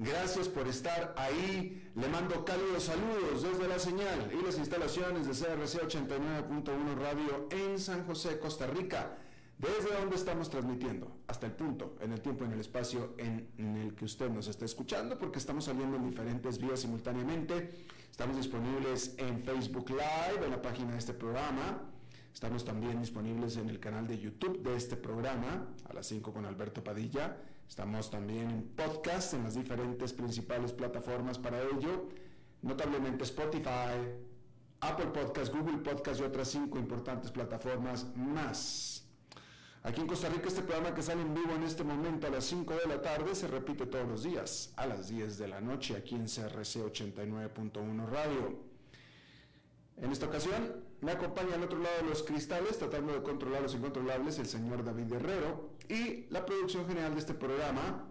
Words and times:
Gracias 0.00 0.48
por 0.48 0.66
estar 0.66 1.12
ahí. 1.18 1.92
Le 1.94 2.08
mando 2.08 2.42
cálidos 2.42 2.84
saludos 2.84 3.42
desde 3.42 3.68
la 3.68 3.78
señal 3.78 4.32
y 4.32 4.42
las 4.42 4.56
instalaciones 4.56 5.26
de 5.26 5.32
CRC 5.32 5.78
89.1 5.82 6.94
Radio 6.98 7.46
en 7.50 7.78
San 7.78 8.06
José, 8.06 8.38
Costa 8.38 8.66
Rica, 8.66 9.18
desde 9.58 9.94
donde 9.94 10.16
estamos 10.16 10.48
transmitiendo 10.48 11.18
hasta 11.26 11.44
el 11.44 11.52
punto, 11.52 11.96
en 12.00 12.12
el 12.12 12.22
tiempo 12.22 12.46
en 12.46 12.52
el 12.52 12.60
espacio 12.60 13.12
en, 13.18 13.46
el 13.58 13.94
que 13.94 14.06
usted 14.06 14.30
nos 14.30 14.48
está 14.48 14.64
escuchando, 14.64 15.18
porque 15.18 15.38
estamos 15.38 15.66
saliendo 15.66 15.98
en 15.98 16.08
diferentes 16.08 16.56
vías 16.56 16.80
simultáneamente. 16.80 17.70
Estamos 18.10 18.38
disponibles 18.38 19.16
en 19.18 19.42
Facebook 19.42 19.90
Live, 19.90 20.46
en 20.46 20.50
la 20.50 20.62
página 20.62 20.92
de 20.92 20.98
este 20.98 21.12
programa. 21.12 21.82
Estamos 22.32 22.64
también 22.64 23.00
disponibles 23.00 23.56
en 23.56 23.68
el 23.68 23.80
canal 23.80 24.06
de 24.06 24.18
YouTube 24.18 24.62
de 24.62 24.76
este 24.76 24.96
programa, 24.96 25.66
a 25.88 25.92
las 25.92 26.06
5 26.06 26.32
con 26.32 26.46
Alberto 26.46 26.82
Padilla 26.82 27.36
Estamos 27.70 28.10
también 28.10 28.50
en 28.50 28.62
podcast 28.74 29.32
en 29.34 29.44
las 29.44 29.54
diferentes 29.54 30.12
principales 30.12 30.72
plataformas 30.72 31.38
para 31.38 31.62
ello, 31.62 32.08
notablemente 32.62 33.22
Spotify, 33.22 33.94
Apple 34.80 35.06
Podcast, 35.06 35.54
Google 35.54 35.78
Podcast 35.78 36.20
y 36.20 36.24
otras 36.24 36.48
cinco 36.48 36.80
importantes 36.80 37.30
plataformas 37.30 38.08
más. 38.16 39.04
Aquí 39.84 40.00
en 40.00 40.08
Costa 40.08 40.28
Rica 40.28 40.48
este 40.48 40.62
programa 40.62 40.92
que 40.96 41.00
sale 41.00 41.22
en 41.22 41.32
vivo 41.32 41.52
en 41.54 41.62
este 41.62 41.84
momento 41.84 42.26
a 42.26 42.30
las 42.30 42.44
5 42.46 42.74
de 42.74 42.88
la 42.88 43.00
tarde 43.00 43.36
se 43.36 43.46
repite 43.46 43.86
todos 43.86 44.08
los 44.08 44.24
días 44.24 44.72
a 44.76 44.86
las 44.86 45.08
10 45.08 45.38
de 45.38 45.46
la 45.46 45.60
noche 45.60 45.96
aquí 45.96 46.16
en 46.16 46.24
CRC 46.24 46.84
89.1 46.84 48.06
Radio. 48.08 48.58
En 49.96 50.10
esta 50.10 50.26
ocasión 50.26 50.89
me 51.00 51.12
acompaña 51.12 51.54
al 51.54 51.62
otro 51.62 51.78
lado 51.78 51.96
de 52.02 52.08
los 52.08 52.22
cristales, 52.22 52.78
tratando 52.78 53.12
de 53.12 53.22
controlar 53.22 53.62
los 53.62 53.74
incontrolables, 53.74 54.38
el 54.38 54.46
señor 54.46 54.84
David 54.84 55.12
Herrero 55.12 55.70
y 55.88 56.26
la 56.30 56.44
producción 56.44 56.86
general 56.86 57.14
de 57.14 57.20
este 57.20 57.34
programa, 57.34 58.06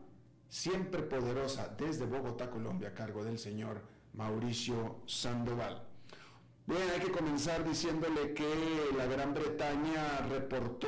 siempre 0.47 1.03
poderosa 1.03 1.75
desde 1.77 2.05
Bogotá, 2.05 2.49
Colombia, 2.49 2.89
a 2.89 2.93
cargo 2.93 3.23
del 3.23 3.37
señor 3.37 3.81
Mauricio 4.13 5.01
Sandoval. 5.05 5.83
Bien, 6.65 6.81
hay 6.93 6.99
que 6.99 7.11
comenzar 7.11 7.67
diciéndole 7.67 8.33
que 8.33 8.47
la 8.97 9.05
Gran 9.05 9.33
Bretaña 9.33 10.27
reportó 10.29 10.87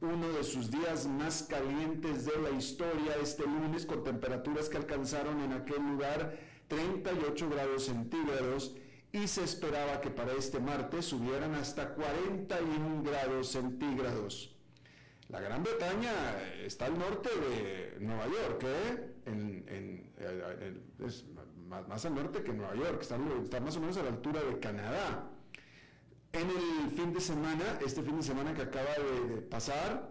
uno 0.00 0.28
de 0.32 0.44
sus 0.44 0.70
días 0.70 1.06
más 1.06 1.42
calientes 1.42 2.24
de 2.24 2.40
la 2.40 2.50
historia 2.50 3.16
este 3.22 3.44
lunes 3.44 3.84
con 3.84 4.02
temperaturas 4.02 4.68
que 4.68 4.78
alcanzaron 4.78 5.40
en 5.40 5.52
aquel 5.52 5.82
lugar 5.82 6.38
38 6.68 7.50
grados 7.50 7.84
centígrados 7.84 8.76
y 9.12 9.26
se 9.26 9.44
esperaba 9.44 10.00
que 10.00 10.10
para 10.10 10.32
este 10.32 10.60
martes 10.60 11.06
subieran 11.06 11.54
hasta 11.54 11.94
41 11.94 13.02
grados 13.02 13.48
centígrados. 13.48 14.54
La 15.28 15.40
Gran 15.40 15.62
Bretaña 15.62 16.12
está 16.64 16.86
al 16.86 16.98
norte 16.98 17.28
de 17.28 17.96
Nueva 18.00 18.26
York, 18.26 18.64
¿eh? 18.64 19.10
es 21.06 21.24
más, 21.68 22.04
al 22.04 22.14
norte 22.14 22.42
que 22.42 22.52
Nueva 22.52 22.74
York, 22.74 23.00
está, 23.02 23.16
más 23.60 23.76
o 23.76 23.80
menos 23.80 23.96
a 23.96 24.02
la 24.02 24.08
altura 24.08 24.42
de 24.42 24.58
Canadá. 24.58 25.30
En 26.32 26.48
el 26.48 26.90
fin 26.96 27.12
de 27.12 27.20
semana, 27.20 27.78
este 27.84 28.02
fin 28.02 28.16
de 28.16 28.22
semana 28.22 28.54
que 28.54 28.62
acaba 28.62 28.90
de, 28.94 29.42
pasar, 29.42 30.09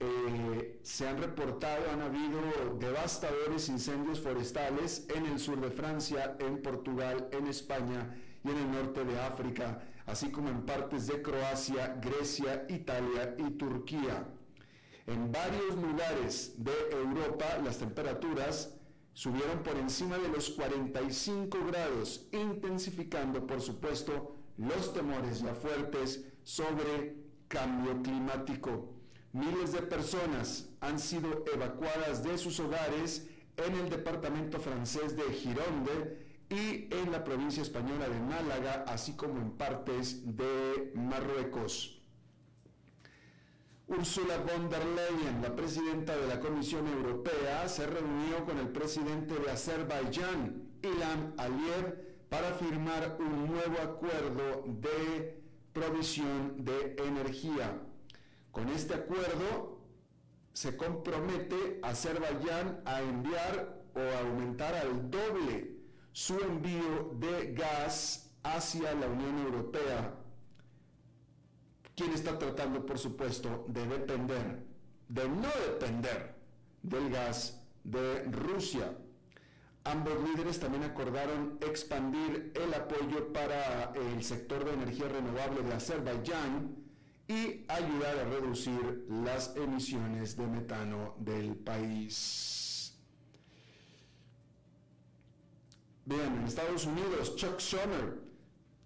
eh, 0.00 0.80
se 0.82 1.08
han 1.08 1.18
reportado, 1.18 1.90
han 1.90 2.02
habido 2.02 2.40
devastadores 2.78 3.68
incendios 3.68 4.20
forestales 4.20 5.06
en 5.14 5.26
el 5.26 5.38
sur 5.38 5.60
de 5.60 5.70
Francia, 5.70 6.36
en 6.40 6.60
Portugal, 6.62 7.28
en 7.32 7.46
España 7.46 8.16
y 8.44 8.50
en 8.50 8.56
el 8.56 8.72
norte 8.72 9.04
de 9.04 9.20
África, 9.20 9.82
así 10.06 10.30
como 10.30 10.48
en 10.50 10.66
partes 10.66 11.06
de 11.06 11.22
Croacia, 11.22 11.98
Grecia, 12.02 12.66
Italia 12.68 13.34
y 13.38 13.50
Turquía. 13.52 14.26
En 15.06 15.30
varios 15.30 15.76
lugares 15.76 16.54
de 16.58 16.72
Europa 16.90 17.58
las 17.62 17.78
temperaturas 17.78 18.74
subieron 19.12 19.62
por 19.62 19.76
encima 19.76 20.18
de 20.18 20.28
los 20.28 20.50
45 20.50 21.58
grados, 21.66 22.26
intensificando, 22.32 23.46
por 23.46 23.60
supuesto, 23.60 24.36
los 24.56 24.92
temores 24.92 25.40
ya 25.40 25.54
fuertes 25.54 26.24
sobre 26.42 27.16
cambio 27.48 28.02
climático. 28.02 28.93
Miles 29.34 29.72
de 29.72 29.82
personas 29.82 30.68
han 30.80 31.00
sido 31.00 31.44
evacuadas 31.52 32.22
de 32.22 32.38
sus 32.38 32.60
hogares 32.60 33.28
en 33.56 33.74
el 33.74 33.90
departamento 33.90 34.60
francés 34.60 35.16
de 35.16 35.24
Gironde 35.24 36.24
y 36.48 36.86
en 36.94 37.10
la 37.10 37.24
provincia 37.24 37.60
española 37.60 38.08
de 38.08 38.20
Málaga, 38.20 38.84
así 38.86 39.16
como 39.16 39.40
en 39.40 39.50
partes 39.50 40.36
de 40.36 40.92
Marruecos. 40.94 42.00
Ursula 43.88 44.38
von 44.38 44.70
der 44.70 44.86
Leyen, 44.86 45.42
la 45.42 45.56
presidenta 45.56 46.16
de 46.16 46.28
la 46.28 46.38
Comisión 46.38 46.86
Europea, 46.86 47.68
se 47.68 47.88
reunió 47.88 48.44
con 48.44 48.58
el 48.58 48.68
presidente 48.68 49.34
de 49.34 49.50
Azerbaiyán, 49.50 50.62
Ilham 50.80 51.34
Aliyev, 51.38 52.28
para 52.28 52.52
firmar 52.52 53.16
un 53.18 53.48
nuevo 53.48 53.80
acuerdo 53.82 54.62
de 54.68 55.42
provisión 55.72 56.64
de 56.64 56.94
energía. 57.04 57.80
Con 58.54 58.68
este 58.68 58.94
acuerdo 58.94 59.80
se 60.52 60.76
compromete 60.76 61.80
Azerbaiyán 61.82 62.82
a 62.84 63.02
enviar 63.02 63.82
o 63.96 64.00
aumentar 64.24 64.76
al 64.76 65.10
doble 65.10 65.74
su 66.12 66.38
envío 66.38 67.10
de 67.14 67.52
gas 67.52 68.32
hacia 68.44 68.94
la 68.94 69.08
Unión 69.08 69.38
Europea, 69.40 70.14
quien 71.96 72.12
está 72.12 72.38
tratando, 72.38 72.86
por 72.86 72.96
supuesto, 72.96 73.64
de 73.66 73.84
depender, 73.88 74.64
de 75.08 75.28
no 75.28 75.48
depender 75.66 76.36
del 76.82 77.10
gas 77.10 77.60
de 77.82 78.22
Rusia. 78.30 78.96
Ambos 79.82 80.14
líderes 80.28 80.60
también 80.60 80.84
acordaron 80.84 81.58
expandir 81.60 82.52
el 82.54 82.72
apoyo 82.72 83.32
para 83.32 83.92
el 83.94 84.22
sector 84.22 84.64
de 84.64 84.74
energía 84.74 85.08
renovable 85.08 85.62
de 85.62 85.74
Azerbaiyán, 85.74 86.83
y 87.26 87.64
ayudar 87.68 88.18
a 88.18 88.24
reducir 88.24 89.06
las 89.08 89.56
emisiones 89.56 90.36
de 90.36 90.46
metano 90.46 91.14
del 91.18 91.56
país. 91.56 92.94
Bien, 96.04 96.36
en 96.38 96.44
Estados 96.44 96.84
Unidos, 96.84 97.34
Chuck 97.36 97.58
Schumer, 97.58 98.20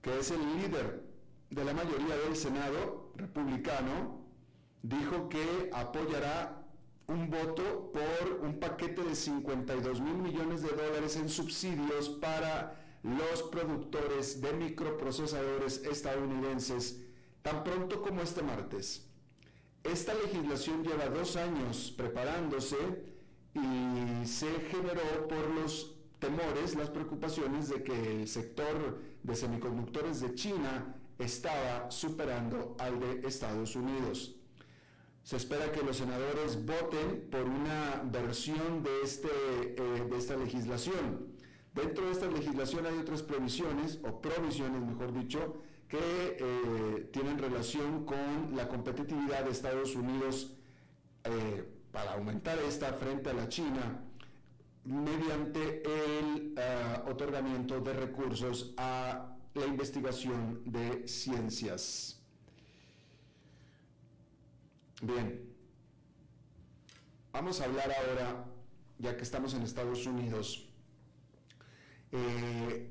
que 0.01 0.21
es 0.21 0.31
el 0.31 0.41
líder 0.57 1.03
de 1.51 1.65
la 1.65 1.75
mayoría 1.75 2.17
del 2.17 2.37
Senado 2.37 3.13
republicano, 3.17 4.25
dijo 4.83 5.29
que 5.29 5.71
apoyará 5.73 6.65
un 7.09 7.29
voto 7.31 7.91
por 7.93 8.41
un 8.43 8.61
paquete 8.61 9.03
de 9.03 9.17
52 9.17 10.01
mil 10.01 10.19
millones 10.19 10.63
de 10.63 10.69
dólares 10.69 11.17
en 11.17 11.29
subsidios 11.29 12.11
para 12.21 12.85
los 13.03 13.43
productores 13.45 14.41
de 14.41 14.53
microprocesadores 14.53 15.79
estadounidenses 15.85 17.08
tan 17.49 17.65
pronto 17.65 18.03
como 18.03 18.21
este 18.21 18.43
martes. 18.43 19.07
Esta 19.83 20.13
legislación 20.15 20.85
lleva 20.85 21.07
dos 21.09 21.37
años 21.37 21.95
preparándose 21.97 22.77
y 23.55 24.27
se 24.27 24.51
generó 24.71 25.27
por 25.29 25.51
los 25.55 25.95
temores, 26.19 26.75
las 26.75 26.91
preocupaciones 26.91 27.69
de 27.71 27.83
que 27.83 28.21
el 28.21 28.29
sector 28.29 29.01
de 29.23 29.35
semiconductores 29.35 30.21
de 30.21 30.35
China 30.35 30.95
estaba 31.19 31.91
superando 31.91 32.77
al 32.79 33.01
de 33.01 33.27
Estados 33.27 33.77
Unidos. 33.77 34.35
Se 35.23 35.37
espera 35.37 35.73
que 35.73 35.83
los 35.83 35.97
senadores 35.97 36.65
voten 36.67 37.29
por 37.31 37.43
una 37.43 38.03
versión 38.05 38.83
de, 38.83 38.91
este, 39.03 39.29
eh, 39.29 40.07
de 40.11 40.19
esta 40.19 40.37
legislación. 40.37 41.29
Dentro 41.75 42.07
de 42.07 42.13
esta 42.13 42.27
legislación 42.27 42.87
hay 42.87 42.99
otras 42.99 43.23
provisiones, 43.23 44.01
o 44.03 44.21
provisiones 44.21 44.83
mejor 44.83 45.13
dicho, 45.13 45.63
que 45.89 46.37
eh, 46.39 47.09
tienen 47.13 47.39
relación 47.39 48.05
con 48.05 48.55
la 48.55 48.69
competitividad 48.69 49.45
de 49.45 49.51
Estados 49.51 49.95
Unidos 49.95 50.53
eh, 51.25 51.65
para 51.91 52.13
aumentar 52.13 52.59
esta 52.59 52.93
frente 52.93 53.31
a 53.31 53.33
la 53.33 53.49
China 53.49 54.05
mediante 54.85 55.83
el 55.83 56.55
ah, 56.59 57.05
otorgamiento 57.09 57.81
de 57.81 57.93
recursos 57.95 58.75
a 58.77 59.35
la 59.55 59.67
investigación 59.67 60.63
de 60.65 61.09
ciencias. 61.09 62.21
Bien, 65.01 65.55
vamos 67.33 67.61
a 67.61 67.65
hablar 67.65 67.93
ahora, 67.93 68.45
ya 68.99 69.17
que 69.17 69.23
estamos 69.23 69.55
en 69.55 69.63
Estados 69.63 70.07
Unidos, 70.07 70.67
eh, 72.13 72.91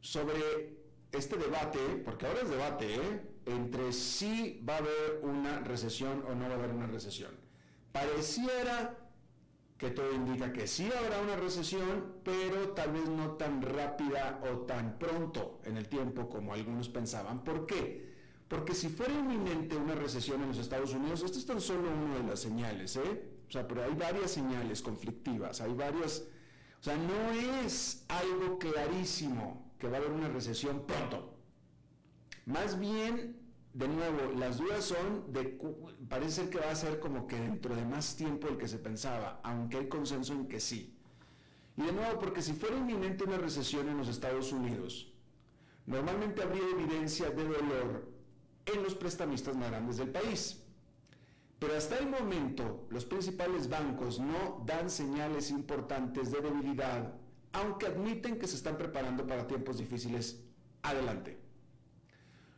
sobre 0.00 0.77
este 1.12 1.36
debate, 1.36 1.78
porque 2.04 2.26
ahora 2.26 2.40
es 2.42 2.50
debate, 2.50 2.94
¿eh? 2.94 3.22
entre 3.46 3.92
si 3.92 4.62
va 4.68 4.74
a 4.74 4.78
haber 4.78 5.20
una 5.22 5.60
recesión 5.60 6.22
o 6.28 6.34
no 6.34 6.48
va 6.48 6.54
a 6.54 6.58
haber 6.58 6.70
una 6.70 6.86
recesión. 6.86 7.32
Pareciera 7.92 8.96
que 9.78 9.90
todo 9.90 10.12
indica 10.12 10.52
que 10.52 10.66
sí 10.66 10.90
habrá 10.92 11.20
una 11.20 11.36
recesión, 11.36 12.20
pero 12.24 12.70
tal 12.70 12.92
vez 12.92 13.08
no 13.08 13.32
tan 13.32 13.62
rápida 13.62 14.40
o 14.52 14.58
tan 14.66 14.98
pronto 14.98 15.60
en 15.64 15.76
el 15.76 15.88
tiempo 15.88 16.28
como 16.28 16.52
algunos 16.52 16.88
pensaban. 16.88 17.44
¿Por 17.44 17.64
qué? 17.64 18.08
Porque 18.48 18.74
si 18.74 18.88
fuera 18.88 19.14
inminente 19.14 19.76
una 19.76 19.94
recesión 19.94 20.42
en 20.42 20.48
los 20.48 20.58
Estados 20.58 20.92
Unidos, 20.92 21.22
esto 21.22 21.38
es 21.38 21.46
tan 21.46 21.60
solo 21.60 21.90
una 21.90 22.16
de 22.16 22.24
las 22.24 22.40
señales, 22.40 22.96
¿eh? 22.96 23.30
O 23.46 23.50
sea, 23.50 23.66
pero 23.66 23.84
hay 23.84 23.94
varias 23.94 24.32
señales 24.32 24.82
conflictivas, 24.82 25.60
hay 25.60 25.72
varias... 25.72 26.24
O 26.80 26.82
sea, 26.82 26.96
no 26.96 27.32
es 27.62 28.04
algo 28.08 28.58
clarísimo 28.58 29.67
que 29.78 29.88
va 29.88 29.96
a 29.96 30.00
haber 30.00 30.12
una 30.12 30.28
recesión 30.28 30.84
pronto. 30.86 31.34
Más 32.46 32.78
bien 32.78 33.36
de 33.78 33.86
nuevo, 33.86 34.32
las 34.36 34.58
dudas 34.58 34.84
son 34.84 35.32
de, 35.32 35.58
parece 36.08 36.48
que 36.48 36.58
va 36.58 36.70
a 36.70 36.74
ser 36.74 36.98
como 36.98 37.26
que 37.26 37.38
dentro 37.38 37.76
de 37.76 37.84
más 37.84 38.16
tiempo 38.16 38.48
el 38.48 38.56
que 38.56 38.66
se 38.66 38.78
pensaba, 38.78 39.40
aunque 39.44 39.76
hay 39.76 39.88
consenso 39.88 40.32
en 40.32 40.48
que 40.48 40.58
sí. 40.58 40.96
Y 41.76 41.82
de 41.82 41.92
nuevo, 41.92 42.18
porque 42.18 42.42
si 42.42 42.54
fuera 42.54 42.76
inminente 42.76 43.22
una 43.22 43.38
recesión 43.38 43.88
en 43.88 43.98
los 43.98 44.08
Estados 44.08 44.52
Unidos, 44.52 45.12
normalmente 45.86 46.42
habría 46.42 46.68
evidencia 46.70 47.30
de 47.30 47.44
dolor 47.44 48.08
en 48.66 48.82
los 48.82 48.94
prestamistas 48.94 49.56
más 49.56 49.70
grandes 49.70 49.98
del 49.98 50.10
país. 50.10 50.60
Pero 51.58 51.76
hasta 51.76 51.98
el 51.98 52.08
momento, 52.08 52.86
los 52.90 53.04
principales 53.04 53.68
bancos 53.68 54.18
no 54.18 54.62
dan 54.66 54.90
señales 54.90 55.50
importantes 55.50 56.32
de 56.32 56.40
debilidad, 56.40 57.14
aunque 57.58 57.86
admiten 57.86 58.38
que 58.38 58.46
se 58.46 58.56
están 58.56 58.78
preparando 58.78 59.26
para 59.26 59.46
tiempos 59.46 59.78
difíciles 59.78 60.40
adelante. 60.82 61.38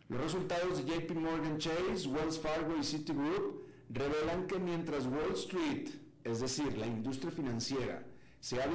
Los 0.08 0.20
resultados 0.20 0.84
de 0.84 0.92
JP 0.92 1.12
Morgan 1.12 1.58
Chase, 1.58 2.08
Wells 2.08 2.38
Fargo 2.38 2.76
y 2.76 2.84
Citigroup 2.84 3.66
revelan 3.88 4.46
que 4.46 4.58
mientras 4.58 5.06
Wall 5.06 5.32
Street, 5.34 5.88
es 6.24 6.40
decir, 6.40 6.76
la 6.76 6.86
industria 6.86 7.30
financiera, 7.30 8.04
se 8.40 8.60
ha, 8.60 8.68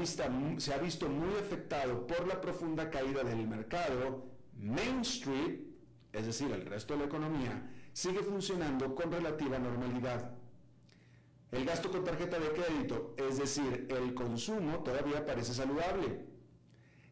se 0.57 0.74
ha 0.74 0.77
visto 0.77 1.10
muy 1.10 1.36
afectado 1.36 2.07
por 2.07 2.28
la 2.28 2.39
profunda 2.39 2.89
caída 2.89 3.24
del 3.24 3.48
mercado, 3.48 4.25
Main 4.57 5.01
Street, 5.01 5.60
es 6.13 6.25
decir, 6.25 6.51
el 6.51 6.66
resto 6.66 6.94
de 6.94 7.01
la 7.01 7.06
economía, 7.06 7.69
sigue 7.92 8.24
funcionando 8.24 8.95
con 8.95 9.12
relativa 9.12 9.60
normalidad. 9.60 10.31
El 11.56 11.63
gasto 11.63 11.90
con 11.90 12.04
tarjeta 12.04 12.38
de 12.38 12.52
crédito, 12.52 13.16
es 13.16 13.38
decir, 13.38 13.88
el 13.90 14.13
consumo, 14.13 14.84
todavía 14.84 15.25
parece 15.25 15.54
saludable. 15.54 16.25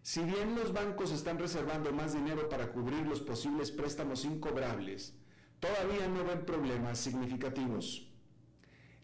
Si 0.01 0.21
bien 0.21 0.55
los 0.55 0.73
bancos 0.73 1.13
están 1.13 1.39
reservando 1.39 1.93
más 1.93 2.13
dinero 2.13 2.49
para 2.49 2.73
cubrir 2.73 3.07
los 3.07 3.21
posibles 3.21 3.71
préstamos 3.71 4.25
incobrables, 4.25 5.15
todavía 5.61 6.09
no 6.09 6.25
ven 6.25 6.45
problemas 6.45 6.99
significativos. 6.99 8.11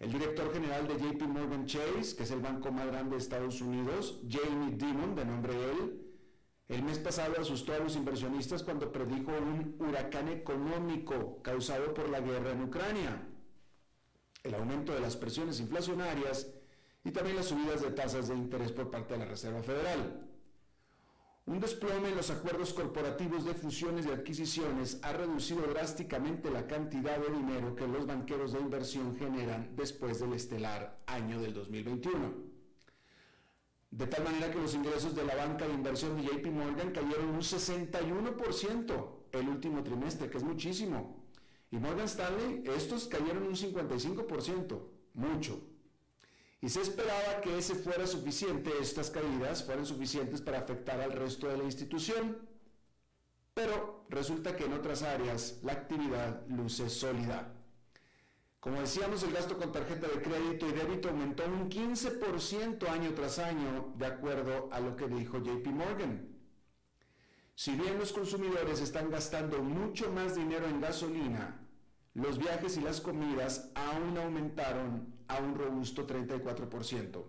El 0.01 0.11
director 0.11 0.51
general 0.51 0.85
de 0.89 0.95
JP 0.95 1.21
Morgan 1.29 1.65
Chase, 1.65 2.17
que 2.17 2.23
es 2.23 2.31
el 2.31 2.41
banco 2.41 2.73
más 2.73 2.87
grande 2.87 3.11
de 3.11 3.21
Estados 3.21 3.61
Unidos, 3.61 4.19
Jamie 4.29 4.75
Dimon, 4.75 5.15
de 5.15 5.23
nombre 5.23 5.53
él, 5.53 6.01
el 6.67 6.83
mes 6.83 6.99
pasado 6.99 7.35
asustó 7.39 7.73
a 7.73 7.79
los 7.79 7.95
inversionistas 7.95 8.61
cuando 8.61 8.91
predijo 8.91 9.31
un 9.31 9.77
huracán 9.79 10.27
económico 10.27 11.41
causado 11.41 11.93
por 11.93 12.09
la 12.09 12.19
guerra 12.19 12.51
en 12.51 12.63
Ucrania, 12.63 13.25
el 14.49 14.55
aumento 14.55 14.93
de 14.93 14.99
las 14.99 15.15
presiones 15.15 15.59
inflacionarias 15.59 16.47
y 17.03 17.11
también 17.11 17.37
las 17.37 17.45
subidas 17.45 17.81
de 17.81 17.91
tasas 17.91 18.27
de 18.27 18.35
interés 18.35 18.71
por 18.71 18.89
parte 18.91 19.13
de 19.13 19.19
la 19.19 19.25
Reserva 19.25 19.61
Federal. 19.63 20.25
Un 21.45 21.59
desplome 21.59 22.09
en 22.09 22.15
los 22.15 22.29
acuerdos 22.29 22.73
corporativos 22.73 23.45
de 23.45 23.55
fusiones 23.55 24.05
y 24.05 24.09
adquisiciones 24.09 24.99
ha 25.01 25.13
reducido 25.13 25.61
drásticamente 25.61 26.51
la 26.51 26.67
cantidad 26.67 27.17
de 27.17 27.35
dinero 27.35 27.75
que 27.75 27.87
los 27.87 28.05
banqueros 28.05 28.53
de 28.53 28.59
inversión 28.59 29.15
generan 29.17 29.75
después 29.75 30.19
del 30.19 30.33
estelar 30.33 30.99
año 31.07 31.41
del 31.41 31.53
2021. 31.53 32.49
De 33.91 34.05
tal 34.05 34.23
manera 34.23 34.51
que 34.51 34.59
los 34.59 34.75
ingresos 34.75 35.15
de 35.15 35.25
la 35.25 35.35
banca 35.35 35.67
de 35.67 35.73
inversión 35.73 36.17
de 36.17 36.23
JP 36.23 36.45
Morgan 36.51 36.91
cayeron 36.91 37.29
un 37.29 37.41
61% 37.41 39.09
el 39.31 39.49
último 39.49 39.83
trimestre, 39.83 40.29
que 40.29 40.37
es 40.37 40.43
muchísimo. 40.43 41.18
Y 41.71 41.77
Morgan 41.77 42.07
Stanley, 42.07 42.63
estos 42.75 43.07
cayeron 43.07 43.43
un 43.43 43.55
55%, 43.55 44.81
mucho. 45.13 45.61
Y 46.61 46.69
se 46.69 46.81
esperaba 46.81 47.41
que 47.41 47.57
ese 47.57 47.75
fuera 47.75 48.05
suficiente, 48.05 48.71
estas 48.81 49.09
caídas 49.09 49.63
fueran 49.63 49.85
suficientes 49.85 50.41
para 50.41 50.59
afectar 50.59 50.99
al 50.99 51.13
resto 51.13 51.47
de 51.47 51.57
la 51.57 51.63
institución, 51.63 52.37
pero 53.53 54.05
resulta 54.09 54.55
que 54.55 54.65
en 54.65 54.73
otras 54.73 55.03
áreas 55.03 55.59
la 55.63 55.73
actividad 55.73 56.45
luce 56.47 56.89
sólida. 56.89 57.55
Como 58.59 58.81
decíamos, 58.81 59.23
el 59.23 59.31
gasto 59.31 59.57
con 59.57 59.71
tarjeta 59.71 60.07
de 60.07 60.21
crédito 60.21 60.67
y 60.67 60.73
débito 60.73 61.09
aumentó 61.09 61.45
un 61.45 61.69
15% 61.69 62.89
año 62.89 63.13
tras 63.13 63.39
año, 63.39 63.93
de 63.95 64.05
acuerdo 64.05 64.69
a 64.73 64.81
lo 64.81 64.97
que 64.97 65.07
dijo 65.07 65.37
JP 65.37 65.67
Morgan. 65.67 66.38
Si 67.59 67.71
bien 67.71 67.99
los 67.99 68.13
consumidores 68.13 68.79
están 68.79 69.11
gastando 69.11 69.61
mucho 69.61 70.09
más 70.13 70.33
dinero 70.33 70.65
en 70.65 70.79
gasolina, 70.79 71.59
los 72.13 72.37
viajes 72.37 72.77
y 72.77 72.79
las 72.79 73.01
comidas 73.01 73.69
aún 73.75 74.17
aumentaron 74.17 75.13
a 75.27 75.39
un 75.39 75.55
robusto 75.55 76.07
34%. 76.07 77.21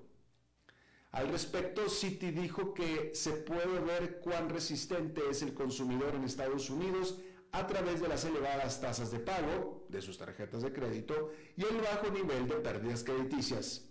Al 1.10 1.32
respecto, 1.32 1.88
Citi 1.88 2.30
dijo 2.30 2.72
que 2.72 3.10
se 3.12 3.32
puede 3.32 3.80
ver 3.80 4.20
cuán 4.20 4.49
resistente 4.49 5.20
es 5.28 5.42
el 5.42 5.52
consumidor 5.52 6.14
en 6.14 6.22
Estados 6.22 6.70
Unidos 6.70 7.18
a 7.50 7.66
través 7.66 8.00
de 8.00 8.06
las 8.06 8.25
elevadas 8.25 8.80
tasas 8.80 9.10
de 9.10 9.18
pago 9.18 9.84
de 9.88 10.00
sus 10.00 10.16
tarjetas 10.16 10.62
de 10.62 10.72
crédito 10.72 11.32
y 11.56 11.64
el 11.64 11.78
bajo 11.78 12.08
nivel 12.08 12.46
de 12.46 12.54
pérdidas 12.54 13.02
crediticias. 13.02 13.89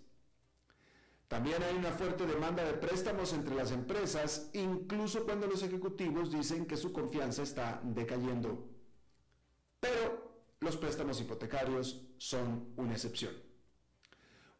También 1.30 1.62
hay 1.62 1.76
una 1.76 1.92
fuerte 1.92 2.26
demanda 2.26 2.64
de 2.64 2.72
préstamos 2.72 3.32
entre 3.32 3.54
las 3.54 3.70
empresas, 3.70 4.50
incluso 4.52 5.24
cuando 5.24 5.46
los 5.46 5.62
ejecutivos 5.62 6.32
dicen 6.32 6.66
que 6.66 6.76
su 6.76 6.92
confianza 6.92 7.44
está 7.44 7.80
decayendo. 7.84 8.68
Pero 9.78 10.56
los 10.58 10.76
préstamos 10.76 11.20
hipotecarios 11.20 12.04
son 12.18 12.72
una 12.76 12.94
excepción. 12.94 13.32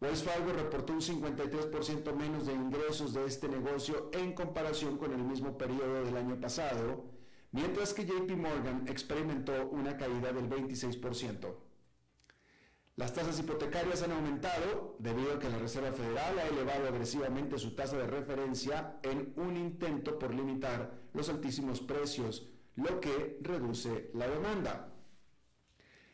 Wells 0.01 0.23
Fargo 0.23 0.53
reportó 0.53 0.93
un 0.93 1.01
53% 1.01 2.15
menos 2.15 2.47
de 2.47 2.53
ingresos 2.53 3.15
de 3.15 3.25
este 3.25 3.49
negocio 3.49 4.09
en 4.13 4.33
comparación 4.33 4.97
con 4.97 5.13
el 5.13 5.25
mismo 5.25 5.59
periodo 5.59 6.05
del 6.05 6.17
año 6.17 6.41
pasado, 6.41 7.05
mientras 7.51 7.93
que 7.93 8.07
JP 8.07 8.31
Morgan 8.37 8.85
experimentó 8.87 9.69
una 9.71 9.97
caída 9.97 10.33
del 10.33 10.49
26%. 10.49 11.70
Las 13.01 13.15
tasas 13.15 13.41
hipotecarias 13.41 14.03
han 14.03 14.13
aumentado 14.13 14.97
debido 14.99 15.33
a 15.33 15.39
que 15.39 15.49
la 15.49 15.57
Reserva 15.57 15.91
Federal 15.91 16.39
ha 16.39 16.47
elevado 16.49 16.87
agresivamente 16.87 17.59
su 17.59 17.75
tasa 17.75 17.97
de 17.97 18.07
referencia 18.07 18.99
en 19.03 19.33
un 19.37 19.57
intento 19.57 20.19
por 20.19 20.35
limitar 20.35 20.93
los 21.15 21.31
altísimos 21.31 21.81
precios, 21.81 22.51
lo 22.77 23.01
que 23.01 23.39
reduce 23.41 24.11
la 24.13 24.29
demanda. 24.29 24.93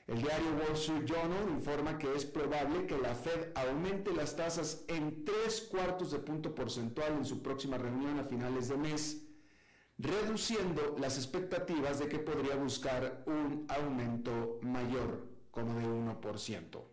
El 0.06 0.22
diario 0.22 0.52
Wall 0.52 0.74
Street 0.74 1.06
Journal 1.06 1.48
informa 1.50 1.98
que 1.98 2.14
es 2.14 2.24
probable 2.24 2.86
que 2.86 2.96
la 2.96 3.16
Fed 3.16 3.48
aumente 3.56 4.14
las 4.14 4.36
tasas 4.36 4.84
en 4.86 5.24
tres 5.24 5.62
cuartos 5.62 6.12
de 6.12 6.20
punto 6.20 6.54
porcentual 6.54 7.14
en 7.14 7.24
su 7.24 7.42
próxima 7.42 7.78
reunión 7.78 8.20
a 8.20 8.24
finales 8.26 8.68
de 8.68 8.76
mes, 8.76 9.26
reduciendo 9.98 10.94
las 11.00 11.16
expectativas 11.16 11.98
de 11.98 12.08
que 12.08 12.20
podría 12.20 12.54
buscar 12.54 13.24
un 13.26 13.66
aumento 13.70 14.60
mayor, 14.62 15.35
como 15.56 15.78
de 15.78 15.86
1%. 15.86 16.84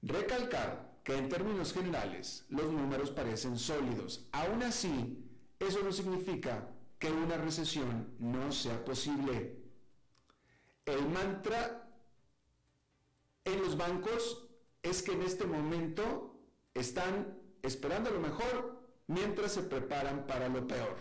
Recalcar 0.00 0.98
que 1.04 1.14
en 1.14 1.28
términos 1.28 1.74
generales 1.74 2.46
los 2.48 2.72
números 2.72 3.10
parecen 3.10 3.58
sólidos. 3.58 4.26
Aún 4.32 4.62
así, 4.62 5.22
eso 5.58 5.82
no 5.82 5.92
significa 5.92 6.70
que 6.98 7.12
una 7.12 7.36
recesión 7.36 8.14
no 8.18 8.50
sea 8.50 8.82
posible. 8.82 9.58
El 10.86 11.06
mantra 11.10 11.86
en 13.44 13.60
los 13.60 13.76
bancos 13.76 14.48
es 14.82 15.02
que 15.02 15.12
en 15.12 15.20
este 15.20 15.44
momento 15.44 16.40
están 16.72 17.38
esperando 17.60 18.10
lo 18.10 18.20
mejor 18.20 18.88
mientras 19.06 19.52
se 19.52 19.64
preparan 19.64 20.26
para 20.26 20.48
lo 20.48 20.66
peor. 20.66 20.96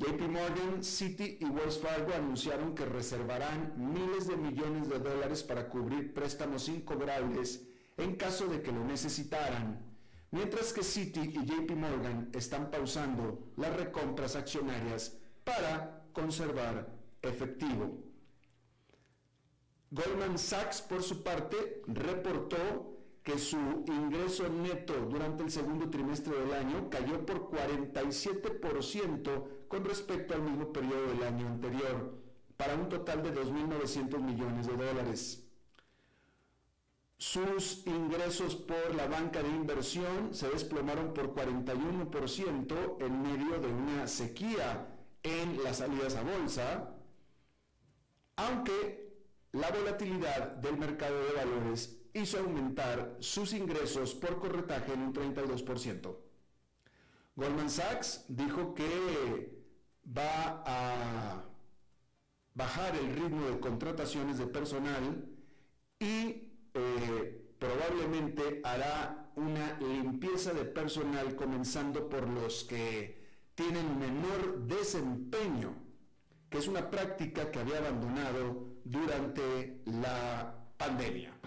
JP 0.00 0.30
Morgan, 0.30 0.82
Citi 0.82 1.36
y 1.40 1.44
Wells 1.44 1.78
Fargo 1.78 2.14
anunciaron 2.14 2.74
que 2.74 2.86
reservarán 2.86 3.74
miles 3.76 4.28
de 4.28 4.36
millones 4.38 4.88
de 4.88 4.98
dólares 4.98 5.42
para 5.42 5.68
cubrir 5.68 6.14
préstamos 6.14 6.70
incobrables 6.70 7.68
en 7.98 8.16
caso 8.16 8.46
de 8.46 8.62
que 8.62 8.72
lo 8.72 8.82
necesitaran, 8.82 9.78
mientras 10.30 10.72
que 10.72 10.82
Citi 10.82 11.20
y 11.20 11.44
JP 11.44 11.72
Morgan 11.72 12.30
están 12.32 12.70
pausando 12.70 13.52
las 13.58 13.76
recompras 13.76 14.36
accionarias 14.36 15.18
para 15.44 16.06
conservar 16.14 16.88
efectivo. 17.20 18.02
Goldman 19.90 20.38
Sachs, 20.38 20.80
por 20.80 21.02
su 21.02 21.22
parte, 21.22 21.82
reportó 21.86 22.96
que 23.22 23.38
su 23.38 23.84
ingreso 23.86 24.48
neto 24.48 24.94
durante 25.10 25.42
el 25.42 25.50
segundo 25.50 25.90
trimestre 25.90 26.38
del 26.38 26.54
año 26.54 26.88
cayó 26.88 27.26
por 27.26 27.50
47% 27.50 29.59
con 29.70 29.84
respecto 29.84 30.34
al 30.34 30.42
mismo 30.42 30.72
periodo 30.72 31.06
del 31.06 31.22
año 31.22 31.46
anterior, 31.46 32.18
para 32.56 32.74
un 32.74 32.88
total 32.88 33.22
de 33.22 33.32
2.900 33.32 34.18
millones 34.18 34.66
de 34.66 34.76
dólares. 34.76 35.46
Sus 37.16 37.86
ingresos 37.86 38.56
por 38.56 38.96
la 38.96 39.06
banca 39.06 39.40
de 39.44 39.48
inversión 39.48 40.34
se 40.34 40.48
desplomaron 40.48 41.14
por 41.14 41.32
41% 41.32 42.96
en 42.98 43.22
medio 43.22 43.60
de 43.60 43.68
una 43.68 44.08
sequía 44.08 44.88
en 45.22 45.62
las 45.62 45.76
salidas 45.76 46.16
a 46.16 46.22
bolsa, 46.24 46.96
aunque 48.34 49.14
la 49.52 49.70
volatilidad 49.70 50.48
del 50.56 50.78
mercado 50.78 51.16
de 51.26 51.32
valores 51.32 51.96
hizo 52.12 52.40
aumentar 52.40 53.18
sus 53.20 53.52
ingresos 53.52 54.16
por 54.16 54.40
corretaje 54.40 54.94
en 54.94 55.02
un 55.02 55.14
32%. 55.14 56.16
Goldman 57.36 57.70
Sachs 57.70 58.24
dijo 58.26 58.74
que 58.74 59.59
va 60.06 60.62
a 60.66 61.44
bajar 62.54 62.96
el 62.96 63.14
ritmo 63.14 63.46
de 63.46 63.60
contrataciones 63.60 64.38
de 64.38 64.46
personal 64.46 65.28
y 65.98 66.52
eh, 66.74 67.54
probablemente 67.58 68.60
hará 68.64 69.30
una 69.36 69.78
limpieza 69.78 70.52
de 70.52 70.64
personal 70.64 71.36
comenzando 71.36 72.08
por 72.08 72.28
los 72.28 72.64
que 72.64 73.20
tienen 73.54 73.98
menor 73.98 74.66
desempeño, 74.66 75.74
que 76.48 76.58
es 76.58 76.68
una 76.68 76.90
práctica 76.90 77.50
que 77.50 77.58
había 77.58 77.78
abandonado 77.78 78.80
durante 78.84 79.82
la 79.86 80.54
pandemia 80.76 81.40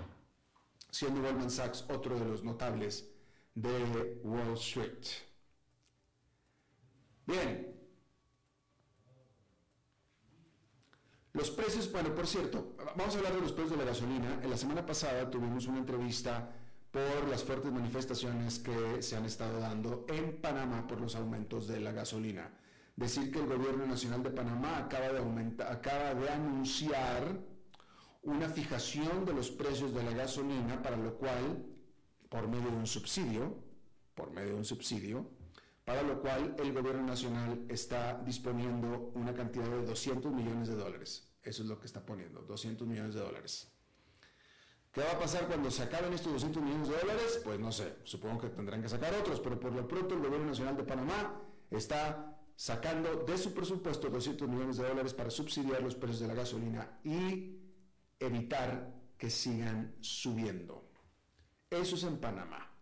siendo 0.94 1.24
Goldman 1.24 1.50
Sachs 1.50 1.86
otro 1.90 2.20
de 2.20 2.26
los 2.26 2.44
notables 2.44 3.10
de 3.56 4.22
Wall 4.24 4.54
Street. 4.54 5.06
Bien. 7.26 7.73
Los 11.34 11.50
precios, 11.50 11.92
bueno, 11.92 12.14
por 12.14 12.28
cierto, 12.28 12.76
vamos 12.96 13.16
a 13.16 13.18
hablar 13.18 13.34
de 13.34 13.42
los 13.42 13.54
precios 13.54 13.72
de 13.72 13.84
la 13.84 13.90
gasolina. 13.90 14.40
En 14.44 14.52
la 14.52 14.58
semana 14.58 14.86
pasada 14.86 15.32
tuvimos 15.32 15.66
una 15.66 15.80
entrevista 15.80 16.52
por 16.92 17.28
las 17.28 17.44
fuertes 17.44 17.72
manifestaciones 17.72 18.60
que 18.60 19.02
se 19.02 19.16
han 19.16 19.26
estado 19.26 19.60
dando 19.60 20.06
en 20.10 20.40
Panamá 20.40 20.86
por 20.86 21.02
los 21.02 21.16
aumentos 21.16 21.68
de 21.68 21.80
la 21.80 21.92
gasolina. 21.92 22.52
Decir 22.96 23.32
que 23.32 23.40
el 23.40 23.48
gobierno 23.48 23.88
nacional 23.88 24.22
de 24.22 24.30
Panamá 24.30 24.78
acaba 24.78 25.08
de, 25.08 25.64
acaba 25.64 26.14
de 26.14 26.30
anunciar 26.30 27.40
una 28.22 28.48
fijación 28.48 29.26
de 29.26 29.34
los 29.34 29.50
precios 29.50 29.92
de 29.92 30.04
la 30.04 30.12
gasolina, 30.12 30.84
para 30.84 30.98
lo 30.98 31.18
cual, 31.18 31.66
por 32.30 32.48
medio 32.48 32.70
de 32.70 32.78
un 32.78 32.86
subsidio, 32.86 33.58
por 34.14 34.30
medio 34.30 34.50
de 34.50 34.56
un 34.58 34.66
subsidio, 34.66 35.32
para 35.86 36.02
lo 36.02 36.22
cual 36.22 36.56
el 36.58 36.74
gobierno 36.74 37.04
nacional 37.04 37.66
está 37.70 38.22
disponiendo 38.26 39.12
una 39.16 39.34
cantidad 39.34 39.66
de 39.66 39.86
200 39.86 40.32
millones 40.32 40.70
de 40.70 40.76
dólares. 40.76 41.30
Eso 41.44 41.64
es 41.64 41.70
lo 41.70 41.80
que 41.80 41.88
está 41.88 42.06
poniendo, 42.06 42.42
200 42.42 42.88
millones 42.88 43.16
de 43.16 43.20
dólares. 43.20 43.70
¿Qué 44.94 45.02
va 45.02 45.12
a 45.12 45.20
pasar 45.20 45.48
cuando 45.48 45.72
se 45.72 45.84
acaben 45.84 46.14
estos 46.14 46.32
200 46.34 46.62
millones 46.64 46.88
de 46.88 46.98
dólares? 46.98 47.42
Pues 47.44 47.60
no 47.60 47.72
sé, 47.72 47.96
supongo 48.04 48.42
que 48.42 48.50
tendrán 48.50 48.82
que 48.82 48.90
sacar 48.90 49.14
otros, 49.16 49.40
pero 49.40 49.60
por 49.60 49.74
lo 49.74 49.88
pronto 49.88 50.14
el 50.16 50.22
gobierno 50.22 50.46
nacional 50.46 50.78
de 50.78 50.84
Panamá 50.84 51.42
está 51.72 52.38
sacando 52.56 53.24
de 53.24 53.38
su 53.38 53.54
presupuesto 53.54 54.10
200 54.10 54.48
millones 54.48 54.78
de 54.78 54.88
dólares 54.88 55.14
para 55.14 55.32
subsidiar 55.32 55.82
los 55.82 55.96
precios 55.96 56.22
de 56.22 56.28
la 56.28 56.36
gasolina 56.36 57.00
y 57.04 57.60
evitar 58.20 58.94
que 59.18 59.30
sigan 59.30 59.96
subiendo. 60.00 60.92
Eso 61.70 61.96
es 61.96 62.04
en 62.04 62.18
Panamá. 62.18 62.73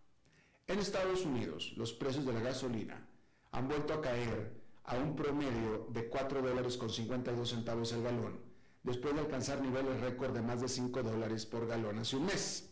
En 0.68 0.78
Estados 0.78 1.24
Unidos, 1.24 1.72
los 1.76 1.92
precios 1.92 2.24
de 2.24 2.32
la 2.32 2.40
gasolina 2.40 3.04
han 3.50 3.68
vuelto 3.68 3.94
a 3.94 4.00
caer 4.00 4.62
a 4.84 4.96
un 4.96 5.16
promedio 5.16 5.88
de 5.90 6.08
4 6.08 6.40
dólares 6.40 6.76
con 6.76 6.88
52 6.88 7.48
centavos 7.48 7.92
el 7.92 8.02
galón, 8.02 8.40
después 8.82 9.14
de 9.14 9.20
alcanzar 9.20 9.60
niveles 9.60 10.00
récord 10.00 10.32
de 10.32 10.42
más 10.42 10.60
de 10.60 10.68
5 10.68 11.02
dólares 11.02 11.46
por 11.46 11.66
galón 11.66 11.98
hace 11.98 12.16
un 12.16 12.26
mes. 12.26 12.70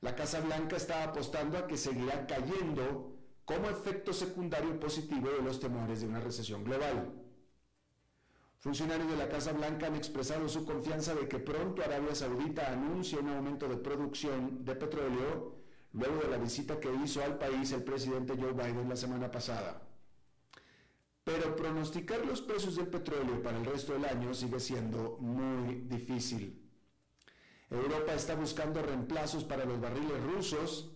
La 0.00 0.14
Casa 0.14 0.40
Blanca 0.40 0.76
está 0.76 1.04
apostando 1.04 1.58
a 1.58 1.66
que 1.66 1.76
seguirá 1.76 2.26
cayendo 2.26 3.16
como 3.44 3.70
efecto 3.70 4.12
secundario 4.12 4.78
positivo 4.78 5.30
de 5.30 5.42
los 5.42 5.58
temores 5.58 6.00
de 6.00 6.06
una 6.06 6.20
recesión 6.20 6.64
global. 6.64 7.12
Funcionarios 8.58 9.10
de 9.10 9.16
la 9.16 9.28
Casa 9.28 9.52
Blanca 9.52 9.86
han 9.86 9.96
expresado 9.96 10.48
su 10.48 10.64
confianza 10.64 11.14
de 11.14 11.28
que 11.28 11.38
pronto 11.38 11.82
Arabia 11.82 12.14
Saudita 12.14 12.70
anuncie 12.70 13.18
un 13.18 13.30
aumento 13.30 13.68
de 13.68 13.76
producción 13.76 14.64
de 14.64 14.74
petróleo 14.74 15.57
luego 15.98 16.22
de 16.22 16.28
la 16.28 16.38
visita 16.38 16.78
que 16.78 16.94
hizo 17.04 17.22
al 17.22 17.38
país 17.38 17.72
el 17.72 17.82
presidente 17.82 18.36
Joe 18.38 18.52
Biden 18.52 18.88
la 18.88 18.96
semana 18.96 19.30
pasada. 19.30 19.82
Pero 21.24 21.56
pronosticar 21.56 22.24
los 22.24 22.40
precios 22.40 22.76
del 22.76 22.86
petróleo 22.86 23.42
para 23.42 23.58
el 23.58 23.66
resto 23.66 23.92
del 23.92 24.04
año 24.04 24.32
sigue 24.32 24.60
siendo 24.60 25.18
muy 25.20 25.74
difícil. 25.86 26.64
Europa 27.70 28.14
está 28.14 28.34
buscando 28.34 28.80
reemplazos 28.80 29.44
para 29.44 29.64
los 29.64 29.80
barriles 29.80 30.22
rusos 30.22 30.92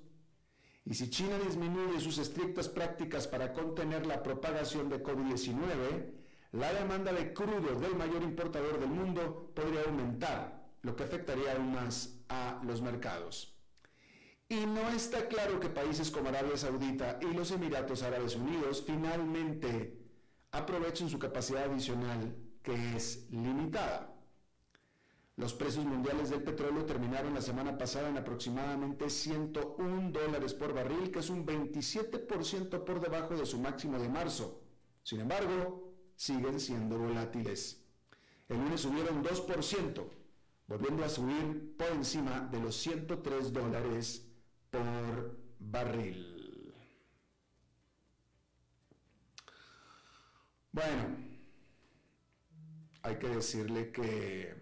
y 0.84 0.94
si 0.94 1.10
China 1.10 1.38
disminuye 1.38 2.00
sus 2.00 2.18
estrictas 2.18 2.68
prácticas 2.68 3.28
para 3.28 3.52
contener 3.52 4.06
la 4.06 4.22
propagación 4.22 4.88
de 4.88 5.02
COVID-19, 5.02 6.12
la 6.52 6.72
demanda 6.72 7.12
de 7.12 7.32
crudo 7.32 7.78
del 7.78 7.94
mayor 7.96 8.22
importador 8.22 8.80
del 8.80 8.90
mundo 8.90 9.52
podría 9.54 9.82
aumentar, 9.82 10.70
lo 10.82 10.96
que 10.96 11.04
afectaría 11.04 11.52
aún 11.52 11.72
más 11.72 12.18
a 12.28 12.60
los 12.64 12.80
mercados. 12.80 13.52
Y 14.52 14.66
no 14.66 14.86
está 14.90 15.28
claro 15.28 15.58
que 15.58 15.70
países 15.70 16.10
como 16.10 16.28
Arabia 16.28 16.58
Saudita 16.58 17.18
y 17.22 17.32
los 17.32 17.50
Emiratos 17.52 18.02
Árabes 18.02 18.36
Unidos 18.36 18.84
finalmente 18.86 19.98
aprovechen 20.50 21.08
su 21.08 21.18
capacidad 21.18 21.64
adicional 21.64 22.36
que 22.62 22.74
es 22.94 23.30
limitada. 23.30 24.14
Los 25.36 25.54
precios 25.54 25.86
mundiales 25.86 26.28
del 26.28 26.42
petróleo 26.42 26.84
terminaron 26.84 27.32
la 27.32 27.40
semana 27.40 27.78
pasada 27.78 28.10
en 28.10 28.18
aproximadamente 28.18 29.08
101 29.08 30.10
dólares 30.10 30.52
por 30.52 30.74
barril, 30.74 31.10
que 31.10 31.20
es 31.20 31.30
un 31.30 31.46
27% 31.46 32.84
por 32.84 33.00
debajo 33.00 33.34
de 33.34 33.46
su 33.46 33.58
máximo 33.58 33.98
de 33.98 34.10
marzo. 34.10 34.60
Sin 35.02 35.20
embargo, 35.20 35.94
siguen 36.14 36.60
siendo 36.60 36.98
volátiles. 36.98 37.82
El 38.50 38.58
lunes 38.58 38.82
subieron 38.82 39.24
2%, 39.24 40.04
volviendo 40.66 41.04
a 41.06 41.08
subir 41.08 41.74
por 41.78 41.88
encima 41.88 42.40
de 42.52 42.60
los 42.60 42.76
103 42.76 43.50
dólares 43.50 44.28
por 44.72 45.38
barril. 45.58 46.74
Bueno, 50.72 51.16
hay 53.02 53.18
que 53.18 53.28
decirle 53.28 53.92
que 53.92 54.54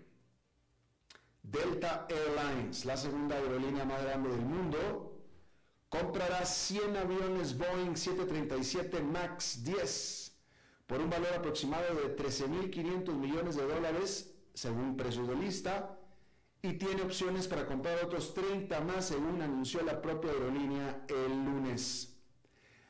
Delta 1.43 2.09
Airlines, 2.11 2.85
la 2.85 2.97
segunda 2.97 3.37
aerolínea 3.37 3.85
más 3.85 4.02
grande 4.02 4.31
del 4.31 4.40
mundo, 4.40 5.23
comprará 5.88 6.45
100 6.45 6.97
aviones 6.97 7.57
Boeing 7.57 7.95
737 7.95 9.02
MAX 9.02 9.62
10 9.62 10.37
por 10.88 11.00
un 11.00 11.09
valor 11.09 11.33
aproximado 11.35 11.95
de 11.95 12.17
13.500 12.17 13.14
millones 13.14 13.55
de 13.55 13.64
dólares, 13.64 14.35
según 14.55 14.97
precios 14.97 15.29
de 15.29 15.37
lista, 15.37 16.00
y 16.62 16.75
tiene 16.75 17.02
opciones 17.02 17.49
para 17.49 17.67
comprar 17.67 18.05
otros 18.05 18.35
30 18.35 18.81
más, 18.81 19.07
según 19.07 19.40
anunció 19.40 19.83
la 19.83 20.00
propia 20.00 20.31
aerolínea 20.31 21.05
el 21.09 21.45
lunes. 21.45 22.17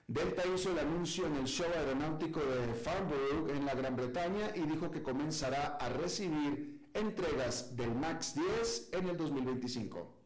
Delta 0.06 0.42
hizo 0.52 0.72
el 0.72 0.80
anuncio 0.80 1.26
en 1.26 1.36
el 1.36 1.46
show 1.46 1.68
aeronáutico 1.72 2.40
de 2.40 2.74
Farnborough 2.74 3.48
en 3.50 3.64
la 3.64 3.74
Gran 3.74 3.94
Bretaña 3.94 4.50
y 4.56 4.62
dijo 4.62 4.90
que 4.90 5.02
comenzará 5.02 5.76
a 5.76 5.88
recibir 5.88 6.88
entregas 6.94 7.76
del 7.76 7.94
MAX 7.94 8.34
10 8.34 8.88
en 8.92 9.08
el 9.08 9.16
2025. 9.16 10.16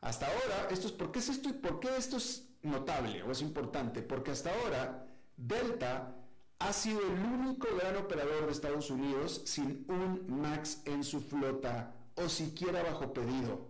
Hasta 0.00 0.26
ahora, 0.26 0.68
esto 0.72 0.88
es, 0.88 0.92
¿por 0.92 1.12
qué 1.12 1.20
es 1.20 1.28
esto 1.28 1.48
por 1.60 1.78
qué 1.78 1.96
esto 1.96 2.16
es 2.16 2.48
notable 2.62 3.22
o 3.22 3.30
es 3.30 3.40
importante? 3.40 4.02
Porque 4.02 4.32
hasta 4.32 4.50
ahora 4.52 5.06
Delta 5.36 6.16
ha 6.58 6.72
sido 6.72 7.00
el 7.02 7.20
único 7.24 7.68
gran 7.76 7.96
operador 7.96 8.46
de 8.46 8.52
Estados 8.52 8.90
Unidos 8.90 9.42
sin 9.44 9.84
un 9.88 10.26
MAX 10.40 10.82
en 10.86 11.04
su 11.04 11.20
flota 11.20 12.01
o 12.16 12.28
siquiera 12.28 12.82
bajo 12.82 13.12
pedido, 13.12 13.68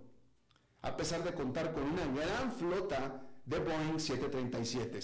a 0.82 0.96
pesar 0.96 1.22
de 1.22 1.34
contar 1.34 1.72
con 1.72 1.84
una 1.84 2.06
gran 2.06 2.52
flota 2.52 3.22
de 3.44 3.58
Boeing 3.58 3.98
737. 3.98 5.00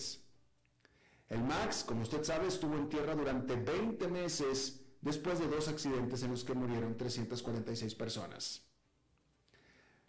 El 1.28 1.42
MAX, 1.44 1.84
como 1.84 2.02
usted 2.02 2.24
sabe, 2.24 2.48
estuvo 2.48 2.76
en 2.76 2.88
tierra 2.88 3.14
durante 3.14 3.54
20 3.54 4.08
meses 4.08 4.80
después 5.00 5.38
de 5.38 5.46
dos 5.46 5.68
accidentes 5.68 6.22
en 6.22 6.30
los 6.30 6.44
que 6.44 6.54
murieron 6.54 6.96
346 6.96 7.94
personas. 7.94 8.62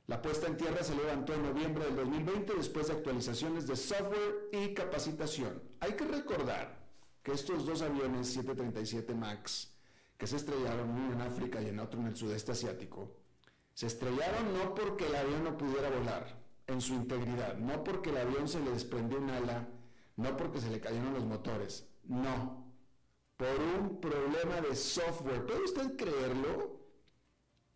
La 0.08 0.22
puesta 0.22 0.48
en 0.48 0.58
tierra 0.58 0.84
se 0.84 0.96
levantó 0.96 1.36
en 1.36 1.44
noviembre 1.44 1.86
del 1.86 1.96
2020 1.98 2.56
después 2.56 2.88
de 2.88 2.94
actualizaciones 2.94 3.68
de 3.68 3.76
software 3.76 4.50
y 4.52 4.74
capacitación. 4.74 5.62
Hay 5.82 5.94
que 5.94 6.06
recordar 6.06 6.80
que 7.22 7.34
estos 7.34 7.66
dos 7.66 7.82
aviones 7.84 8.28
737 8.30 9.14
MAX, 9.14 9.72
que 10.18 10.26
se 10.26 10.38
estrellaron 10.38 10.90
uno 10.90 11.14
en 11.14 11.22
África 11.22 11.62
y 11.62 11.68
en 11.68 11.80
otro 11.80 12.00
en 12.00 12.08
el 12.08 12.16
sudeste 12.16 12.54
asiático, 12.54 13.19
se 13.80 13.88
estrellaron 13.88 14.54
no 14.58 14.76
porque 14.76 15.08
el 15.08 15.16
avión 15.16 15.46
no 15.46 15.58
pudiera 15.58 15.90
volar 15.90 16.38
en 16.68 16.82
su 16.82 16.96
integridad, 16.96 17.56
no 17.56 17.82
porque 17.82 18.10
el 18.10 18.18
avión 18.18 18.46
se 18.50 18.60
le 18.60 18.72
desprendió 18.72 19.20
un 19.20 19.30
ala, 19.30 19.70
no 20.18 20.36
porque 20.36 20.60
se 20.60 20.70
le 20.70 20.82
cayeron 20.82 21.14
los 21.14 21.24
motores, 21.24 21.88
no, 22.04 22.74
por 23.38 23.48
un 23.80 24.02
problema 24.02 24.60
de 24.60 24.76
software. 24.76 25.46
¿Puede 25.46 25.64
usted 25.64 25.96
creerlo? 25.96 26.78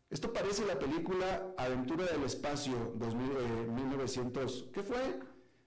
Esto 0.10 0.34
parece 0.34 0.66
la 0.66 0.78
película 0.78 1.54
Aventura 1.58 2.06
del 2.08 2.24
Espacio 2.24 2.94
1900, 3.00 4.72
¿qué 4.74 4.84
fue? 4.84 5.22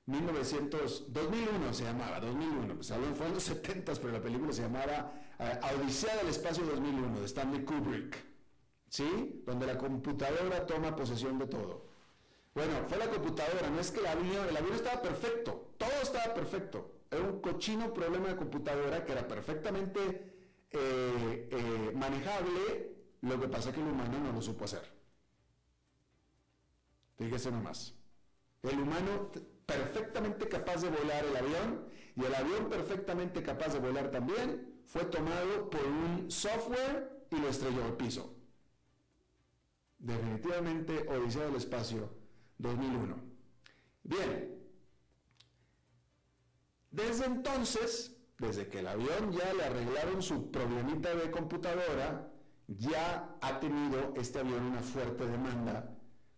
1900, 0.04 1.14
2001 1.14 1.72
se 1.72 1.84
llamaba, 1.84 2.20
2001, 2.20 2.74
pues 2.74 2.92
fue 3.14 3.26
en 3.26 3.32
los 3.32 3.42
70, 3.42 3.90
pero 3.94 4.12
la 4.12 4.20
película 4.20 4.52
se 4.52 4.60
llamaba 4.60 5.14
eh, 5.38 5.60
Odisea 5.80 6.14
del 6.16 6.28
Espacio 6.28 6.66
2001 6.66 7.20
de 7.20 7.24
Stanley 7.24 7.64
Kubrick, 7.64 8.35
¿sí? 8.88 9.42
Donde 9.46 9.66
la 9.66 9.78
computadora 9.78 10.66
toma 10.66 10.94
posesión 10.94 11.38
de 11.38 11.46
todo. 11.46 11.86
Bueno, 12.54 12.72
fue 12.88 12.96
la 12.98 13.08
computadora, 13.08 13.68
no 13.68 13.80
es 13.80 13.90
que 13.90 14.00
el 14.00 14.06
avión, 14.06 14.48
el 14.48 14.56
avión 14.56 14.74
estaba 14.74 15.02
perfecto, 15.02 15.72
todo 15.76 15.90
estaba 16.02 16.32
perfecto. 16.32 16.92
Era 17.10 17.22
un 17.22 17.40
cochino 17.40 17.92
problema 17.92 18.28
de 18.28 18.36
computadora 18.36 19.04
que 19.04 19.12
era 19.12 19.28
perfectamente 19.28 20.34
eh, 20.70 21.48
eh, 21.50 21.92
manejable 21.94 22.96
lo 23.22 23.40
que 23.40 23.48
pasa 23.48 23.70
es 23.70 23.74
que 23.74 23.80
el 23.80 23.88
humano 23.88 24.18
no 24.20 24.32
lo 24.32 24.42
supo 24.42 24.64
hacer. 24.64 24.82
Fíjese 27.18 27.50
nomás. 27.50 27.94
El 28.62 28.78
humano 28.78 29.30
perfectamente 29.64 30.48
capaz 30.48 30.82
de 30.82 30.90
volar 30.90 31.24
el 31.24 31.36
avión 31.36 31.88
y 32.14 32.24
el 32.24 32.34
avión 32.34 32.68
perfectamente 32.68 33.42
capaz 33.42 33.72
de 33.72 33.80
volar 33.80 34.10
también 34.10 34.80
fue 34.84 35.04
tomado 35.06 35.68
por 35.70 35.84
un 35.84 36.30
software 36.30 37.26
y 37.30 37.36
lo 37.36 37.48
estrelló 37.48 37.84
al 37.84 37.96
piso. 37.96 38.35
Definitivamente 39.98 41.06
Odisea 41.08 41.46
del 41.46 41.56
Espacio 41.56 42.10
2001. 42.58 43.16
Bien. 44.02 44.56
Desde 46.90 47.26
entonces, 47.26 48.16
desde 48.38 48.68
que 48.68 48.80
el 48.80 48.86
avión 48.86 49.32
ya 49.32 49.52
le 49.54 49.64
arreglaron 49.64 50.22
su 50.22 50.50
problemita 50.50 51.14
de 51.14 51.30
computadora, 51.30 52.32
ya 52.68 53.36
ha 53.40 53.60
tenido 53.60 54.14
este 54.16 54.40
avión 54.40 54.64
una 54.64 54.80
fuerte 54.80 55.26
demanda 55.26 55.96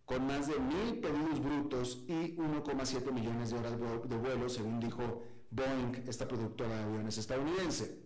con 0.09 0.25
más 0.25 0.47
de 0.47 0.59
mil 0.59 0.99
pedidos 0.99 1.39
brutos 1.39 2.03
y 2.07 2.35
1,7 2.35 3.11
millones 3.11 3.51
de 3.51 3.59
horas 3.59 3.73
de 4.09 4.17
vuelo, 4.17 4.49
según 4.49 4.79
dijo 4.79 5.23
Boeing, 5.51 6.03
esta 6.07 6.27
productora 6.27 6.77
de 6.77 6.83
aviones 6.83 7.17
estadounidense. 7.19 8.03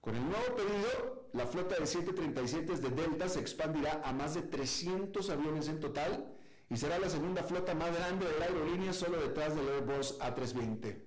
Con 0.00 0.16
el 0.16 0.22
nuevo 0.24 0.56
pedido, 0.56 1.19
la 1.32 1.46
flota 1.46 1.76
de 1.78 1.86
737 1.86 2.76
de 2.76 2.90
Delta 2.90 3.28
se 3.28 3.40
expandirá 3.40 4.00
a 4.04 4.12
más 4.12 4.34
de 4.34 4.42
300 4.42 5.30
aviones 5.30 5.68
en 5.68 5.80
total 5.80 6.32
y 6.68 6.76
será 6.76 6.98
la 6.98 7.08
segunda 7.08 7.42
flota 7.42 7.74
más 7.74 7.94
grande 7.96 8.26
de 8.26 8.38
la 8.38 8.46
aerolínea 8.46 8.92
solo 8.92 9.20
detrás 9.20 9.54
del 9.54 9.68
Airbus 9.68 10.18
A320. 10.20 11.02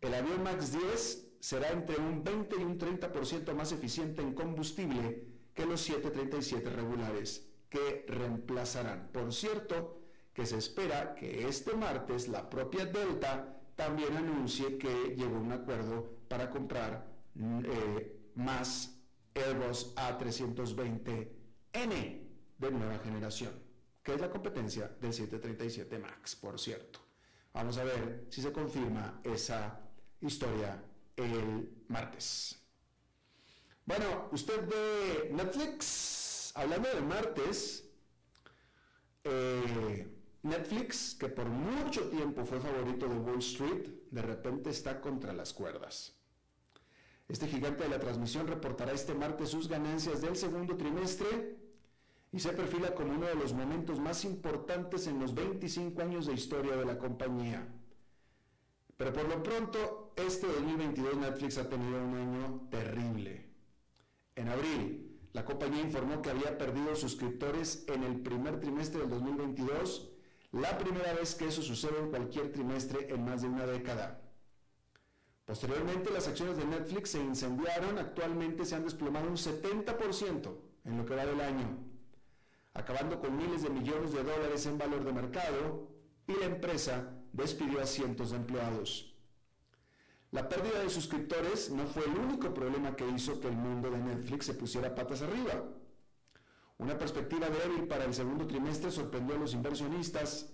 El 0.00 0.14
avión 0.14 0.42
MAX 0.42 0.72
10 0.72 1.36
será 1.40 1.70
entre 1.70 1.96
un 1.96 2.22
20 2.22 2.56
y 2.58 2.64
un 2.64 2.78
30% 2.78 3.54
más 3.54 3.72
eficiente 3.72 4.22
en 4.22 4.34
combustible 4.34 5.26
que 5.54 5.66
los 5.66 5.80
737 5.80 6.68
regulares 6.70 7.48
que 7.68 8.04
reemplazarán. 8.08 9.10
Por 9.12 9.32
cierto, 9.32 10.00
que 10.32 10.46
se 10.46 10.58
espera 10.58 11.14
que 11.14 11.46
este 11.46 11.74
martes 11.74 12.28
la 12.28 12.50
propia 12.50 12.86
Delta 12.86 13.60
también 13.76 14.16
anuncie 14.16 14.78
que 14.78 15.14
llegó 15.16 15.36
a 15.36 15.40
un 15.40 15.52
acuerdo 15.52 16.18
para 16.28 16.50
comprar 16.50 17.06
mm, 17.34 17.60
eh, 17.64 18.23
más 18.36 18.94
Airbus 19.34 19.94
A320N 19.96 22.24
de 22.58 22.70
nueva 22.70 22.98
generación, 22.98 23.52
que 24.02 24.14
es 24.14 24.20
la 24.20 24.30
competencia 24.30 24.88
del 25.00 25.12
737 25.12 25.98
MAX, 25.98 26.36
por 26.36 26.58
cierto. 26.58 27.00
Vamos 27.52 27.78
a 27.78 27.84
ver 27.84 28.26
si 28.30 28.42
se 28.42 28.52
confirma 28.52 29.20
esa 29.22 29.80
historia 30.20 30.82
el 31.16 31.84
martes. 31.88 32.60
Bueno, 33.86 34.28
usted 34.32 34.66
ve 34.66 35.30
Netflix, 35.32 36.52
hablando 36.54 36.88
de 36.88 37.00
martes, 37.02 37.88
eh, 39.24 40.08
Netflix, 40.42 41.14
que 41.14 41.28
por 41.28 41.46
mucho 41.46 42.08
tiempo 42.08 42.44
fue 42.44 42.60
favorito 42.60 43.08
de 43.08 43.16
Wall 43.16 43.38
Street, 43.38 43.88
de 44.10 44.22
repente 44.22 44.70
está 44.70 45.00
contra 45.00 45.32
las 45.32 45.52
cuerdas. 45.52 46.18
Este 47.28 47.46
gigante 47.46 47.84
de 47.84 47.88
la 47.88 47.98
transmisión 47.98 48.46
reportará 48.46 48.92
este 48.92 49.14
martes 49.14 49.48
sus 49.48 49.68
ganancias 49.68 50.20
del 50.20 50.36
segundo 50.36 50.76
trimestre 50.76 51.56
y 52.32 52.38
se 52.38 52.52
perfila 52.52 52.94
como 52.94 53.14
uno 53.14 53.26
de 53.26 53.34
los 53.34 53.54
momentos 53.54 53.98
más 53.98 54.24
importantes 54.24 55.06
en 55.06 55.20
los 55.20 55.34
25 55.34 56.02
años 56.02 56.26
de 56.26 56.34
historia 56.34 56.76
de 56.76 56.84
la 56.84 56.98
compañía. 56.98 57.66
Pero 58.96 59.12
por 59.12 59.28
lo 59.28 59.42
pronto, 59.42 60.12
este 60.16 60.46
2022 60.46 61.16
Netflix 61.16 61.58
ha 61.58 61.68
tenido 61.68 62.04
un 62.04 62.14
año 62.14 62.68
terrible. 62.70 63.48
En 64.36 64.48
abril, 64.48 65.20
la 65.32 65.44
compañía 65.44 65.82
informó 65.82 66.22
que 66.22 66.30
había 66.30 66.58
perdido 66.58 66.94
suscriptores 66.94 67.84
en 67.88 68.02
el 68.04 68.20
primer 68.20 68.60
trimestre 68.60 69.00
del 69.00 69.10
2022, 69.10 70.10
la 70.52 70.76
primera 70.78 71.12
vez 71.14 71.34
que 71.34 71.46
eso 71.46 71.62
sucede 71.62 71.98
en 71.98 72.10
cualquier 72.10 72.52
trimestre 72.52 73.12
en 73.12 73.24
más 73.24 73.42
de 73.42 73.48
una 73.48 73.66
década. 73.66 74.23
Posteriormente, 75.44 76.10
las 76.10 76.26
acciones 76.26 76.56
de 76.56 76.64
Netflix 76.64 77.10
se 77.10 77.20
incendiaron, 77.20 77.98
actualmente 77.98 78.64
se 78.64 78.76
han 78.76 78.84
desplomado 78.84 79.28
un 79.28 79.36
70% 79.36 80.56
en 80.84 80.96
lo 80.96 81.04
que 81.04 81.14
va 81.14 81.26
del 81.26 81.40
año, 81.40 81.78
acabando 82.72 83.20
con 83.20 83.36
miles 83.36 83.62
de 83.62 83.70
millones 83.70 84.12
de 84.12 84.22
dólares 84.22 84.64
en 84.66 84.78
valor 84.78 85.04
de 85.04 85.12
mercado 85.12 85.88
y 86.26 86.32
la 86.32 86.46
empresa 86.46 87.12
despidió 87.32 87.80
a 87.82 87.86
cientos 87.86 88.30
de 88.30 88.36
empleados. 88.36 89.14
La 90.30 90.48
pérdida 90.48 90.80
de 90.80 90.90
suscriptores 90.90 91.70
no 91.70 91.86
fue 91.86 92.04
el 92.04 92.18
único 92.18 92.52
problema 92.52 92.96
que 92.96 93.08
hizo 93.08 93.38
que 93.38 93.48
el 93.48 93.56
mundo 93.56 93.90
de 93.90 93.98
Netflix 93.98 94.46
se 94.46 94.54
pusiera 94.54 94.94
patas 94.94 95.22
arriba. 95.22 95.62
Una 96.78 96.98
perspectiva 96.98 97.48
débil 97.48 97.86
para 97.86 98.04
el 98.04 98.14
segundo 98.14 98.46
trimestre 98.46 98.90
sorprendió 98.90 99.36
a 99.36 99.38
los 99.38 99.54
inversionistas 99.54 100.52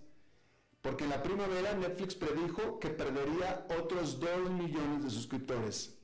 porque 0.83 1.05
en 1.05 1.11
la 1.11 1.23
primavera 1.23 1.75
Netflix 1.75 2.15
predijo 2.15 2.79
que 2.79 2.89
perdería 2.89 3.67
otros 3.79 4.19
2 4.19 4.51
millones 4.51 5.05
de 5.05 5.11
suscriptores. 5.11 5.99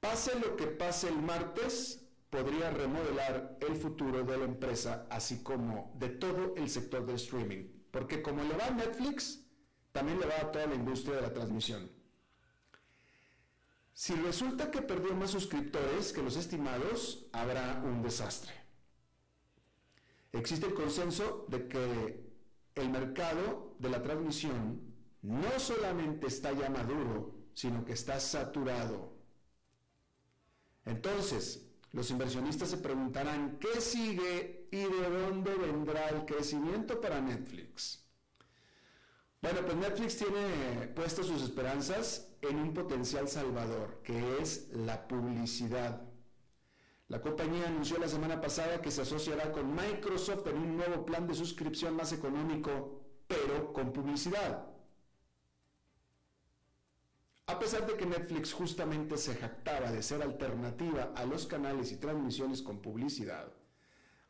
Pase 0.00 0.38
lo 0.38 0.56
que 0.56 0.66
pase 0.66 1.08
el 1.08 1.20
martes, 1.20 2.04
podría 2.30 2.70
remodelar 2.70 3.58
el 3.60 3.76
futuro 3.76 4.22
de 4.22 4.36
la 4.36 4.44
empresa, 4.44 5.06
así 5.10 5.42
como 5.42 5.92
de 5.98 6.10
todo 6.10 6.54
el 6.56 6.68
sector 6.68 7.04
del 7.06 7.16
streaming. 7.16 7.68
Porque 7.90 8.22
como 8.22 8.42
le 8.42 8.56
va 8.56 8.66
a 8.66 8.70
Netflix, 8.70 9.44
también 9.92 10.20
le 10.20 10.26
va 10.26 10.40
a 10.40 10.52
toda 10.52 10.66
la 10.66 10.74
industria 10.74 11.16
de 11.16 11.22
la 11.22 11.32
transmisión. 11.32 11.90
Si 13.92 14.12
resulta 14.16 14.70
que 14.70 14.82
perdió 14.82 15.14
más 15.14 15.30
suscriptores 15.30 16.12
que 16.12 16.22
los 16.22 16.36
estimados, 16.36 17.26
habrá 17.32 17.80
un 17.84 18.02
desastre. 18.02 18.52
Existe 20.32 20.66
el 20.66 20.74
consenso 20.74 21.46
de 21.48 21.68
que 21.68 22.23
el 22.74 22.90
mercado 22.90 23.76
de 23.78 23.88
la 23.90 24.02
transmisión 24.02 24.80
no 25.22 25.58
solamente 25.58 26.26
está 26.26 26.52
ya 26.52 26.68
maduro, 26.68 27.34
sino 27.54 27.84
que 27.84 27.92
está 27.92 28.20
saturado. 28.20 29.14
Entonces, 30.84 31.66
los 31.92 32.10
inversionistas 32.10 32.70
se 32.70 32.78
preguntarán 32.78 33.58
qué 33.58 33.80
sigue 33.80 34.68
y 34.70 34.78
de 34.78 35.10
dónde 35.10 35.54
vendrá 35.54 36.08
el 36.08 36.26
crecimiento 36.26 37.00
para 37.00 37.20
Netflix. 37.20 38.04
Bueno, 39.40 39.60
pues 39.62 39.76
Netflix 39.76 40.16
tiene 40.16 40.88
puestas 40.94 41.26
sus 41.26 41.42
esperanzas 41.42 42.28
en 42.40 42.56
un 42.56 42.74
potencial 42.74 43.28
salvador, 43.28 44.00
que 44.02 44.38
es 44.40 44.68
la 44.72 45.06
publicidad. 45.06 46.02
La 47.08 47.20
compañía 47.20 47.66
anunció 47.66 47.98
la 47.98 48.08
semana 48.08 48.40
pasada 48.40 48.80
que 48.80 48.90
se 48.90 49.02
asociará 49.02 49.52
con 49.52 49.74
Microsoft 49.74 50.46
en 50.46 50.56
un 50.56 50.76
nuevo 50.76 51.04
plan 51.04 51.26
de 51.26 51.34
suscripción 51.34 51.94
más 51.94 52.12
económico, 52.12 53.02
pero 53.26 53.72
con 53.72 53.92
publicidad. 53.92 54.66
A 57.46 57.58
pesar 57.58 57.86
de 57.86 57.94
que 57.94 58.06
Netflix 58.06 58.54
justamente 58.54 59.18
se 59.18 59.34
jactaba 59.34 59.92
de 59.92 60.02
ser 60.02 60.22
alternativa 60.22 61.12
a 61.14 61.26
los 61.26 61.46
canales 61.46 61.92
y 61.92 61.98
transmisiones 61.98 62.62
con 62.62 62.80
publicidad, 62.80 63.52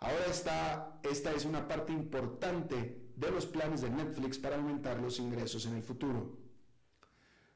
ahora 0.00 0.26
está, 0.28 0.98
esta 1.04 1.32
es 1.32 1.44
una 1.44 1.68
parte 1.68 1.92
importante 1.92 3.12
de 3.14 3.30
los 3.30 3.46
planes 3.46 3.82
de 3.82 3.90
Netflix 3.90 4.36
para 4.36 4.56
aumentar 4.56 4.98
los 4.98 5.20
ingresos 5.20 5.64
en 5.66 5.76
el 5.76 5.84
futuro. 5.84 6.43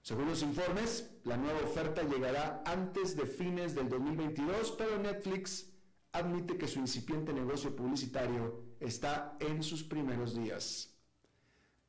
Según 0.03 0.27
los 0.27 0.43
informes, 0.43 1.11
la 1.25 1.37
nueva 1.37 1.61
oferta 1.61 2.03
llegará 2.03 2.63
antes 2.65 3.17
de 3.17 3.27
fines 3.27 3.75
del 3.75 3.89
2022, 3.89 4.73
pero 4.79 4.99
Netflix 4.99 5.71
admite 6.13 6.57
que 6.57 6.69
su 6.69 6.79
incipiente 6.79 7.33
negocio 7.33 7.75
publicitario 7.77 8.65
está 8.81 9.37
en 9.41 9.63
sus 9.63 9.83
primeros 9.83 10.35
días. 10.35 10.95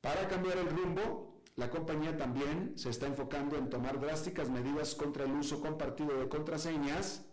Para 0.02 0.28
cambiar 0.28 0.58
el 0.58 0.70
rumbo, 0.70 1.42
la 1.56 1.70
compañía 1.70 2.18
también 2.18 2.78
se 2.78 2.90
está 2.90 3.08
enfocando 3.08 3.58
en 3.58 3.70
tomar 3.70 4.00
drásticas 4.00 4.50
medidas 4.50 4.96
contra 4.96 5.26
el 5.26 5.32
uso 5.32 5.60
compartido 5.60 6.18
de 6.18 6.30
contraseñas 6.30 7.26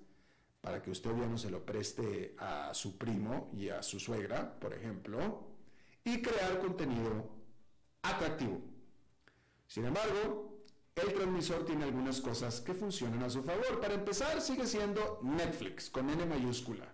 para 0.61 0.83
que 0.83 0.91
usted 0.91 1.17
ya 1.17 1.27
no 1.27 1.39
se 1.39 1.49
lo 1.49 1.65
preste 1.65 2.35
a 2.39 2.75
su 2.75 2.99
primo 2.99 3.51
y 3.53 3.69
a 3.69 3.85
su 3.85 4.01
suegra, 4.01 4.59
por 4.59 4.75
ejemplo, 4.75 5.47
y 6.03 6.21
crear 6.21 6.59
contenido 6.59 7.31
atractivo. 8.03 8.61
Sin 9.69 9.85
embargo, 9.85 10.56
el 10.97 11.13
transmisor 11.13 11.65
tiene 11.67 11.85
algunas 11.85 12.21
cosas 12.23 12.63
que 12.63 12.73
funcionan 12.73 13.23
a 13.23 13.31
su 13.31 13.43
favor. 13.43 13.81
Para 13.81 13.95
empezar, 13.95 14.41
sigue 14.41 14.67
siendo 14.67 15.21
Netflix, 15.23 15.91
con 15.91 16.09
N 16.09 16.25
mayúscula, 16.25 16.91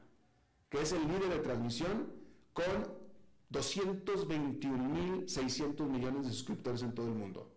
que 0.68 0.82
es 0.82 0.90
el 0.92 1.06
líder 1.06 1.28
de 1.28 1.38
transmisión 1.38 2.12
con 2.52 3.00
221.600 3.52 5.86
millones 5.86 6.26
de 6.26 6.32
suscriptores 6.32 6.82
en 6.82 6.92
todo 6.94 7.06
el 7.06 7.14
mundo. 7.14 7.48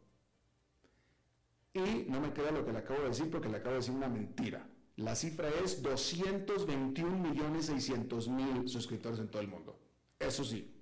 Y 1.74 2.06
no 2.08 2.22
me 2.22 2.32
queda 2.32 2.52
lo 2.52 2.64
que 2.64 2.72
le 2.72 2.78
acabo 2.78 3.02
de 3.02 3.08
decir 3.10 3.32
porque 3.32 3.50
le 3.50 3.58
acabo 3.58 3.72
de 3.72 3.78
decir 3.78 3.96
una 3.96 4.08
mentira. 4.08 4.70
La 4.98 5.16
cifra 5.16 5.50
es 5.64 5.82
221.600.000 5.84 8.68
suscriptores 8.68 9.18
en 9.20 9.30
todo 9.30 9.42
el 9.42 9.48
mundo. 9.48 9.80
Eso 10.20 10.44
sí. 10.44 10.75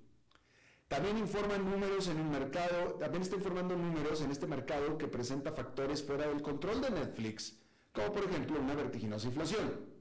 También 0.88 1.18
informan 1.18 1.68
números 1.68 2.08
en 2.08 2.20
un 2.20 2.30
mercado, 2.30 2.94
también 2.94 3.22
está 3.22 3.36
informando 3.36 3.76
números 3.76 4.20
en 4.20 4.30
este 4.30 4.46
mercado 4.46 4.98
que 4.98 5.08
presenta 5.08 5.52
factores 5.52 6.02
fuera 6.02 6.28
del 6.28 6.42
control 6.42 6.80
de 6.80 6.90
Netflix, 6.90 7.58
como 7.92 8.12
por 8.12 8.24
ejemplo 8.24 8.60
una 8.60 8.74
vertiginosa 8.74 9.26
inflación. 9.26 9.94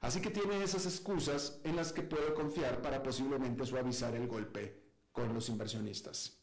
Así 0.00 0.20
que 0.20 0.30
tiene 0.30 0.62
esas 0.62 0.84
excusas 0.84 1.60
en 1.64 1.76
las 1.76 1.92
que 1.92 2.02
puede 2.02 2.34
confiar 2.34 2.82
para 2.82 3.02
posiblemente 3.02 3.64
suavizar 3.64 4.14
el 4.14 4.26
golpe 4.26 4.82
con 5.12 5.32
los 5.32 5.48
inversionistas. 5.48 6.38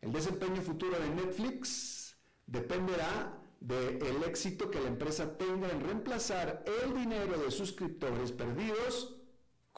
El 0.00 0.12
desempeño 0.12 0.62
futuro 0.62 0.98
de 0.98 1.10
Netflix 1.10 2.16
dependerá 2.46 3.42
del 3.60 4.22
éxito 4.22 4.70
que 4.70 4.80
la 4.80 4.88
empresa 4.88 5.36
tenga 5.36 5.68
en 5.70 5.80
reemplazar 5.80 6.64
el 6.82 6.94
dinero 6.94 7.36
de 7.36 7.50
suscriptores 7.50 8.30
perdidos 8.32 9.17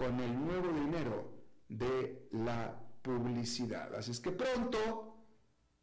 con 0.01 0.19
el 0.19 0.47
nuevo 0.47 0.73
dinero 0.73 1.31
de 1.69 2.27
la 2.33 2.75
publicidad. 3.03 3.95
Así 3.95 4.13
es 4.13 4.21
que 4.21 4.33
pronto 4.33 5.15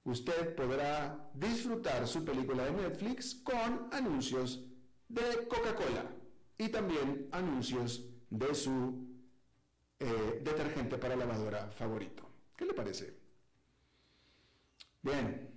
usted 0.05 0.55
podrá 0.55 1.29
disfrutar 1.35 2.07
su 2.07 2.25
película 2.25 2.65
de 2.65 2.71
Netflix 2.71 3.35
con 3.35 3.87
anuncios 3.91 4.65
de 5.07 5.47
Coca-Cola 5.47 6.05
y 6.57 6.69
también 6.69 7.29
anuncios 7.31 8.09
de 8.31 8.55
su 8.55 9.07
eh, 9.99 10.41
detergente 10.43 10.97
para 10.97 11.15
lavadora 11.15 11.69
favorito. 11.69 12.27
¿Qué 12.55 12.65
le 12.65 12.73
parece? 12.73 13.15
Bien. 15.03 15.47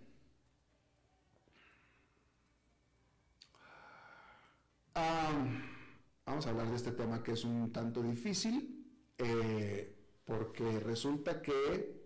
Vamos 6.30 6.46
a 6.46 6.50
hablar 6.50 6.70
de 6.70 6.76
este 6.76 6.92
tema 6.92 7.24
que 7.24 7.32
es 7.32 7.42
un 7.44 7.72
tanto 7.72 8.02
difícil 8.02 8.86
eh, 9.18 9.96
porque 10.24 10.78
resulta 10.78 11.42
que 11.42 12.00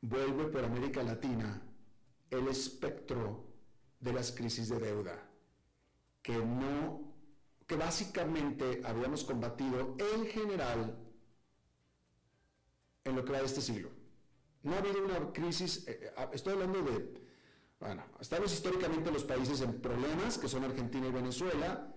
vuelve 0.00 0.44
por 0.44 0.64
América 0.64 1.02
Latina 1.02 1.60
el 2.30 2.46
espectro 2.46 3.48
de 3.98 4.12
las 4.12 4.30
crisis 4.30 4.68
de 4.68 4.78
deuda 4.78 5.28
que 6.22 6.36
no 6.36 7.12
que 7.66 7.74
básicamente 7.74 8.80
habíamos 8.84 9.24
combatido 9.24 9.96
en 9.98 10.26
general 10.26 10.96
en 13.04 13.16
lo 13.16 13.24
que 13.24 13.32
va 13.32 13.38
de 13.38 13.46
este 13.46 13.60
siglo. 13.60 13.88
No 14.62 14.74
ha 14.74 14.78
habido 14.78 15.04
una 15.04 15.32
crisis, 15.32 15.88
eh, 15.88 16.12
eh, 16.16 16.28
estoy 16.32 16.52
hablando 16.52 16.82
de, 16.82 17.22
bueno, 17.80 18.04
estamos 18.20 18.52
históricamente 18.52 19.10
los 19.10 19.24
países 19.24 19.60
en 19.62 19.80
problemas, 19.80 20.38
que 20.38 20.48
son 20.48 20.62
Argentina 20.64 21.08
y 21.08 21.10
Venezuela, 21.10 21.91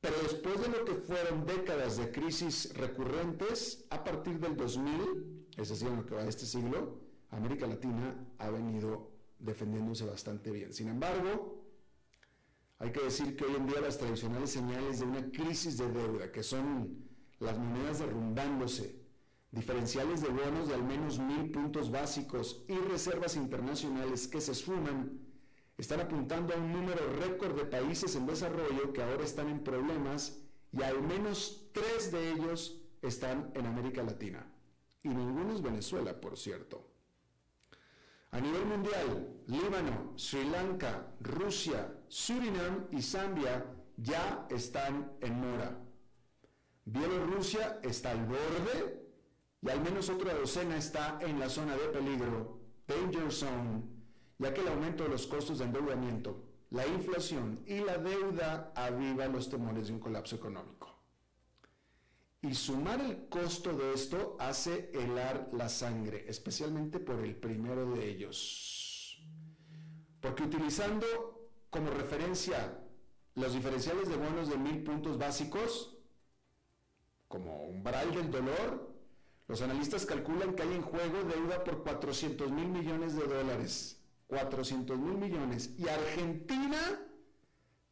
pero 0.00 0.16
después 0.22 0.60
de 0.60 0.68
lo 0.68 0.84
que 0.84 0.94
fueron 0.94 1.46
décadas 1.46 1.96
de 1.96 2.10
crisis 2.10 2.72
recurrentes, 2.74 3.86
a 3.90 4.04
partir 4.04 4.38
del 4.38 4.56
2000, 4.56 5.46
es 5.56 5.68
decir, 5.68 5.88
en 5.88 5.96
lo 5.96 6.06
que 6.06 6.14
va 6.14 6.22
de 6.22 6.28
este 6.28 6.46
siglo, 6.46 7.00
América 7.30 7.66
Latina 7.66 8.14
ha 8.38 8.50
venido 8.50 9.10
defendiéndose 9.38 10.04
bastante 10.04 10.50
bien. 10.50 10.72
Sin 10.72 10.88
embargo, 10.88 11.64
hay 12.78 12.92
que 12.92 13.02
decir 13.02 13.36
que 13.36 13.44
hoy 13.44 13.56
en 13.56 13.66
día 13.66 13.80
las 13.80 13.98
tradicionales 13.98 14.50
señales 14.50 15.00
de 15.00 15.06
una 15.06 15.30
crisis 15.30 15.78
de 15.78 15.90
deuda, 15.90 16.30
que 16.30 16.42
son 16.42 17.04
las 17.38 17.58
monedas 17.58 17.98
derrumbándose, 17.98 19.02
diferenciales 19.50 20.20
de 20.20 20.28
bonos 20.28 20.68
de 20.68 20.74
al 20.74 20.84
menos 20.84 21.18
mil 21.18 21.50
puntos 21.50 21.90
básicos 21.90 22.64
y 22.68 22.74
reservas 22.74 23.36
internacionales 23.36 24.28
que 24.28 24.40
se 24.40 24.54
suman, 24.54 25.25
están 25.78 26.00
apuntando 26.00 26.54
a 26.54 26.56
un 26.56 26.72
número 26.72 27.12
récord 27.20 27.56
de 27.56 27.66
países 27.66 28.16
en 28.16 28.26
desarrollo 28.26 28.92
que 28.92 29.02
ahora 29.02 29.24
están 29.24 29.48
en 29.48 29.62
problemas 29.62 30.38
y 30.72 30.82
al 30.82 31.02
menos 31.02 31.68
tres 31.72 32.10
de 32.12 32.32
ellos 32.32 32.80
están 33.02 33.50
en 33.54 33.66
América 33.66 34.02
Latina. 34.02 34.46
Y 35.02 35.08
ninguno 35.08 35.54
es 35.54 35.62
Venezuela, 35.62 36.20
por 36.20 36.36
cierto. 36.36 36.90
A 38.30 38.40
nivel 38.40 38.66
mundial, 38.66 39.42
Líbano, 39.46 40.12
Sri 40.16 40.44
Lanka, 40.48 41.14
Rusia, 41.20 41.94
Surinam 42.08 42.86
y 42.90 43.00
Zambia 43.00 43.64
ya 43.96 44.46
están 44.50 45.12
en 45.20 45.40
mora. 45.40 45.78
Bielorrusia 46.84 47.80
está 47.82 48.10
al 48.12 48.26
borde 48.26 49.06
y 49.62 49.70
al 49.70 49.80
menos 49.80 50.08
otra 50.10 50.34
docena 50.34 50.76
está 50.76 51.18
en 51.20 51.38
la 51.38 51.48
zona 51.48 51.76
de 51.76 51.88
peligro, 51.88 52.60
danger 52.86 53.32
zone, 53.32 53.82
ya 54.38 54.52
que 54.52 54.60
el 54.60 54.68
aumento 54.68 55.04
de 55.04 55.10
los 55.10 55.26
costos 55.26 55.58
de 55.58 55.64
endeudamiento, 55.64 56.44
la 56.70 56.86
inflación 56.86 57.62
y 57.66 57.78
la 57.78 57.98
deuda 57.98 58.72
avivan 58.74 59.32
los 59.32 59.48
temores 59.48 59.86
de 59.86 59.94
un 59.94 60.00
colapso 60.00 60.36
económico. 60.36 60.94
Y 62.42 62.54
sumar 62.54 63.00
el 63.00 63.28
costo 63.28 63.72
de 63.72 63.94
esto 63.94 64.36
hace 64.38 64.90
helar 64.92 65.48
la 65.52 65.68
sangre, 65.68 66.24
especialmente 66.28 67.00
por 67.00 67.18
el 67.20 67.34
primero 67.34 67.90
de 67.92 68.08
ellos. 68.08 69.20
Porque 70.20 70.44
utilizando 70.44 71.06
como 71.70 71.90
referencia 71.90 72.78
los 73.34 73.52
diferenciales 73.52 74.08
de 74.08 74.16
bonos 74.16 74.48
de 74.48 74.58
mil 74.58 74.82
puntos 74.82 75.18
básicos, 75.18 75.98
como 77.28 77.64
umbral 77.64 78.14
del 78.14 78.30
dolor, 78.30 78.94
los 79.48 79.62
analistas 79.62 80.06
calculan 80.06 80.54
que 80.54 80.62
hay 80.62 80.74
en 80.74 80.82
juego 80.82 81.22
deuda 81.24 81.62
por 81.64 81.82
400 81.82 82.50
mil 82.50 82.68
millones 82.68 83.14
de 83.14 83.26
dólares. 83.26 83.95
400 84.26 84.98
mil 84.98 85.18
millones. 85.18 85.70
Y 85.78 85.88
Argentina 85.88 87.06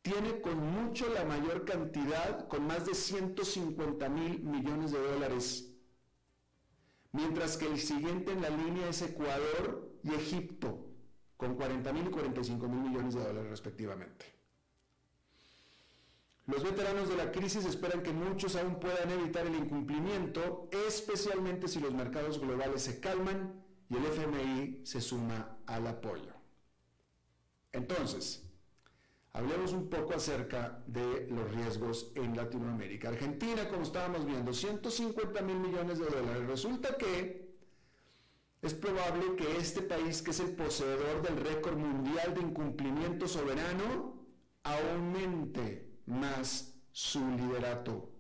tiene 0.03 0.41
con 0.41 0.59
mucho 0.59 1.09
la 1.13 1.25
mayor 1.25 1.65
cantidad, 1.65 2.47
con 2.49 2.67
más 2.67 2.87
de 2.87 2.95
150 2.95 4.09
mil 4.11 4.43
millones 4.43 4.93
de 4.93 4.99
dólares, 4.99 5.73
mientras 7.13 7.57
que 7.57 7.67
el 7.67 7.81
siguiente 7.81 8.33
en 8.33 8.43
la 8.43 8.51
línea 8.51 8.89
es 8.91 9.01
Ecuador 9.01 9.99
y 10.03 10.13
Egipto, 10.13 10.91
con 11.39 11.55
40 11.55 11.93
mil 11.93 12.09
y 12.09 12.11
45 12.11 12.69
mil 12.69 12.91
millones 12.91 13.15
de 13.15 13.25
dólares 13.25 13.51
respectivamente. 13.51 14.27
Los 16.47 16.63
veteranos 16.63 17.09
de 17.09 17.17
la 17.17 17.33
crisis 17.33 17.65
esperan 17.65 18.03
que 18.03 18.13
muchos 18.13 18.57
aún 18.57 18.79
puedan 18.79 19.11
evitar 19.11 19.47
el 19.47 19.55
incumplimiento, 19.55 20.69
especialmente 20.87 21.69
si 21.69 21.81
los 21.81 21.95
mercados 21.95 22.39
globales 22.39 22.83
se 22.83 23.01
calman 23.01 23.64
y 23.95 23.97
el 23.97 24.07
FMI 24.07 24.81
se 24.85 25.01
suma 25.01 25.59
al 25.67 25.87
apoyo. 25.87 26.33
Entonces, 27.73 28.45
Hablemos 29.37 29.73
un 29.73 29.91
poco 29.91 30.15
acerca 30.15 30.81
de 30.87 31.27
los 31.29 31.53
riesgos 31.53 32.13
en 32.15 32.37
Latinoamérica. 32.37 33.09
Argentina, 33.09 33.69
como 33.69 33.83
estábamos 33.83 34.25
viendo, 34.25 34.53
150 34.53 35.43
mil 35.43 35.57
millones 35.57 35.99
de 35.99 36.07
dólares. 36.07 36.47
Resulta 36.47 36.97
que 36.97 37.53
es 38.63 38.75
probable 38.75 39.35
que 39.35 39.57
este 39.57 39.83
país, 39.83 40.23
que 40.23 40.31
es 40.31 40.39
el 40.39 40.55
poseedor 40.55 41.21
del 41.23 41.37
récord 41.45 41.77
mundial 41.77 42.33
de 42.33 42.43
incumplimiento 42.43 43.27
soberano, 43.27 44.25
aumente 44.63 45.99
más 46.07 46.73
su 46.93 47.19
liderato. 47.33 48.14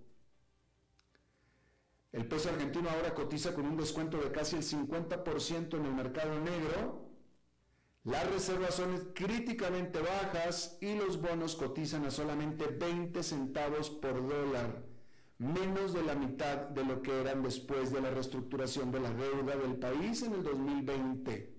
El 2.14 2.26
peso 2.26 2.48
argentino 2.48 2.88
ahora 2.88 3.12
cotiza 3.12 3.52
con 3.52 3.66
un 3.66 3.76
descuento 3.76 4.18
de 4.18 4.30
casi 4.30 4.54
el 4.54 4.62
50% 4.62 5.76
en 5.76 5.84
el 5.84 5.94
mercado 5.94 6.38
negro. 6.38 7.10
Las 8.04 8.30
reservas 8.30 8.76
son 8.76 9.10
críticamente 9.12 9.98
bajas 9.98 10.78
y 10.80 10.94
los 10.94 11.20
bonos 11.20 11.56
cotizan 11.56 12.04
a 12.04 12.12
solamente 12.12 12.66
20 12.68 13.20
centavos 13.24 13.90
por 13.90 14.28
dólar, 14.28 14.84
menos 15.38 15.92
de 15.92 16.04
la 16.04 16.14
mitad 16.14 16.58
de 16.58 16.84
lo 16.84 17.02
que 17.02 17.20
eran 17.20 17.42
después 17.42 17.90
de 17.90 18.00
la 18.00 18.10
reestructuración 18.10 18.92
de 18.92 19.00
la 19.00 19.10
deuda 19.10 19.56
del 19.56 19.74
país 19.74 20.22
en 20.22 20.34
el 20.34 20.44
2020. 20.44 21.52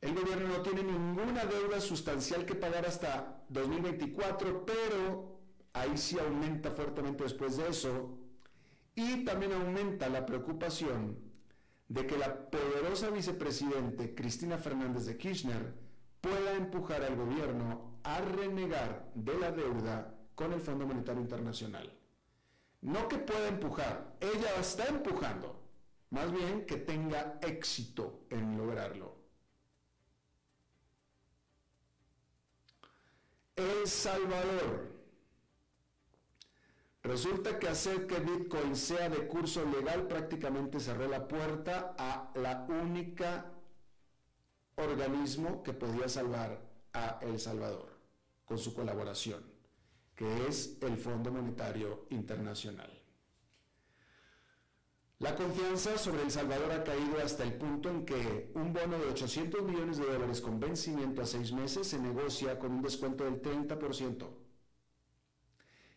El 0.00 0.14
gobierno 0.14 0.48
no 0.48 0.62
tiene 0.62 0.84
ninguna 0.84 1.44
deuda 1.44 1.82
sustancial 1.82 2.46
que 2.46 2.54
pagar 2.54 2.86
hasta 2.86 3.44
2024, 3.50 4.64
pero 4.64 5.38
ahí 5.74 5.98
sí 5.98 6.18
aumenta 6.18 6.70
fuertemente 6.70 7.24
después 7.24 7.58
de 7.58 7.68
eso 7.68 8.17
y 8.98 9.24
también 9.24 9.52
aumenta 9.52 10.08
la 10.08 10.26
preocupación 10.26 11.16
de 11.86 12.04
que 12.04 12.18
la 12.18 12.50
poderosa 12.50 13.10
vicepresidente 13.10 14.12
Cristina 14.12 14.58
Fernández 14.58 15.06
de 15.06 15.16
Kirchner 15.16 15.72
pueda 16.20 16.54
empujar 16.54 17.04
al 17.04 17.14
gobierno 17.14 18.00
a 18.02 18.20
renegar 18.20 19.08
de 19.14 19.38
la 19.38 19.52
deuda 19.52 20.18
con 20.34 20.52
el 20.52 20.60
Fondo 20.60 20.84
Monetario 20.84 21.22
Internacional. 21.22 21.96
No 22.80 23.06
que 23.06 23.18
pueda 23.18 23.46
empujar, 23.46 24.16
ella 24.18 24.56
está 24.58 24.86
empujando, 24.86 25.62
más 26.10 26.32
bien 26.32 26.66
que 26.66 26.78
tenga 26.78 27.38
éxito 27.40 28.26
en 28.30 28.58
lograrlo. 28.58 29.14
El 33.54 33.86
Salvador 33.86 34.97
Resulta 37.08 37.58
que 37.58 37.66
hacer 37.66 38.06
que 38.06 38.20
Bitcoin 38.20 38.76
sea 38.76 39.08
de 39.08 39.26
curso 39.26 39.64
legal 39.64 40.06
prácticamente 40.06 40.78
cerró 40.78 41.08
la 41.08 41.26
puerta 41.26 41.94
a 41.96 42.30
la 42.34 42.66
única 42.68 43.50
organismo 44.74 45.62
que 45.62 45.72
podía 45.72 46.06
salvar 46.06 46.60
a 46.92 47.18
El 47.22 47.40
Salvador 47.40 47.88
con 48.44 48.58
su 48.58 48.74
colaboración, 48.74 49.42
que 50.14 50.48
es 50.48 50.76
el 50.82 50.98
Fondo 50.98 51.32
Monetario 51.32 52.04
Internacional. 52.10 52.92
La 55.18 55.34
confianza 55.34 55.96
sobre 55.96 56.22
El 56.24 56.30
Salvador 56.30 56.72
ha 56.72 56.84
caído 56.84 57.20
hasta 57.24 57.42
el 57.42 57.54
punto 57.54 57.88
en 57.88 58.04
que 58.04 58.52
un 58.54 58.74
bono 58.74 58.98
de 58.98 59.06
800 59.06 59.62
millones 59.62 59.96
de 59.96 60.04
dólares 60.04 60.42
con 60.42 60.60
vencimiento 60.60 61.22
a 61.22 61.26
seis 61.26 61.52
meses 61.52 61.86
se 61.86 61.98
negocia 61.98 62.58
con 62.58 62.70
un 62.70 62.82
descuento 62.82 63.24
del 63.24 63.40
30% 63.40 64.47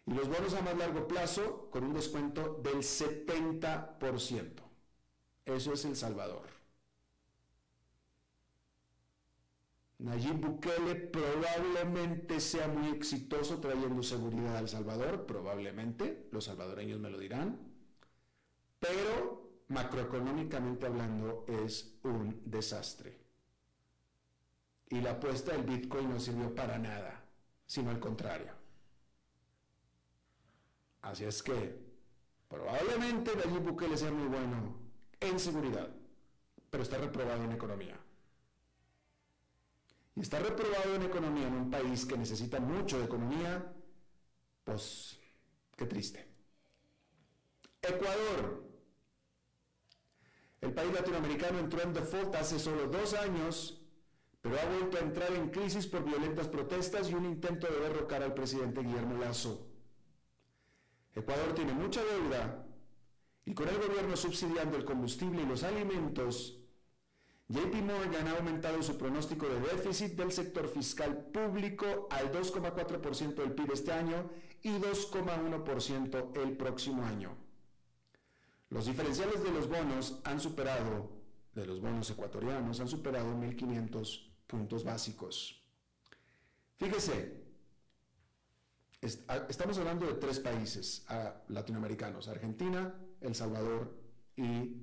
y 0.06 0.14
los 0.14 0.28
bonos 0.28 0.54
a 0.54 0.62
más 0.62 0.78
largo 0.78 1.08
plazo 1.08 1.70
con 1.70 1.84
un 1.84 1.94
descuento 1.94 2.60
del 2.64 2.78
70%. 2.78 4.62
Eso 5.46 5.74
es 5.74 5.86
El 5.86 5.96
Salvador. 5.96 6.62
Nayib 10.00 10.40
Bukele 10.42 10.96
probablemente 10.96 12.40
sea 12.40 12.68
muy 12.68 12.90
exitoso 12.90 13.60
trayendo 13.60 14.02
seguridad 14.02 14.58
al 14.58 14.68
Salvador, 14.68 15.28
probablemente, 15.28 16.28
los 16.32 16.46
salvadoreños 16.46 17.00
me 17.00 17.12
lo 17.12 17.20
dirán, 17.20 17.60
pero 18.80 19.62
macroeconómicamente 19.68 20.88
hablando 20.88 21.46
es 21.48 22.00
un 22.04 22.42
desastre. 22.46 23.20
Y 24.90 25.02
la 25.02 25.12
apuesta 25.12 25.52
del 25.52 25.64
Bitcoin 25.64 26.10
no 26.10 26.20
sirvió 26.20 26.54
para 26.56 26.80
nada, 26.80 27.24
sino 27.68 27.92
al 27.92 28.00
contrario. 28.00 28.61
Así 31.02 31.26
es 31.26 31.42
que 31.42 31.80
probablemente 32.48 33.36
Nayib 33.36 33.64
Bukele 33.64 33.98
sea 33.98 34.12
muy 34.12 34.28
bueno 34.28 34.78
en 35.20 35.40
seguridad, 35.40 35.90
pero 36.70 36.84
está 36.84 36.98
reprobado 36.98 37.44
en 37.44 37.52
economía. 37.52 38.00
Y 40.16 40.22
está 40.22 40.40
reprobado 40.40 40.96
en 40.96 41.04
economía 41.04 41.48
en 41.48 41.54
un 41.56 41.72
país 41.72 42.06
que 42.06 42.18
necesita 42.18 42.60
mucho 42.60 43.00
de 43.00 43.06
economía, 43.06 43.74
pues 44.64 45.20
qué 45.76 45.86
triste. 45.86 46.28
Ecuador. 47.82 48.70
El 50.60 50.74
país 50.74 50.94
latinoamericano 50.94 51.58
entró 51.58 51.82
en 51.82 51.94
default 51.94 52.36
hace 52.36 52.60
solo 52.60 52.88
dos 52.88 53.16
años, 53.16 53.82
pero 54.42 54.60
ha 54.60 54.66
vuelto 54.66 54.98
a 54.98 55.02
entrar 55.02 55.34
en 55.34 55.50
crisis 55.50 55.88
por 55.88 56.04
violentas 56.04 56.48
protestas 56.48 57.10
y 57.10 57.16
un 57.16 57.26
intento 57.26 57.66
de 57.68 57.80
derrocar 57.80 58.22
al 58.22 58.36
presidente 58.36 58.82
Guillermo 58.82 59.18
Lazo. 59.18 59.71
Ecuador 61.16 61.54
tiene 61.54 61.74
mucha 61.74 62.02
deuda 62.04 62.66
y 63.46 63.54
con 63.54 63.68
el 63.68 63.78
gobierno 63.78 64.16
subsidiando 64.16 64.78
el 64.78 64.86
combustible 64.86 65.42
y 65.42 65.46
los 65.46 65.64
alimentos, 65.64 66.58
JP 67.50 67.76
Morgan 67.84 68.28
ha 68.28 68.38
aumentado 68.38 68.82
su 68.82 68.98
pronóstico 68.98 69.48
de 69.50 69.60
déficit 69.60 70.14
del 70.14 70.32
sector 70.32 70.70
fiscal 70.70 71.26
público 71.34 72.08
al 72.10 72.32
2,4% 72.32 73.36
del 73.36 73.52
PIB 73.52 73.74
este 73.74 73.92
año 73.92 74.30
y 74.62 74.70
2,1% 74.70 76.42
el 76.44 76.56
próximo 76.56 77.04
año. 77.04 77.36
Los 78.70 78.86
diferenciales 78.86 79.44
de 79.44 79.52
los 79.52 79.68
bonos 79.68 80.22
han 80.24 80.40
superado, 80.40 81.12
de 81.54 81.66
los 81.66 81.82
bonos 81.82 82.10
ecuatorianos, 82.10 82.80
han 82.80 82.88
superado 82.88 83.36
1.500 83.36 84.30
puntos 84.48 84.86
básicos. 84.86 85.62
Fíjese, 86.78 87.41
Estamos 89.02 89.80
hablando 89.80 90.06
de 90.06 90.14
tres 90.14 90.40
países 90.40 91.04
latinoamericanos, 91.48 92.28
Argentina, 92.28 92.94
El 93.20 93.34
Salvador 93.34 94.00
y 94.36 94.78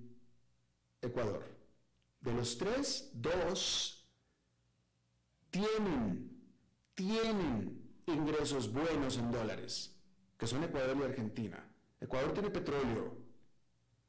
Ecuador. 1.00 1.44
De 2.20 2.32
los 2.34 2.58
tres, 2.58 3.12
dos 3.14 4.10
tienen, 5.50 6.36
tienen 6.96 8.02
ingresos 8.06 8.72
buenos 8.72 9.18
en 9.18 9.30
dólares, 9.30 9.96
que 10.36 10.48
son 10.48 10.64
Ecuador 10.64 10.96
y 11.00 11.04
Argentina. 11.04 11.64
Ecuador 12.00 12.32
tiene 12.32 12.50
petróleo 12.50 13.18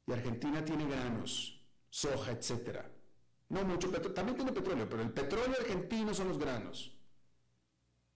y 0.08 0.12
Argentina 0.12 0.64
tiene 0.64 0.88
granos, 0.88 1.64
soja, 1.88 2.32
etc. 2.32 2.80
No 3.48 3.62
mucho 3.64 3.88
petróleo, 3.88 4.14
también 4.14 4.36
tiene 4.36 4.50
petróleo, 4.50 4.88
pero 4.88 5.02
el 5.02 5.12
petróleo 5.12 5.54
argentino 5.60 6.12
son 6.12 6.30
los 6.30 6.38
granos. 6.38 6.98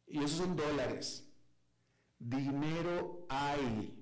Y 0.08 0.18
esos 0.18 0.38
son 0.38 0.56
dólares 0.56 1.23
dinero 2.24 3.26
hay. 3.28 3.94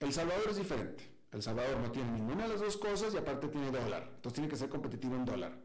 El 0.00 0.12
Salvador 0.12 0.50
es 0.50 0.56
diferente. 0.56 1.08
El 1.30 1.42
Salvador 1.42 1.78
no 1.78 1.90
tiene 1.90 2.10
ninguna 2.12 2.42
de 2.42 2.48
las 2.50 2.60
dos 2.60 2.76
cosas 2.76 3.14
y 3.14 3.16
aparte 3.16 3.48
tiene 3.48 3.70
dólar. 3.70 4.02
Entonces 4.16 4.34
tiene 4.34 4.48
que 4.48 4.56
ser 4.56 4.68
competitivo 4.68 5.14
en 5.14 5.24
dólar. 5.24 5.56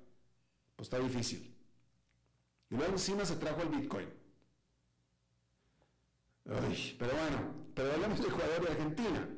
Pues 0.76 0.88
está 0.88 1.00
difícil. 1.00 1.54
Y 2.70 2.76
luego 2.76 2.94
encima 2.94 3.26
se 3.26 3.36
trajo 3.36 3.62
el 3.62 3.70
Bitcoin. 3.70 4.08
pero 6.44 7.12
bueno, 7.12 7.56
pero 7.74 7.94
hablamos 7.94 8.22
de 8.22 8.28
Ecuador 8.28 8.64
y 8.64 8.72
Argentina. 8.72 9.30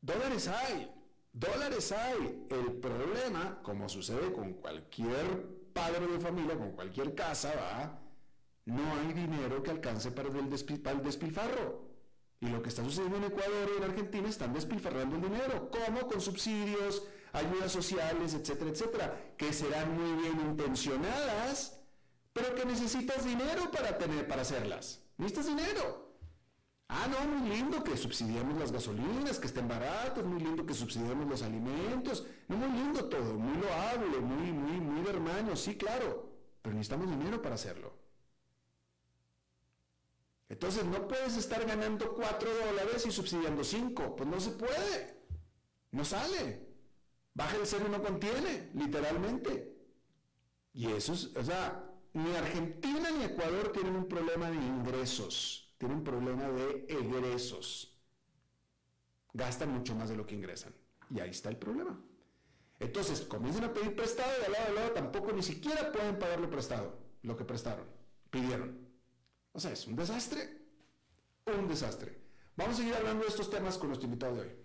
Dólares 0.00 0.48
hay, 0.48 0.92
dólares 1.32 1.92
hay. 1.92 2.46
El 2.50 2.72
problema, 2.74 3.60
como 3.62 3.88
sucede 3.88 4.32
con 4.32 4.52
cualquier 4.54 5.72
padre 5.72 6.06
de 6.06 6.20
familia, 6.20 6.58
con 6.58 6.72
cualquier 6.72 7.14
casa, 7.14 7.54
va, 7.56 8.03
no 8.66 8.82
hay 8.94 9.12
dinero 9.12 9.62
que 9.62 9.70
alcance 9.70 10.10
para 10.10 10.28
el, 10.28 10.50
despilfarro. 10.50 11.84
Y 12.40 12.48
lo 12.48 12.62
que 12.62 12.68
está 12.68 12.82
sucediendo 12.84 13.16
en 13.18 13.24
Ecuador 13.24 13.70
y 13.72 13.76
en 13.78 13.84
Argentina 13.84 14.28
están 14.28 14.52
despilfarrando 14.52 15.16
el 15.16 15.22
dinero. 15.22 15.70
¿Cómo? 15.70 16.08
Con 16.08 16.20
subsidios, 16.20 17.04
ayudas 17.32 17.72
sociales, 17.72 18.34
etcétera, 18.34 18.70
etcétera, 18.70 19.34
que 19.36 19.52
serán 19.52 19.94
muy 19.94 20.22
bien 20.22 20.40
intencionadas, 20.40 21.80
pero 22.32 22.54
que 22.54 22.64
necesitas 22.64 23.24
dinero 23.24 23.70
para 23.70 23.96
tener, 23.98 24.26
para 24.26 24.42
hacerlas. 24.42 25.02
Necesitas 25.16 25.46
dinero. 25.46 26.04
Ah, 26.88 27.06
no, 27.08 27.26
muy 27.26 27.48
lindo 27.48 27.82
que 27.82 27.96
subsidiemos 27.96 28.58
las 28.58 28.70
gasolinas, 28.70 29.38
que 29.38 29.46
estén 29.46 29.66
baratas, 29.66 30.24
muy 30.24 30.40
lindo 30.40 30.66
que 30.66 30.74
subsidiemos 30.74 31.26
los 31.26 31.42
alimentos, 31.42 32.26
muy 32.48 32.68
lindo 32.68 33.06
todo, 33.06 33.34
muy 33.34 33.56
loable, 33.62 34.18
muy, 34.20 34.52
muy, 34.52 34.80
muy 34.80 35.08
hermano, 35.08 35.56
sí, 35.56 35.76
claro, 35.76 36.30
pero 36.60 36.74
necesitamos 36.74 37.08
dinero 37.08 37.40
para 37.40 37.54
hacerlo. 37.54 38.03
Entonces 40.48 40.84
no 40.84 41.08
puedes 41.08 41.36
estar 41.36 41.64
ganando 41.66 42.14
4 42.14 42.50
dólares 42.66 43.06
y 43.06 43.10
subsidiando 43.10 43.64
5. 43.64 44.16
Pues 44.16 44.28
no 44.28 44.40
se 44.40 44.50
puede. 44.50 45.22
No 45.90 46.04
sale. 46.04 46.74
Baja 47.34 47.56
el 47.56 47.66
cero 47.66 47.86
y 47.88 47.90
no 47.90 48.02
contiene, 48.02 48.70
literalmente. 48.74 49.76
Y 50.72 50.86
eso 50.92 51.12
es, 51.12 51.34
o 51.36 51.42
sea, 51.42 51.84
ni 52.12 52.34
Argentina 52.34 53.10
ni 53.10 53.24
Ecuador 53.24 53.72
tienen 53.72 53.96
un 53.96 54.08
problema 54.08 54.50
de 54.50 54.56
ingresos, 54.56 55.74
tienen 55.78 55.98
un 55.98 56.04
problema 56.04 56.48
de 56.48 56.86
egresos. 56.88 57.98
Gastan 59.32 59.70
mucho 59.72 59.94
más 59.96 60.08
de 60.08 60.16
lo 60.16 60.26
que 60.26 60.36
ingresan. 60.36 60.72
Y 61.10 61.18
ahí 61.20 61.30
está 61.30 61.48
el 61.48 61.56
problema. 61.56 62.00
Entonces, 62.78 63.20
comienzan 63.22 63.64
a 63.64 63.72
pedir 63.72 63.96
prestado 63.96 64.30
y 64.40 64.44
al 64.44 64.52
lado 64.52 64.68
al 64.68 64.74
lado 64.74 64.90
tampoco 64.92 65.32
ni 65.32 65.42
siquiera 65.42 65.90
pueden 65.90 66.18
pagarlo 66.18 66.50
prestado. 66.50 66.98
lo 67.22 67.36
que 67.36 67.44
prestaron, 67.44 67.86
pidieron. 68.30 68.83
O 69.54 69.60
sea, 69.60 69.70
es 69.70 69.86
un 69.86 69.94
desastre, 69.94 70.58
un 71.46 71.68
desastre. 71.68 72.18
Vamos 72.56 72.74
a 72.74 72.78
seguir 72.78 72.94
hablando 72.94 73.22
de 73.22 73.30
estos 73.30 73.48
temas 73.48 73.78
con 73.78 73.88
nuestro 73.88 74.06
invitado 74.06 74.34
de 74.34 74.40
hoy. 74.42 74.56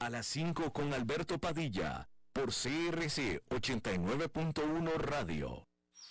A 0.00 0.10
las 0.10 0.26
5 0.26 0.70
con 0.70 0.92
Alberto 0.92 1.38
Padilla, 1.38 2.06
por 2.34 2.50
CRC 2.50 3.42
89.1 3.48 4.94
Radio. 4.98 5.66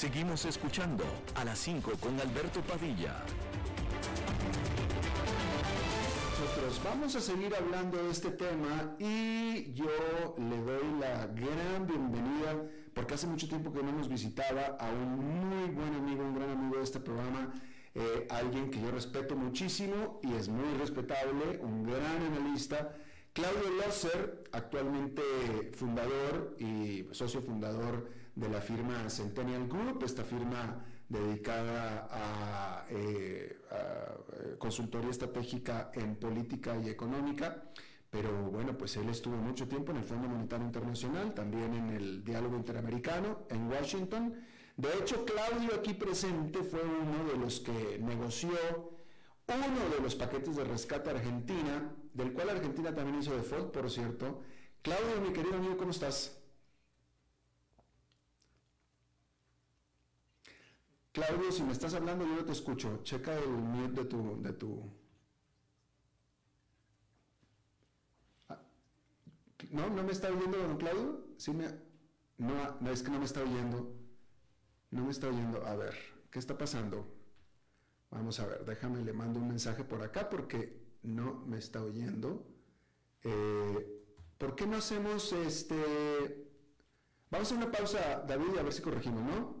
Seguimos 0.00 0.46
escuchando 0.46 1.04
a 1.34 1.44
las 1.44 1.58
5 1.58 1.92
con 2.00 2.18
Alberto 2.18 2.62
Padilla. 2.62 3.22
Nosotros 6.40 6.80
vamos 6.82 7.14
a 7.16 7.20
seguir 7.20 7.54
hablando 7.54 8.02
de 8.02 8.10
este 8.10 8.30
tema 8.30 8.96
y 8.98 9.74
yo 9.74 9.90
le 10.38 10.56
doy 10.56 10.98
la 10.98 11.26
gran 11.26 11.86
bienvenida, 11.86 12.64
porque 12.94 13.12
hace 13.12 13.26
mucho 13.26 13.46
tiempo 13.46 13.74
que 13.74 13.82
no 13.82 13.92
nos 13.92 14.08
visitaba, 14.08 14.78
a 14.80 14.90
un 14.90 15.18
muy 15.18 15.68
buen 15.68 15.94
amigo, 15.94 16.22
un 16.22 16.34
gran 16.34 16.48
amigo 16.48 16.78
de 16.78 16.84
este 16.84 17.00
programa, 17.00 17.52
eh, 17.94 18.26
alguien 18.30 18.70
que 18.70 18.80
yo 18.80 18.90
respeto 18.90 19.36
muchísimo 19.36 20.18
y 20.22 20.32
es 20.32 20.48
muy 20.48 20.78
respetable, 20.78 21.58
un 21.60 21.84
gran 21.84 22.22
analista, 22.22 22.96
Claudio 23.34 23.68
Losser, 23.84 24.44
actualmente 24.52 25.20
fundador 25.74 26.56
y 26.58 27.04
socio 27.12 27.42
fundador 27.42 28.19
de 28.40 28.48
la 28.48 28.60
firma 28.60 29.08
Centennial 29.10 29.68
Group, 29.68 30.02
esta 30.04 30.24
firma 30.24 30.82
dedicada 31.08 32.08
a, 32.10 32.86
eh, 32.88 33.60
eh, 33.70 34.56
consultoría 34.58 35.10
estratégica 35.10 35.90
en 35.92 36.16
política 36.16 36.76
y 36.78 36.88
económica. 36.88 37.64
Pero 38.08 38.30
bueno, 38.50 38.76
pues 38.76 38.96
él 38.96 39.08
estuvo 39.08 39.36
mucho 39.36 39.68
tiempo 39.68 39.92
en 39.92 39.98
el 39.98 40.04
Fondo 40.04 40.26
Monetario 40.28 40.66
Internacional, 40.66 41.32
también 41.34 41.74
en 41.74 41.90
el 41.90 42.24
Diálogo 42.24 42.56
Interamericano 42.56 43.46
en 43.50 43.68
Washington. 43.68 44.34
De 44.76 44.88
hecho, 44.98 45.24
Claudio 45.24 45.74
aquí 45.74 45.94
presente 45.94 46.62
fue 46.62 46.80
uno 46.82 47.30
de 47.30 47.36
los 47.36 47.60
que 47.60 47.98
negoció 48.00 48.50
uno 49.54 49.94
de 49.94 50.00
los 50.02 50.14
paquetes 50.14 50.56
de 50.56 50.64
rescate 50.64 51.10
Argentina, 51.10 51.92
del 52.14 52.32
cual 52.32 52.50
Argentina 52.50 52.94
también 52.94 53.18
hizo 53.18 53.34
default, 53.34 53.72
por 53.72 53.90
cierto. 53.90 54.42
Claudio, 54.82 55.20
mi 55.20 55.32
querido 55.32 55.56
amigo, 55.56 55.76
¿cómo 55.76 55.90
estás? 55.90 56.39
Claudio, 61.12 61.50
si 61.50 61.62
me 61.62 61.72
estás 61.72 61.94
hablando, 61.94 62.24
yo 62.24 62.36
no 62.36 62.44
te 62.44 62.52
escucho. 62.52 63.00
Checa 63.02 63.36
el 63.36 63.48
mute 63.48 64.02
de 64.02 64.08
tu... 64.08 64.42
De 64.42 64.52
tu... 64.52 64.90
Ah, 68.48 68.60
¿No? 69.70 69.90
¿No 69.90 70.02
me 70.04 70.12
está 70.12 70.28
oyendo, 70.28 70.58
don 70.58 70.76
Claudio? 70.76 71.24
Sí 71.36 71.52
me... 71.52 71.68
No, 72.38 72.90
es 72.90 73.02
que 73.02 73.10
no 73.10 73.18
me 73.18 73.24
está 73.24 73.42
oyendo. 73.42 73.94
No 74.90 75.04
me 75.04 75.10
está 75.10 75.28
oyendo. 75.28 75.66
A 75.66 75.74
ver, 75.76 75.94
¿qué 76.30 76.38
está 76.38 76.56
pasando? 76.56 77.06
Vamos 78.10 78.40
a 78.40 78.46
ver, 78.46 78.64
déjame, 78.64 79.04
le 79.04 79.12
mando 79.12 79.38
un 79.38 79.48
mensaje 79.48 79.84
por 79.84 80.02
acá 80.02 80.28
porque 80.28 80.80
no 81.02 81.44
me 81.46 81.58
está 81.58 81.82
oyendo. 81.82 82.46
Eh, 83.22 84.04
¿Por 84.38 84.54
qué 84.56 84.66
no 84.66 84.78
hacemos 84.78 85.32
este... 85.32 86.50
Vamos 87.30 87.52
a 87.52 87.54
una 87.56 87.70
pausa, 87.70 88.24
David, 88.26 88.56
a 88.58 88.62
ver 88.62 88.72
si 88.72 88.82
corregimos, 88.82 89.22
¿no? 89.22 89.60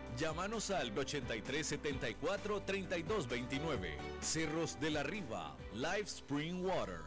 Llámanos 0.17 0.69
al 0.71 0.97
8374 0.97 2.61
3229. 2.61 3.97
Cerros 4.21 4.79
de 4.79 4.91
la 4.91 5.03
Riva, 5.03 5.55
Live 5.73 6.01
Spring 6.01 6.63
Water. 6.63 6.99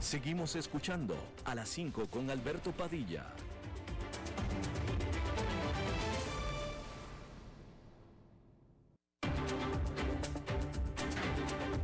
Seguimos 0.00 0.56
escuchando 0.56 1.14
a 1.44 1.54
las 1.54 1.68
5 1.68 2.08
con 2.08 2.30
Alberto 2.30 2.72
Padilla. 2.72 3.26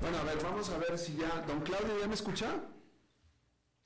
Bueno, 0.01 0.19
a 0.19 0.23
ver, 0.23 0.43
vamos 0.43 0.71
a 0.71 0.79
ver 0.79 0.99
si 0.99 1.17
ya... 1.17 1.45
Don 1.47 1.61
Claudio, 1.61 2.01
¿ya 2.01 2.07
me 2.07 2.15
escucha? 2.15 2.47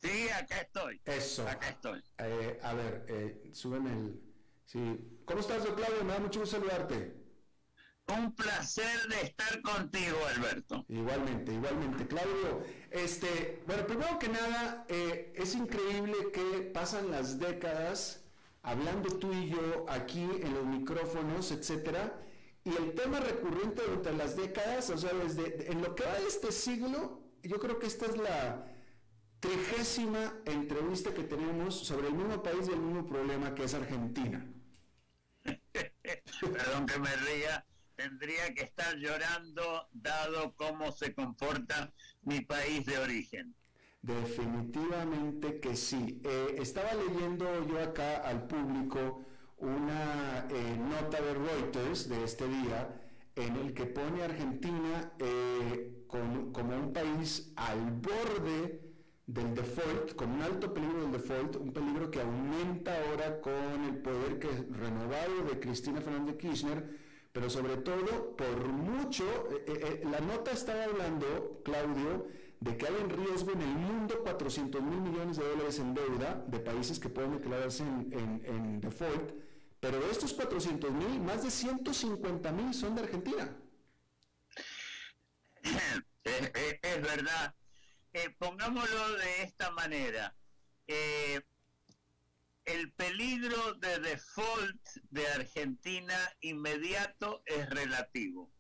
Sí, 0.03 0.29
acá 0.29 0.61
estoy. 0.61 1.01
Eso. 1.05 1.49
Acá 1.49 1.71
estoy. 1.71 2.03
Eh, 2.19 2.61
a 2.63 2.75
ver, 2.75 3.05
eh, 3.09 3.51
súbeme 3.53 3.93
el... 3.93 4.23
Sí. 4.65 5.21
¿Cómo 5.25 5.41
estás, 5.41 5.65
don 5.65 5.75
Claudio? 5.75 6.05
Me 6.05 6.13
da 6.13 6.21
mucho 6.21 6.41
gusto 6.41 6.57
saludarte. 6.57 7.17
Un 8.07 8.35
placer 8.35 9.09
de 9.09 9.21
estar 9.23 9.61
contigo, 9.61 10.17
Alberto. 10.35 10.85
Igualmente, 10.89 11.53
igualmente. 11.53 12.07
Claudio, 12.07 12.63
este, 12.91 13.63
bueno, 13.67 13.87
primero 13.87 14.19
que 14.19 14.29
nada, 14.29 14.87
eh, 14.89 15.33
es 15.37 15.55
increíble 15.55 16.31
que 16.33 16.71
pasan 16.73 17.11
las 17.11 17.39
décadas 17.39 18.25
hablando 18.63 19.19
tú 19.19 19.33
y 19.33 19.51
yo 19.51 19.87
aquí 19.89 20.23
en 20.23 20.55
los 20.55 20.65
micrófonos, 20.65 21.51
etcétera, 21.53 22.21
y 22.65 22.71
el 22.71 22.95
tema 22.95 23.21
recurrente 23.21 23.83
durante 23.83 24.13
las 24.13 24.37
décadas, 24.37 24.91
o 24.91 24.99
sea, 24.99 25.13
desde 25.13 25.71
en 25.71 25.83
lo 25.83 25.95
que 25.95 26.05
va 26.05 26.15
de 26.19 26.27
este 26.27 26.53
siglo, 26.53 27.23
yo 27.43 27.59
creo 27.59 27.79
que 27.79 27.87
esta 27.87 28.07
es 28.07 28.17
la 28.17 28.67
trigésima 29.41 30.35
entrevista 30.45 31.15
que 31.15 31.23
tenemos 31.23 31.87
sobre 31.87 32.09
el 32.09 32.15
mismo 32.15 32.43
país 32.43 32.69
y 32.69 32.73
el 32.73 32.81
mismo 32.81 33.07
problema 33.07 33.55
que 33.55 33.65
es 33.65 33.75
Argentina. 33.75 34.45
Perdón 35.43 36.87
que 36.87 36.99
me 36.99 37.15
ría, 37.17 37.65
tendría 37.95 38.55
que 38.55 38.65
estar 38.65 38.97
llorando 38.97 39.89
dado 39.93 40.55
cómo 40.57 40.93
se 40.93 41.15
comporta 41.15 41.93
mi 42.23 42.41
país 42.41 42.85
de 42.87 42.99
origen. 42.99 43.55
Definitivamente 44.03 45.61
que 45.61 45.77
sí. 45.77 46.21
Eh, 46.25 46.57
estaba 46.59 46.95
leyendo 46.95 47.67
yo 47.67 47.83
acá 47.83 48.19
al 48.19 48.47
público 48.47 49.25
una 49.59 50.47
eh, 50.51 50.77
nota 50.79 51.21
de 51.21 51.35
Reuters 51.35 52.09
de 52.09 52.25
este 52.25 52.47
día 52.49 52.95
en 53.35 53.57
el 53.57 53.75
que 53.75 53.87
pone 53.87 54.23
a 54.23 54.27
Argentina 54.27 55.13
eh, 55.19 56.05
como 56.07 56.77
un 56.77 56.93
país 56.93 57.53
al 57.57 57.93
borde 57.93 58.88
del 59.29 59.55
default, 59.55 60.15
con 60.17 60.31
un 60.31 60.43
alto 60.43 60.73
peligro 60.73 61.03
del 61.03 61.13
default, 61.13 61.57
un 61.57 61.71
peligro 61.71 62.11
que 62.11 62.21
aumenta 62.23 62.97
ahora 63.05 63.41
con 63.43 63.85
el 63.85 63.99
poder 63.99 64.39
que, 64.39 64.49
renovado 64.73 65.43
de 65.45 65.61
Cristina 65.61 66.01
Fernández 66.01 66.35
de 66.35 66.39
Kirchner, 66.39 66.99
pero 67.31 67.51
sobre 67.51 67.77
todo 67.77 68.35
por 68.37 68.67
mucho, 68.69 69.25
la 70.11 70.21
nota 70.21 70.51
estaba 70.53 70.85
hablando, 70.85 71.61
Claudio, 71.63 72.27
de 72.61 72.77
que 72.79 72.87
hay 72.87 72.95
en 73.03 73.11
riesgo 73.11 73.53
en 73.53 73.61
el 73.61 73.69
mundo 73.69 74.23
400 74.23 74.83
mil 74.83 75.01
millones 75.03 75.37
de 75.37 75.45
dólares 75.47 75.79
en 75.79 75.95
deuda 75.95 76.43
de 76.49 76.59
países 76.61 76.99
que 76.99 77.11
pueden 77.11 77.33
declararse 77.33 77.85
en, 77.85 78.81
default, 78.81 79.35
pero 79.79 80.01
de 80.01 80.11
estos 80.11 80.33
400 80.33 80.91
mil, 80.91 81.21
más 81.21 81.43
de 81.45 81.51
150 81.51 82.51
mil 82.53 82.73
son 82.73 82.95
de 82.95 83.03
Argentina. 83.03 83.57
Es, 86.25 87.03
verdad. 87.03 87.55
Eh, 88.19 88.31
pongámoslo 88.37 89.13
de 89.13 89.43
esta 89.43 89.71
manera. 89.71 90.35
Eh, 90.89 91.41
el 92.65 92.93
peligro 92.93 93.75
de 93.75 94.01
default 94.01 94.89
de 95.11 95.27
Argentina 95.29 96.19
inmediato 96.41 97.43
es 97.47 97.71
relativo 97.71 98.53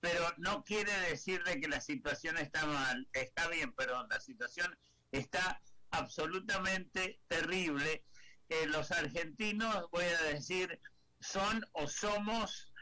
pero 0.00 0.22
no 0.36 0.62
quiere 0.62 0.92
decir 1.10 1.42
de 1.42 1.60
que 1.60 1.66
la 1.66 1.80
situación 1.80 2.38
está 2.38 2.64
mal, 2.64 3.08
está 3.12 3.48
bien, 3.48 3.72
perdón, 3.72 4.06
la 4.08 4.20
situación 4.20 4.78
está 5.10 5.60
absolutamente 5.90 7.20
terrible. 7.26 8.04
Eh, 8.48 8.66
los 8.66 8.92
argentinos, 8.92 9.90
voy 9.90 10.04
a 10.04 10.22
decir, 10.32 10.80
son 11.18 11.64
o 11.72 11.88
somos 11.88 12.72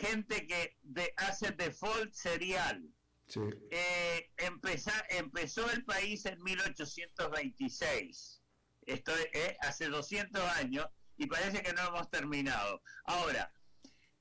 gente 0.00 0.46
que 0.46 0.76
hace 1.16 1.50
default 1.52 2.12
serial. 2.12 2.86
empezó 5.08 5.70
el 5.70 5.84
país 5.84 6.26
en 6.26 6.42
1826, 6.42 8.42
esto 8.86 9.12
hace 9.60 9.88
200 9.88 10.42
años, 10.56 10.86
y 11.16 11.26
parece 11.26 11.62
que 11.62 11.72
no 11.72 11.88
hemos 11.88 12.10
terminado. 12.10 12.82
Ahora, 13.04 13.52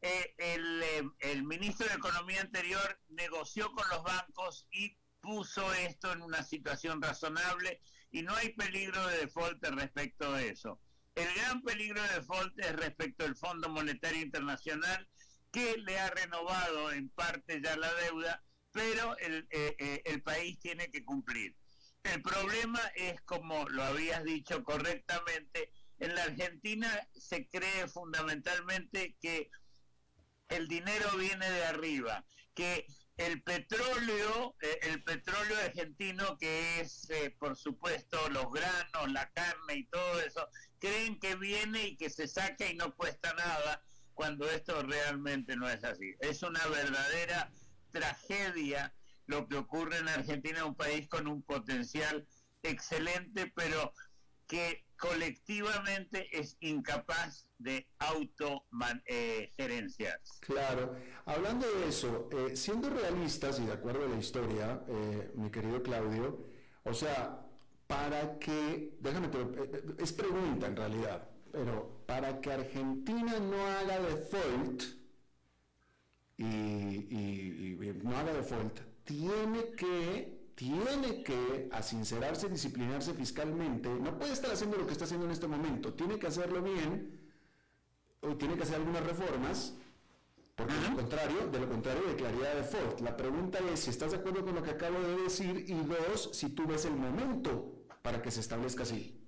eh, 0.01 0.35
eh, 0.37 1.01
el, 1.19 1.43
ministro 1.43 1.87
de 1.87 1.95
Economía 1.95 2.41
anterior 2.41 2.99
negoció 3.07 3.71
con 3.71 3.87
los 3.89 4.03
bancos 4.03 4.67
y 4.71 4.97
puso 5.21 5.73
esto 5.73 6.11
en 6.11 6.21
una 6.21 6.43
situación 6.43 7.01
razonable 7.01 7.81
y 8.11 8.21
no 8.21 8.35
hay 8.35 8.49
peligro 8.49 9.07
de 9.07 9.19
default 9.19 9.63
respecto 9.63 10.33
de 10.33 10.49
eso. 10.49 10.79
El 11.15 11.33
gran 11.35 11.61
peligro 11.61 12.01
de 12.01 12.15
default 12.15 12.59
es 12.59 12.75
respecto 12.75 13.23
al 13.23 13.37
Fondo 13.37 13.69
Monetario 13.69 14.21
Internacional 14.21 15.07
que 15.53 15.77
le 15.77 15.97
ha 15.99 16.09
renovado 16.09 16.91
en 16.91 17.09
parte 17.09 17.61
ya 17.61 17.77
la 17.77 17.93
deuda, 17.93 18.43
pero 18.73 19.15
el, 19.19 19.47
eh, 19.51 20.01
el 20.03 20.21
país 20.21 20.59
tiene 20.59 20.91
que 20.91 21.05
cumplir. 21.05 21.55
El 22.03 22.21
problema 22.21 22.81
es, 22.95 23.21
como 23.21 23.69
lo 23.69 23.83
habías 23.83 24.23
dicho 24.25 24.63
correctamente, 24.63 25.71
en 25.99 26.15
la 26.15 26.23
Argentina 26.23 27.07
se 27.13 27.47
cree 27.47 27.87
fundamentalmente 27.87 29.15
que 29.21 29.49
el 30.49 30.67
dinero 30.67 31.17
viene 31.17 31.49
de 31.49 31.65
arriba, 31.65 32.25
que 32.53 32.85
el 33.17 33.43
petróleo, 33.43 34.55
eh, 34.61 34.79
el 34.83 35.03
petróleo 35.03 35.57
argentino 35.59 36.37
que 36.37 36.81
es, 36.81 37.09
eh, 37.09 37.35
por 37.39 37.55
supuesto, 37.55 38.29
los 38.29 38.51
granos, 38.51 39.11
la 39.11 39.31
carne 39.31 39.75
y 39.75 39.85
todo 39.85 40.19
eso, 40.21 40.49
creen 40.79 41.19
que 41.19 41.35
viene 41.35 41.87
y 41.87 41.97
que 41.97 42.09
se 42.09 42.27
saca 42.27 42.67
y 42.67 42.75
no 42.75 42.95
cuesta 42.95 43.33
nada, 43.35 43.83
cuando 44.13 44.49
esto 44.49 44.81
realmente 44.83 45.55
no 45.55 45.69
es 45.69 45.83
así. 45.83 46.15
Es 46.19 46.43
una 46.43 46.65
verdadera 46.67 47.51
tragedia 47.91 48.93
lo 49.25 49.47
que 49.47 49.57
ocurre 49.57 49.97
en 49.97 50.09
Argentina, 50.09 50.65
un 50.65 50.75
país 50.75 51.07
con 51.07 51.27
un 51.27 51.41
potencial 51.43 52.27
excelente, 52.61 53.51
pero 53.55 53.93
que 54.47 54.85
colectivamente 54.97 56.27
es 56.37 56.57
incapaz 56.59 57.47
de 57.57 57.87
autogerenciar. 57.99 60.19
claro. 60.41 60.95
Hablando 61.25 61.65
de 61.79 61.87
eso, 61.87 62.29
eh, 62.31 62.55
siendo 62.55 62.89
realistas 62.89 63.59
y 63.59 63.65
de 63.65 63.73
acuerdo 63.73 64.05
a 64.05 64.09
la 64.09 64.17
historia, 64.17 64.83
eh, 64.87 65.31
mi 65.35 65.49
querido 65.49 65.81
Claudio, 65.81 66.45
o 66.83 66.93
sea, 66.93 67.39
para 67.87 68.37
que, 68.39 68.95
déjame, 68.99 69.27
eh, 69.27 69.95
es 69.99 70.13
pregunta 70.13 70.67
en 70.67 70.75
realidad, 70.75 71.29
pero 71.53 72.03
para 72.07 72.41
que 72.41 72.51
Argentina 72.51 73.39
no 73.39 73.63
haga 73.67 73.99
default 73.99 74.83
y, 76.35 76.45
y 76.45 77.99
no 78.01 78.17
haga 78.17 78.33
default, 78.33 78.79
tiene 79.03 79.71
que 79.77 80.41
tiene 80.55 81.23
que 81.23 81.69
asincerarse, 81.71 82.49
disciplinarse 82.49 83.13
fiscalmente, 83.13 83.89
no 83.89 84.17
puede 84.17 84.33
estar 84.33 84.51
haciendo 84.51 84.77
lo 84.77 84.85
que 84.85 84.93
está 84.93 85.05
haciendo 85.05 85.25
en 85.25 85.31
este 85.31 85.47
momento, 85.47 85.93
tiene 85.93 86.17
que 86.17 86.27
hacerlo 86.27 86.61
bien, 86.61 87.19
o 88.21 88.35
tiene 88.35 88.55
que 88.55 88.63
hacer 88.63 88.75
algunas 88.75 89.05
reformas, 89.05 89.75
porque 90.55 90.73
de 90.73 90.89
lo 90.89 90.95
contrario, 90.95 91.47
de 91.51 91.59
lo 91.59 91.69
contrario 91.69 92.03
declararía 92.07 92.55
default. 92.55 93.01
La 93.01 93.15
pregunta 93.15 93.59
es 93.71 93.81
si 93.81 93.89
estás 93.91 94.11
de 94.11 94.17
acuerdo 94.17 94.43
con 94.43 94.55
lo 94.55 94.63
que 94.63 94.71
acabo 94.71 94.99
de 94.99 95.23
decir 95.23 95.65
y 95.67 95.73
dos, 95.73 96.29
si 96.33 96.49
tú 96.49 96.65
ves 96.65 96.85
el 96.85 96.95
momento 96.95 97.85
para 98.01 98.21
que 98.21 98.31
se 98.31 98.39
establezca 98.39 98.83
así. 98.83 99.22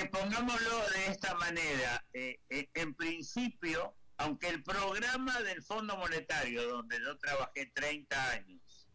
Eh, 0.00 0.06
pongámoslo 0.06 0.88
de 0.90 1.06
esta 1.06 1.34
manera. 1.34 2.04
Eh, 2.12 2.38
eh, 2.48 2.68
en 2.74 2.94
principio, 2.94 3.94
aunque 4.16 4.48
el 4.48 4.62
programa 4.62 5.40
del 5.42 5.62
Fondo 5.62 5.96
Monetario, 5.96 6.66
donde 6.68 6.98
yo 7.00 7.18
trabajé 7.18 7.66
30 7.74 8.30
años, 8.30 8.88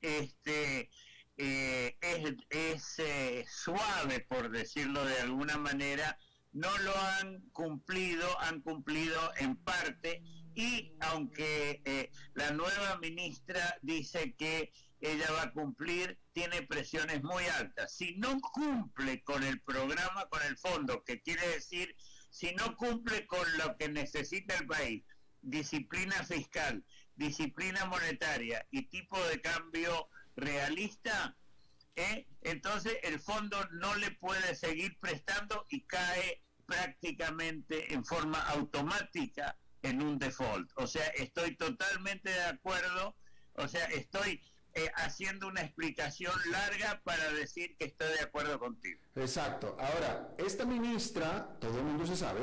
este, 0.00 0.90
es, 1.36 2.98
eh, 2.98 3.44
suave, 3.48 4.20
por 4.28 4.50
decirlo 4.50 5.04
de 5.04 5.20
alguna 5.20 5.56
manera, 5.56 6.18
no 6.52 6.76
lo 6.78 6.96
han 6.96 7.40
cumplido, 7.50 8.40
han 8.40 8.60
cumplido 8.60 9.32
en 9.38 9.56
parte 9.56 10.22
y 10.54 10.92
aunque 11.00 12.10
la 12.34 12.50
nueva 12.50 12.98
ministra 13.00 13.78
dice 13.82 14.34
que 14.36 14.72
ella 15.00 15.30
va 15.32 15.42
a 15.42 15.52
cumplir, 15.52 16.18
tiene 16.32 16.62
presiones 16.62 17.22
muy 17.22 17.44
altas. 17.46 17.92
Si 17.94 18.16
no 18.16 18.40
cumple 18.40 19.22
con 19.22 19.42
el 19.44 19.60
programa, 19.60 20.26
con 20.28 20.42
el 20.42 20.56
fondo, 20.56 21.04
que 21.04 21.20
quiere 21.20 21.46
decir, 21.48 21.94
si 22.30 22.54
no 22.54 22.76
cumple 22.76 23.26
con 23.26 23.46
lo 23.58 23.76
que 23.76 23.88
necesita 23.88 24.56
el 24.56 24.66
país, 24.66 25.04
disciplina 25.40 26.24
fiscal, 26.24 26.84
disciplina 27.14 27.84
monetaria 27.86 28.66
y 28.70 28.82
tipo 28.88 29.18
de 29.26 29.40
cambio 29.40 30.08
realista, 30.36 31.36
¿eh? 31.96 32.26
entonces 32.42 32.96
el 33.02 33.18
fondo 33.18 33.58
no 33.72 33.94
le 33.96 34.10
puede 34.12 34.54
seguir 34.54 34.98
prestando 35.00 35.66
y 35.70 35.82
cae 35.82 36.42
prácticamente 36.66 37.92
en 37.92 38.04
forma 38.04 38.40
automática 38.50 39.56
en 39.82 40.02
un 40.02 40.18
default. 40.18 40.70
O 40.76 40.86
sea, 40.86 41.06
estoy 41.08 41.56
totalmente 41.56 42.30
de 42.30 42.44
acuerdo, 42.44 43.16
o 43.54 43.68
sea, 43.68 43.86
estoy 43.86 44.42
eh, 44.78 44.92
haciendo 44.94 45.48
una 45.48 45.62
explicación 45.62 46.32
larga 46.50 47.00
para 47.02 47.32
decir 47.32 47.76
que 47.76 47.86
estoy 47.86 48.12
de 48.12 48.20
acuerdo 48.20 48.58
contigo. 48.58 49.00
Exacto. 49.16 49.76
Ahora, 49.78 50.34
esta 50.38 50.64
ministra, 50.64 51.56
todo 51.60 51.78
el 51.78 51.84
mundo 51.84 52.06
se 52.06 52.16
sabe, 52.16 52.40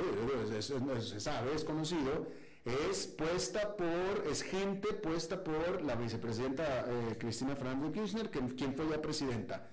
se 1.01 1.19
sabe, 1.19 1.55
es 1.55 1.63
conocido, 1.63 2.27
es 2.65 3.07
puesta 3.07 3.77
por, 3.77 4.27
es 4.29 4.41
gente 4.41 4.93
puesta 4.93 5.43
por 5.43 5.81
la 5.81 5.95
vicepresidenta 5.95 6.85
eh, 6.87 7.17
Cristina 7.17 7.55
Fernández 7.55 7.91
de 7.91 7.99
Kirchner, 7.99 8.29
quien 8.29 8.75
fue 8.75 8.89
ya 8.89 9.01
presidenta. 9.01 9.69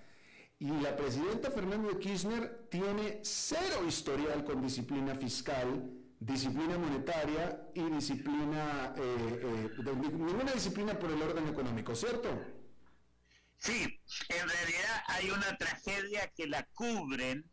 Y 0.59 0.71
la 0.81 0.95
presidenta 0.95 1.51
Fernández 1.51 1.95
de 1.95 1.99
Kirchner 1.99 2.67
tiene 2.71 3.21
cero 3.23 3.85
historial 3.89 4.45
con 4.45 4.63
disciplina 4.63 5.17
fiscal, 5.17 5.91
disciplina 6.25 6.79
monetaria 6.79 7.71
y 7.75 7.83
disciplina, 7.91 8.95
eh, 8.97 9.71
eh, 9.77 9.83
ninguna 10.13 10.53
disciplina 10.53 10.99
por 10.99 11.11
el 11.11 11.23
orden 11.23 11.49
económico, 11.49 11.95
¿cierto? 11.95 12.29
Sí, 13.59 14.01
en 14.29 14.49
realidad 14.49 15.05
hay 15.07 15.31
una 15.31 15.57
tragedia 15.57 16.29
que 16.35 16.47
la 16.47 16.65
cubren 16.75 17.49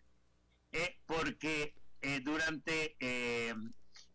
porque 1.06 1.76
durante 2.24 2.96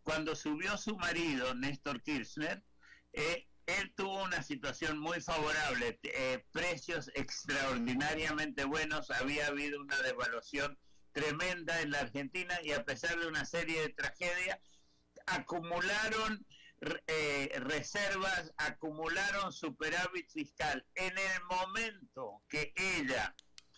cuando 0.05 0.35
subió 0.35 0.77
su 0.77 0.95
marido, 0.97 1.55
Néstor 1.55 2.01
Kirchner, 2.03 2.63
eh, 3.11 3.47
él 3.65 3.91
tuvo 3.95 4.23
una 4.23 4.43
situación 4.43 4.99
muy 4.99 5.19
favorable, 5.19 5.99
eh, 6.03 6.45
precios 6.51 7.09
extraordinariamente 7.15 8.65
buenos, 8.65 9.09
había 9.09 9.47
habido 9.47 9.81
una 9.81 9.99
devaluación 10.03 10.77
tremenda 11.15 11.79
en 11.79 11.91
la 11.91 12.01
Argentina 12.01 12.59
y 12.61 12.73
a 12.73 12.83
pesar 12.83 13.17
de 13.17 13.27
una 13.27 13.45
serie 13.45 13.79
de 13.81 13.89
tragedias, 13.89 14.59
acumularon 15.25 16.45
eh, 17.07 17.51
reservas, 17.59 18.53
acumularon 18.57 19.53
superávit 19.53 20.29
fiscal. 20.29 20.85
En 20.93 21.17
el 21.17 21.43
momento 21.49 22.43
que 22.49 22.73
ella 22.75 23.33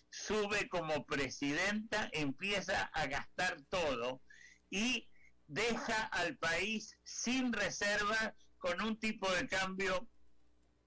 sube 0.09 0.67
como 0.67 1.05
presidenta, 1.05 2.09
empieza 2.11 2.85
a 2.85 3.05
gastar 3.05 3.61
todo 3.69 4.23
y 4.71 5.07
deja 5.45 6.05
al 6.05 6.37
país 6.37 6.97
sin 7.03 7.53
reservas, 7.53 8.33
con 8.57 8.81
un 8.81 8.99
tipo 8.99 9.31
de 9.33 9.47
cambio 9.47 10.09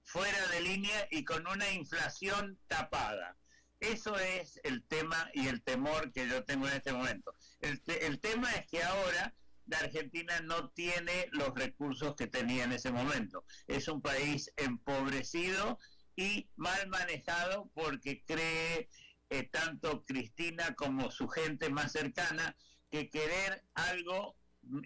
fuera 0.03 0.47
de 0.47 0.59
línea 0.59 1.07
y 1.11 1.23
con 1.23 1.47
una 1.47 1.71
inflación 1.71 2.59
tapada. 2.67 3.37
Eso 3.81 4.15
es 4.15 4.59
el 4.63 4.83
tema 4.83 5.29
y 5.33 5.47
el 5.47 5.63
temor 5.63 6.11
que 6.11 6.27
yo 6.29 6.43
tengo 6.45 6.67
en 6.67 6.73
este 6.73 6.93
momento. 6.93 7.33
El, 7.61 8.19
tema 8.19 8.51
es 8.53 8.67
que 8.67 8.83
ahora 8.83 9.33
la 9.65 9.79
Argentina 9.79 10.39
no 10.41 10.69
tiene 10.69 11.27
los 11.31 11.55
recursos 11.55 12.15
que 12.15 12.27
tenía 12.27 12.63
en 12.63 12.73
ese 12.73 12.91
momento. 12.91 13.43
Es 13.65 13.87
un 13.87 13.99
país 13.99 14.53
empobrecido 14.55 15.79
y 16.15 16.47
mal 16.55 16.87
manejado 16.89 17.71
porque 17.73 18.23
cree 18.23 18.87
eh, 19.31 19.49
tanto 19.51 20.05
Cristina 20.05 20.75
como 20.75 21.09
su 21.09 21.27
gente 21.27 21.71
más 21.71 21.91
cercana 21.91 22.55
que 22.91 23.09
querer 23.09 23.63
algo 23.73 24.35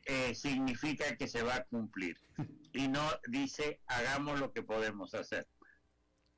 eh, 0.05 0.33
significa 0.35 1.17
que 1.17 1.27
se 1.27 1.43
va 1.43 1.55
a 1.55 1.65
cumplir 1.65 2.17
y 2.71 2.87
no 2.87 3.05
dice 3.27 3.81
hagamos 3.87 4.39
lo 4.39 4.53
que 4.53 4.63
podemos 4.63 5.13
hacer. 5.15 5.49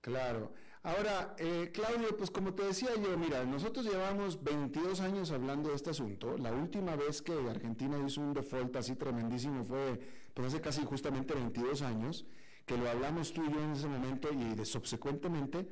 Claro. 0.02 0.56
Ahora, 0.84 1.36
eh, 1.38 1.72
Claudio, 1.74 2.16
pues 2.16 2.32
como 2.32 2.54
te 2.54 2.64
decía 2.64 2.90
yo, 2.96 3.18
mira, 3.18 3.44
nosotros 3.46 3.86
llevamos 3.86 4.42
22 4.44 5.02
años 5.02 5.32
hablando 5.32 5.70
de 5.70 5.76
este 5.76 5.90
asunto. 5.90 6.38
La 6.38 6.52
última 6.54 6.96
vez 6.96 7.22
que 7.22 7.34
Argentina 7.50 7.98
hizo 8.06 8.22
un 8.22 8.34
default 8.34 8.76
así 8.78 8.96
tremendísimo 8.96 9.66
fue 9.66 10.00
pues 10.34 10.48
hace 10.50 10.62
casi 10.62 10.86
justamente 10.86 11.34
22 11.34 11.82
años, 11.82 12.26
que 12.66 12.78
lo 12.78 12.90
hablamos 12.90 13.34
tú 13.34 13.44
y 13.44 13.52
yo 13.52 13.60
en 13.62 13.72
ese 13.72 13.88
momento 13.88 14.30
y 14.32 14.56
de 14.56 14.66
subsecuentemente. 14.66 15.68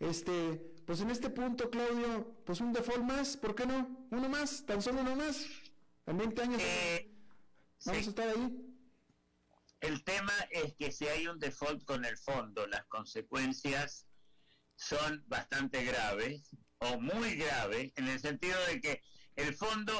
Este, 0.00 0.60
pues 0.86 1.00
en 1.00 1.10
este 1.10 1.30
punto, 1.30 1.70
Claudio, 1.70 2.34
pues 2.44 2.60
un 2.60 2.72
default 2.72 3.04
más, 3.04 3.36
¿por 3.36 3.54
qué 3.54 3.64
no? 3.66 4.06
Uno 4.10 4.28
más, 4.28 4.66
tan 4.66 4.82
solo 4.82 5.00
uno 5.00 5.16
más. 5.16 5.46
En 6.06 6.18
20 6.18 6.42
años 6.42 6.60
Eh, 6.62 7.14
vamos 7.86 8.02
sí. 8.02 8.06
a 8.06 8.10
estar 8.10 8.28
ahí. 8.28 8.64
El 9.80 10.02
tema 10.02 10.32
es 10.50 10.74
que 10.74 10.90
si 10.90 11.06
hay 11.06 11.28
un 11.28 11.38
default 11.38 11.84
con 11.84 12.04
el 12.04 12.16
fondo, 12.18 12.66
las 12.66 12.84
consecuencias 12.86 14.07
son 14.78 15.24
bastante 15.26 15.84
graves 15.84 16.50
o 16.78 17.00
muy 17.00 17.34
graves, 17.34 17.92
en 17.96 18.08
el 18.08 18.20
sentido 18.20 18.56
de 18.66 18.80
que 18.80 19.02
el 19.34 19.54
fondo 19.54 19.92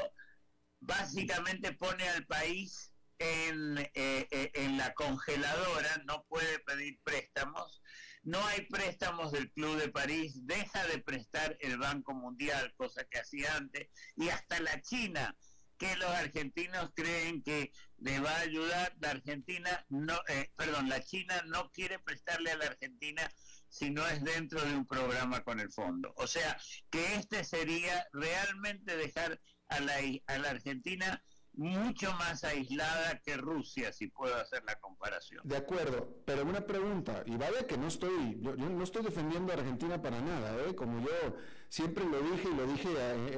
básicamente 0.80 1.72
pone 1.72 2.08
al 2.08 2.24
país 2.26 2.92
en, 3.18 3.78
eh, 3.78 4.28
eh, 4.30 4.52
en 4.54 4.76
la 4.76 4.94
congeladora, 4.94 6.02
no 6.06 6.24
puede 6.28 6.60
pedir 6.60 7.00
préstamos, 7.02 7.82
no 8.22 8.44
hay 8.46 8.66
préstamos 8.66 9.32
del 9.32 9.50
Club 9.50 9.76
de 9.78 9.88
París, 9.88 10.46
deja 10.46 10.86
de 10.86 10.98
prestar 10.98 11.56
el 11.60 11.78
Banco 11.78 12.14
Mundial, 12.14 12.72
cosa 12.76 13.04
que 13.04 13.18
hacía 13.18 13.56
antes, 13.56 13.88
y 14.16 14.28
hasta 14.28 14.60
la 14.60 14.80
China, 14.82 15.36
que 15.76 15.96
los 15.96 16.10
argentinos 16.10 16.92
creen 16.94 17.42
que 17.42 17.72
le 17.98 18.20
va 18.20 18.30
a 18.30 18.40
ayudar, 18.40 18.96
la 19.00 19.10
Argentina 19.10 19.84
no, 19.88 20.20
eh, 20.28 20.52
perdón, 20.56 20.88
la 20.88 21.02
China 21.02 21.42
no 21.46 21.70
quiere 21.72 21.98
prestarle 21.98 22.52
a 22.52 22.56
la 22.56 22.66
Argentina 22.66 23.28
si 23.68 23.90
no 23.90 24.06
es 24.06 24.22
dentro 24.22 24.60
de 24.62 24.74
un 24.74 24.86
programa 24.86 25.42
con 25.42 25.60
el 25.60 25.70
fondo. 25.70 26.12
O 26.16 26.26
sea, 26.26 26.58
que 26.90 27.16
este 27.16 27.44
sería 27.44 28.06
realmente 28.12 28.96
dejar 28.96 29.40
a 29.68 29.80
la, 29.80 30.50
Argentina 30.50 31.22
mucho 31.52 32.12
más 32.14 32.44
aislada 32.44 33.20
que 33.24 33.36
Rusia, 33.36 33.92
si 33.92 34.06
puedo 34.06 34.34
hacer 34.36 34.62
la 34.64 34.78
comparación. 34.78 35.40
De 35.44 35.56
acuerdo, 35.56 36.22
pero 36.24 36.44
una 36.44 36.64
pregunta, 36.64 37.22
y 37.26 37.36
vaya 37.36 37.66
que 37.66 37.76
no 37.76 37.88
estoy, 37.88 38.38
yo, 38.40 38.54
yo 38.56 38.68
no 38.70 38.84
estoy 38.84 39.02
defendiendo 39.02 39.52
a 39.52 39.56
Argentina 39.56 40.00
para 40.00 40.20
nada, 40.20 40.56
¿eh? 40.66 40.74
como 40.74 41.00
yo 41.00 41.36
siempre 41.68 42.04
lo 42.04 42.20
dije 42.22 42.48
y 42.48 42.54
lo 42.54 42.66
dije 42.66 42.88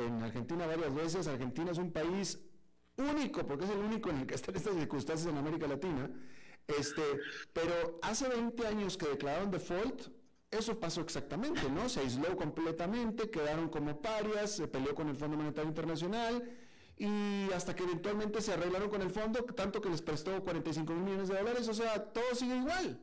en 0.07 0.23
Argentina 0.23 0.67
varias 0.67 0.95
veces, 0.95 1.27
Argentina 1.29 1.73
es 1.73 1.79
un 1.79 1.93
país 1.93 2.39
único, 2.97 3.47
porque 3.47 3.65
es 3.65 3.71
el 3.71 3.79
único 3.79 4.11
en 4.11 4.19
el 4.19 4.27
que 4.27 4.35
están 4.35 4.55
estas 4.55 4.75
circunstancias 4.75 5.27
en 5.27 5.39
América 5.39 5.67
Latina, 5.67 6.11
este, 6.67 7.03
pero 7.53 7.99
hace 8.03 8.29
20 8.29 8.67
años 8.67 8.97
que 8.97 9.07
declararon 9.07 9.51
default, 9.51 10.09
eso 10.51 10.79
pasó 10.79 11.01
exactamente, 11.01 11.71
¿no? 11.71 11.89
Se 11.89 12.01
aisló 12.01 12.37
completamente, 12.37 13.31
quedaron 13.31 13.69
como 13.69 14.01
parias, 14.01 14.57
se 14.57 14.69
peleó 14.69 14.95
con 14.95 15.09
el 15.09 15.17
Fondo 15.17 15.37
Monetario 15.37 15.69
Internacional, 15.69 16.57
y 16.97 17.51
hasta 17.53 17.75
que 17.75 17.85
eventualmente 17.85 18.43
se 18.43 18.53
arreglaron 18.53 18.91
con 18.91 19.01
el 19.01 19.11
fondo, 19.11 19.43
tanto 19.45 19.81
que 19.81 19.89
les 19.89 20.03
prestó 20.03 20.43
45 20.43 20.93
mil 20.93 21.05
millones 21.05 21.29
de 21.29 21.37
dólares, 21.37 21.69
o 21.69 21.75
sea, 21.75 22.13
todo 22.13 22.35
sigue 22.35 22.57
igual. 22.57 23.01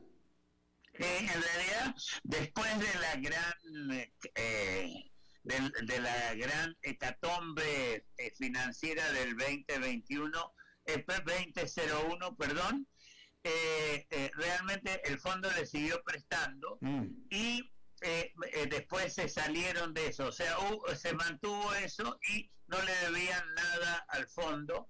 Eh, 0.94 1.18
en 1.20 1.28
realidad, 1.28 1.96
después 2.24 2.80
de 2.80 3.00
la 3.00 3.16
gran 3.16 4.10
eh, 4.36 5.12
de, 5.48 5.72
de, 5.86 6.02
la 6.02 6.36
gran 6.36 6.78
hecatombe 6.82 8.06
eh, 8.18 8.34
financiera 8.38 9.12
del 9.14 9.38
2021, 9.38 10.54
eh, 10.86 11.06
2001, 11.08 12.36
perdón, 12.36 12.88
eh, 13.50 14.32
realmente 14.36 15.02
el 15.06 15.20
fondo 15.20 15.50
le 15.52 15.66
siguió 15.66 16.02
prestando 16.04 16.78
mm. 16.82 17.06
y 17.30 17.72
después 18.70 19.14
se 19.14 19.28
salieron 19.28 19.94
de 19.94 20.08
eso, 20.08 20.28
o 20.28 20.32
sea, 20.32 20.60
uh, 20.60 20.96
se 20.96 21.14
mantuvo 21.14 21.74
eso 21.76 22.20
y 22.30 22.52
no 22.68 22.80
le 22.84 22.94
debían 23.06 23.44
nada 23.56 24.06
al 24.10 24.28
fondo. 24.28 24.90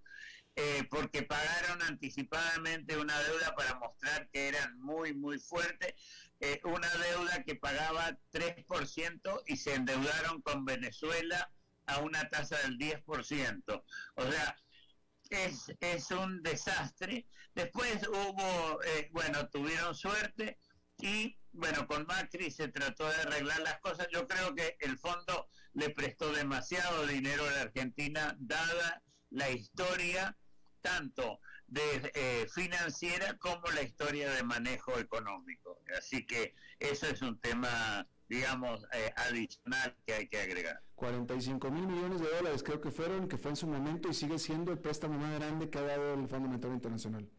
Eh, 0.60 0.88
porque 0.90 1.22
pagaron 1.22 1.84
anticipadamente 1.84 2.98
una 2.98 3.16
deuda 3.20 3.54
para 3.54 3.76
mostrar 3.76 4.28
que 4.32 4.48
eran 4.48 4.80
muy, 4.80 5.14
muy 5.14 5.38
fuertes, 5.38 5.94
eh, 6.40 6.60
una 6.64 6.90
deuda 6.96 7.44
que 7.44 7.54
pagaba 7.54 8.18
3% 8.32 9.44
y 9.46 9.56
se 9.56 9.76
endeudaron 9.76 10.42
con 10.42 10.66
Venezuela 10.66 11.52
a 11.86 12.00
una 12.00 12.28
tasa 12.30 12.58
del 12.64 12.80
10%. 12.80 13.84
O 14.16 14.32
sea, 14.32 14.58
es, 15.32 15.72
es 15.80 16.12
un 16.12 16.42
desastre. 16.42 17.28
Después 17.54 18.08
hubo, 18.08 18.84
eh, 18.84 19.10
bueno, 19.12 19.48
tuvieron 19.50 19.96
suerte 19.96 20.58
y, 21.00 21.38
bueno, 21.52 21.88
con 21.88 22.06
Macri 22.06 22.52
se 22.52 22.68
trató 22.70 23.08
de 23.08 23.16
arreglar 23.16 23.60
las 23.60 23.80
cosas. 23.80 24.08
Yo 24.12 24.28
creo 24.28 24.56
que 24.56 24.78
el 24.80 24.98
fondo 24.98 25.50
le 25.74 25.90
prestó 25.90 26.32
demasiado 26.32 27.06
dinero 27.06 27.46
a 27.48 27.52
la 27.52 27.62
Argentina, 27.62 28.36
dada 28.40 29.04
la 29.30 29.50
historia 29.50 30.38
tanto 30.82 31.40
de 31.68 32.12
eh, 32.16 32.48
financiera 32.54 33.38
como 33.38 33.70
la 33.72 33.82
historia 33.82 34.32
de 34.32 34.44
manejo 34.44 34.98
económico. 35.00 35.82
Así 35.98 36.26
que 36.26 36.56
eso 36.80 37.08
es 37.08 37.22
un 37.22 37.40
tema, 37.40 38.08
digamos, 38.30 38.86
eh, 38.94 39.12
adicional 39.18 39.96
que 40.06 40.14
hay 40.14 40.28
que 40.28 40.40
agregar. 40.40 40.82
45 40.98 41.72
mil 41.72 41.88
millones 41.88 42.20
de 42.20 42.28
dólares 42.28 42.64
creo 42.64 42.82
que 42.82 42.92
fueron, 42.92 43.30
que 43.30 43.38
fue 43.38 43.52
en 43.52 43.56
su 43.56 43.68
momento 43.68 44.10
y 44.10 44.14
sigue 44.14 44.40
siendo 44.40 44.72
el 44.72 44.80
préstamo 44.80 45.18
más 45.18 45.40
grande 45.40 45.70
que 45.70 45.78
ha 45.78 45.84
dado 45.84 46.16
el 46.16 46.28
Fondo 46.28 46.50
Monetario 46.50 46.74
Internacional. 46.76 47.30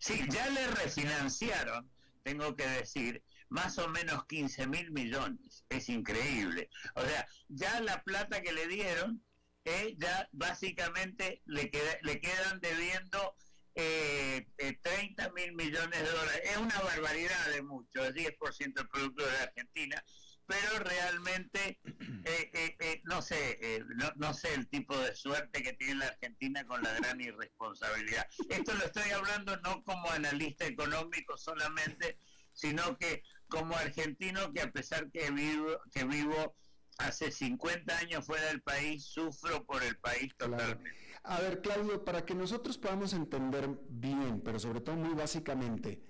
Sí, 0.00 0.20
ya 0.28 0.50
le 0.50 0.66
refinanciaron, 0.66 1.88
tengo 2.24 2.56
que 2.56 2.66
decir, 2.66 3.22
más 3.48 3.78
o 3.78 3.88
menos 3.88 4.26
15 4.26 4.66
mil 4.66 4.90
millones. 4.90 5.64
Es 5.68 5.88
increíble. 5.88 6.68
O 6.96 7.02
sea, 7.02 7.26
ya 7.48 7.80
la 7.80 8.02
plata 8.02 8.42
que 8.42 8.52
le 8.52 8.66
dieron 8.66 9.22
eh, 9.64 9.94
ya 9.98 10.28
básicamente 10.32 11.42
le, 11.46 11.70
queda, 11.70 11.98
le 12.02 12.20
quedan 12.20 12.60
debiendo 12.60 13.36
eh, 13.76 14.46
eh, 14.58 14.78
30 14.82 15.30
mil 15.32 15.54
millones 15.54 16.02
de 16.02 16.08
dólares. 16.08 16.42
Es 16.44 16.56
una 16.56 16.80
barbaridad 16.80 17.50
de 17.50 17.62
mucho, 17.62 18.04
es 18.04 18.14
10% 18.14 18.74
del 18.74 18.88
producto 18.88 19.24
de 19.24 19.36
Argentina, 19.38 20.04
pero 20.46 20.78
realmente, 20.78 21.80
eh, 22.24 23.00
no 23.04 23.22
sé, 23.22 23.84
no, 23.96 24.12
no, 24.16 24.34
sé 24.34 24.54
el 24.54 24.68
tipo 24.68 24.96
de 24.96 25.14
suerte 25.14 25.62
que 25.62 25.72
tiene 25.74 25.96
la 25.96 26.06
Argentina 26.06 26.66
con 26.66 26.82
la 26.82 26.94
gran 26.94 27.20
irresponsabilidad. 27.20 28.26
Esto 28.48 28.74
lo 28.74 28.84
estoy 28.84 29.10
hablando 29.10 29.56
no 29.58 29.82
como 29.84 30.10
analista 30.10 30.66
económico 30.66 31.36
solamente, 31.36 32.18
sino 32.52 32.96
que 32.96 33.22
como 33.48 33.76
argentino 33.76 34.52
que 34.52 34.62
a 34.62 34.72
pesar 34.72 35.10
que 35.10 35.30
vivo, 35.30 35.78
que 35.92 36.04
vivo 36.04 36.56
hace 36.98 37.30
50 37.30 37.98
años 37.98 38.24
fuera 38.24 38.46
del 38.46 38.62
país, 38.62 39.04
sufro 39.04 39.64
por 39.64 39.82
el 39.82 39.96
país 39.98 40.34
totalmente. 40.36 40.90
Claro. 40.90 41.06
A 41.24 41.40
ver, 41.40 41.60
Claudio, 41.60 42.04
para 42.04 42.24
que 42.24 42.34
nosotros 42.34 42.78
podamos 42.78 43.12
entender 43.12 43.68
bien, 43.88 44.40
pero 44.42 44.58
sobre 44.58 44.80
todo 44.80 44.96
muy 44.96 45.14
básicamente, 45.14 46.00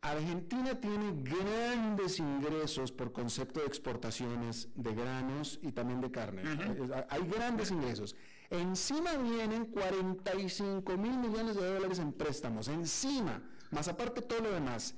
Argentina 0.00 0.78
tiene 0.80 1.12
grandes 1.22 2.18
ingresos 2.18 2.92
por 2.92 3.12
concepto 3.12 3.60
de 3.60 3.66
exportaciones 3.66 4.68
de 4.74 4.94
granos 4.94 5.58
y 5.62 5.72
también 5.72 6.00
de 6.00 6.10
carne. 6.10 6.42
Uh 6.42 6.46
-huh. 6.46 7.06
Hay 7.08 7.22
grandes 7.26 7.70
ingresos. 7.70 8.14
Encima 8.50 9.14
vienen 9.16 9.66
45 9.66 10.96
mil 10.96 11.18
millones 11.18 11.56
de 11.56 11.66
dólares 11.66 11.98
en 11.98 12.12
préstamos, 12.12 12.68
encima, 12.68 13.42
más 13.72 13.88
aparte 13.88 14.22
todo 14.22 14.40
lo 14.40 14.52
demás. 14.52 14.94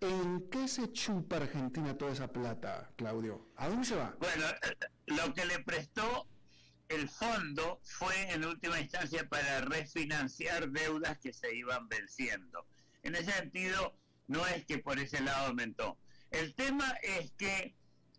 ¿En 0.00 0.48
qué 0.50 0.66
se 0.66 0.90
chupa 0.92 1.36
Argentina 1.36 1.96
toda 1.96 2.12
esa 2.12 2.28
plata, 2.32 2.90
Claudio? 2.96 3.48
¿A 3.56 3.68
dónde 3.68 3.84
se 3.86 3.96
va? 3.96 4.14
Bueno, 4.18 4.46
lo 5.06 5.34
que 5.34 5.44
le 5.44 5.58
prestó 5.60 6.26
el 6.88 7.08
fondo 7.08 7.80
fue 7.84 8.32
en 8.32 8.44
última 8.44 8.80
instancia 8.80 9.28
para 9.28 9.60
refinanciar 9.60 10.70
deudas 10.70 11.18
que 11.18 11.32
se 11.32 11.54
iban 11.54 11.88
venciendo. 11.88 12.66
En 13.02 13.14
ese 13.14 13.30
sentido, 13.32 13.94
no 14.30 14.46
es 14.46 14.64
que 14.64 14.78
por 14.78 14.98
ese 15.00 15.20
lado 15.20 15.48
aumentó. 15.48 15.98
El 16.30 16.54
tema 16.54 16.88
es 17.02 17.32
que 17.32 17.74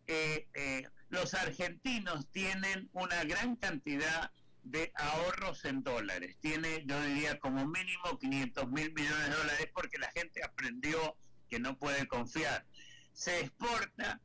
eh, 0.07 0.47
eh, 0.53 0.84
los 1.07 1.34
argentinos 1.34 2.30
tienen 2.32 2.89
una 2.91 3.24
gran 3.24 3.55
cantidad 3.55 4.30
de 4.64 4.91
ahorros 4.95 5.64
en 5.64 5.84
dólares. 5.84 6.38
Tiene, 6.41 6.84
yo 6.86 7.01
diría, 7.01 7.39
como 7.39 7.66
mínimo 7.66 8.20
500 8.20 8.68
mil 8.68 8.93
millones 8.93 9.30
de 9.30 9.36
dólares 9.36 9.70
porque 9.74 9.97
la 9.99 10.12
gente 10.12 10.43
aprendió 10.43 11.16
que 11.49 11.59
no 11.59 11.78
puede 11.80 12.05
confiar. 12.07 12.66
Se 13.14 13.39
exporta, 13.39 14.20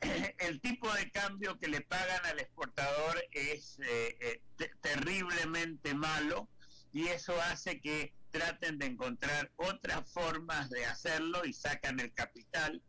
el 0.38 0.58
tipo 0.62 0.90
de 0.94 1.10
cambio 1.10 1.58
que 1.58 1.68
le 1.68 1.82
pagan 1.82 2.24
al 2.24 2.40
exportador 2.40 3.22
es 3.32 3.78
eh, 3.82 4.40
terriblemente 4.80 5.92
malo 5.94 6.48
y 6.92 7.08
eso 7.08 7.40
hace 7.42 7.80
que 7.80 8.12
traten 8.30 8.78
de 8.78 8.86
encontrar 8.86 9.50
otras 9.56 10.10
formas 10.12 10.70
de 10.70 10.86
hacerlo 10.86 11.44
y 11.44 11.52
sacan 11.52 12.00
el 12.00 12.12
capital. 12.12 12.82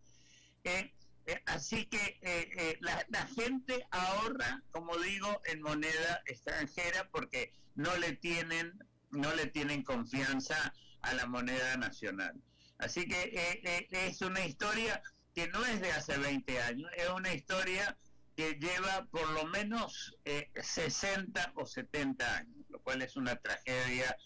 Eh, 0.63 0.93
eh, 1.27 1.41
así 1.45 1.85
que 1.85 2.19
eh, 2.21 2.49
eh, 2.57 2.79
la, 2.81 3.27
gente 3.27 3.85
ahorra, 3.91 4.63
como 4.71 4.97
digo, 4.97 5.41
en 5.45 5.61
moneda 5.61 6.21
extranjera 6.25 7.07
porque 7.11 7.53
no 7.75 7.95
le 7.97 8.13
tienen 8.15 8.73
no 9.11 9.33
le 9.35 9.47
tienen 9.47 9.83
confianza 9.83 10.73
a 11.01 11.13
la 11.13 11.25
moneda 11.25 11.75
nacional. 11.75 12.41
Así 12.77 13.05
que 13.05 13.61
es 13.91 14.21
una 14.21 14.45
historia 14.45 15.03
que 15.35 15.49
no 15.49 15.65
es 15.65 15.81
de 15.81 15.91
hace 15.91 16.17
20 16.17 16.61
años, 16.61 16.89
es 16.95 17.09
una 17.09 17.33
historia 17.33 17.97
que 18.37 18.53
lleva 18.53 19.05
por 19.11 19.29
lo 19.31 19.45
menos 19.47 20.17
60 20.55 21.51
o 21.55 21.65
70 21.65 22.37
años, 22.37 22.60
lo 22.81 22.83
cual 22.83 23.01
es 23.03 23.15
una 23.15 23.35
tragedia 23.35 24.17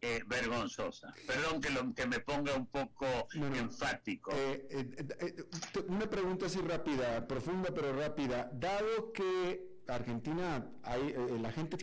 eh, 0.00 0.22
vergonzosa. 0.26 1.12
Perdón 1.26 1.60
que, 1.60 1.70
lo, 1.70 1.92
que 1.92 2.06
me 2.06 2.20
ponga 2.20 2.54
un 2.54 2.66
poco 2.66 3.06
enfático. 3.34 4.30
Eh, 4.32 4.66
eh, 4.70 5.44
una 5.88 6.08
pregunta 6.08 6.46
así 6.46 6.60
rápida, 6.60 7.26
profunda 7.26 7.70
pero 7.74 7.92
rápida. 7.92 8.48
Dado 8.52 9.12
que 9.12 9.82
Argentina, 9.88 10.70
hay, 10.84 11.14
la 11.40 11.50
gente 11.50 11.76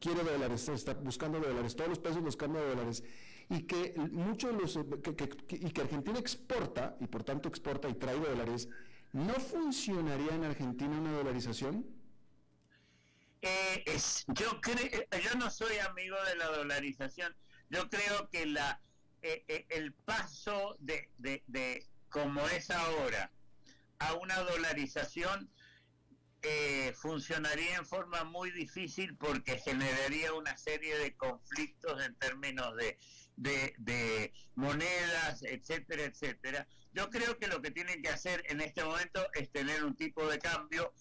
quiere 0.00 0.22
dólares, 0.22 0.68
está 0.68 0.94
buscando 0.94 1.38
dólares, 1.38 1.76
todos 1.76 1.90
los 1.90 1.98
pesos 1.98 2.24
de 2.24 2.46
dólares, 2.48 3.02
y 3.50 3.62
que 3.62 3.94
muchos 4.12 4.54
los, 4.54 4.78
y 5.50 5.70
que 5.70 5.80
Argentina 5.82 6.18
exporta, 6.18 6.96
y 7.00 7.06
por 7.08 7.24
tanto 7.24 7.48
exporta 7.48 7.88
y 7.88 7.94
trae 7.94 8.18
dólares, 8.18 8.68
¿no 9.12 9.34
funcionaría 9.34 10.34
en 10.34 10.44
Argentina 10.44 10.98
una 10.98 11.12
dolarización? 11.12 11.84
Eh, 13.46 13.82
es, 13.84 14.24
yo 14.28 14.58
creo, 14.62 14.88
yo 15.22 15.34
no 15.36 15.50
soy 15.50 15.76
amigo 15.76 16.16
de 16.24 16.36
la 16.36 16.46
dolarización. 16.46 17.36
Yo 17.68 17.90
creo 17.90 18.30
que 18.30 18.46
la 18.46 18.80
eh, 19.20 19.44
eh, 19.48 19.66
el 19.68 19.92
paso 19.92 20.78
de, 20.80 21.10
de, 21.18 21.86
como 22.08 22.48
es 22.48 22.70
ahora 22.70 23.30
a 23.98 24.14
una 24.14 24.38
dolarización 24.40 25.50
funcionaría 26.94 27.76
en 27.76 27.86
forma 27.86 28.22
muy 28.24 28.50
difícil 28.50 29.16
porque 29.16 29.58
generaría 29.58 30.34
una 30.34 30.56
serie 30.58 30.98
de 30.98 31.16
conflictos 31.16 32.04
en 32.04 32.14
términos 32.16 32.76
de, 32.76 32.98
de, 33.36 33.74
de, 33.78 34.32
monedas, 34.54 35.42
etcétera, 35.42 36.04
etcétera. 36.04 36.66
Yo 36.92 37.08
creo 37.08 37.38
que 37.38 37.46
lo 37.46 37.62
que 37.62 37.70
tienen 37.70 38.02
que 38.02 38.10
hacer 38.10 38.42
en 38.48 38.60
este 38.60 38.84
momento 38.84 39.26
es 39.32 39.50
tener 39.50 39.84
un 39.84 39.96
tipo 39.96 40.26
de 40.28 40.38
cambio 40.38 40.92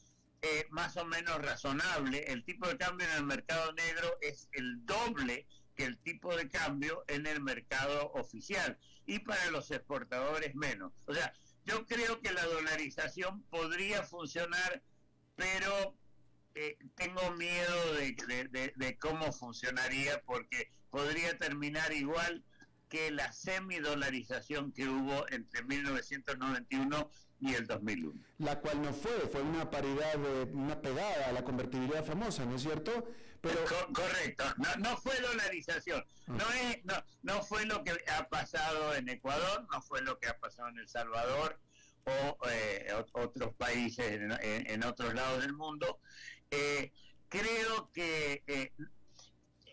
más 0.70 0.98
o 0.98 1.06
menos 1.06 1.42
razonable. 1.42 2.26
El 2.28 2.44
tipo 2.44 2.68
de 2.68 2.78
cambio 2.78 3.08
en 3.08 3.14
el 3.14 3.24
mercado 3.26 3.72
negro 3.74 4.18
es 4.22 4.50
el 4.54 4.86
doble 4.86 5.48
que 5.76 5.86
el 5.86 5.98
tipo 6.00 6.36
de 6.36 6.50
cambio 6.50 7.04
en 7.08 7.26
el 7.26 7.42
mercado 7.42 8.12
oficial 8.14 8.78
y 9.06 9.20
para 9.20 9.52
los 9.52 9.72
exportadores 9.72 10.56
menos. 10.56 10.94
O 11.06 11.14
sea, 11.14 11.34
yo 11.66 11.86
creo 11.86 12.20
que 12.22 12.32
la 12.32 12.46
dolarización 12.46 13.44
podría 13.44 14.04
funcionar, 14.04 14.84
pero 15.36 15.98
eh, 16.56 16.78
tengo 16.96 17.32
miedo 17.32 17.94
de, 17.96 18.74
de, 18.76 18.98
cómo 18.98 19.32
funcionaría 19.32 20.22
porque 20.24 20.72
podría 20.90 21.38
terminar 21.38 21.92
igual 21.94 22.44
que 22.90 23.10
la 23.10 23.32
semidolarización 23.32 24.72
que 24.72 24.88
hubo 24.88 25.28
entre 25.30 25.64
1991 25.64 27.10
el 27.54 27.68
2001. 27.68 28.20
La 28.40 28.60
cual 28.60 28.82
no 28.82 28.94
fue, 28.94 29.12
fue 29.32 29.42
una 29.42 29.70
paridad, 29.70 30.14
de, 30.16 30.52
una 30.54 30.82
pegada 30.82 31.30
a 31.30 31.32
la 31.32 31.44
convertibilidad 31.44 32.04
famosa, 32.06 32.46
¿no 32.46 32.56
es 32.56 32.62
cierto? 32.62 33.08
Pero... 33.42 33.60
correcto, 33.94 34.46
no, 34.58 34.76
no 34.78 34.98
fue 34.98 35.20
dolarización, 35.20 36.02
ah. 36.28 36.32
no, 36.32 36.50
es, 36.52 36.86
no, 36.86 36.94
no 37.24 37.44
fue 37.44 37.66
lo 37.66 37.84
que 37.84 37.92
ha 38.18 38.30
pasado 38.30 38.96
en 38.96 39.10
Ecuador, 39.10 39.68
no 39.70 39.82
fue 39.82 40.02
lo 40.02 40.18
que 40.18 40.28
ha 40.28 40.40
pasado 40.40 40.70
en 40.70 40.80
El 40.80 40.88
Salvador 40.88 41.60
o 42.06 42.38
eh, 42.50 42.88
otros 43.14 43.54
países 43.56 44.20
en, 44.42 44.84
otros 44.84 45.14
lados 45.14 45.42
del 45.42 45.54
mundo. 45.54 46.00
Eh, 46.52 46.92
creo 47.30 47.92
que 47.94 48.44
eh, 48.48 48.72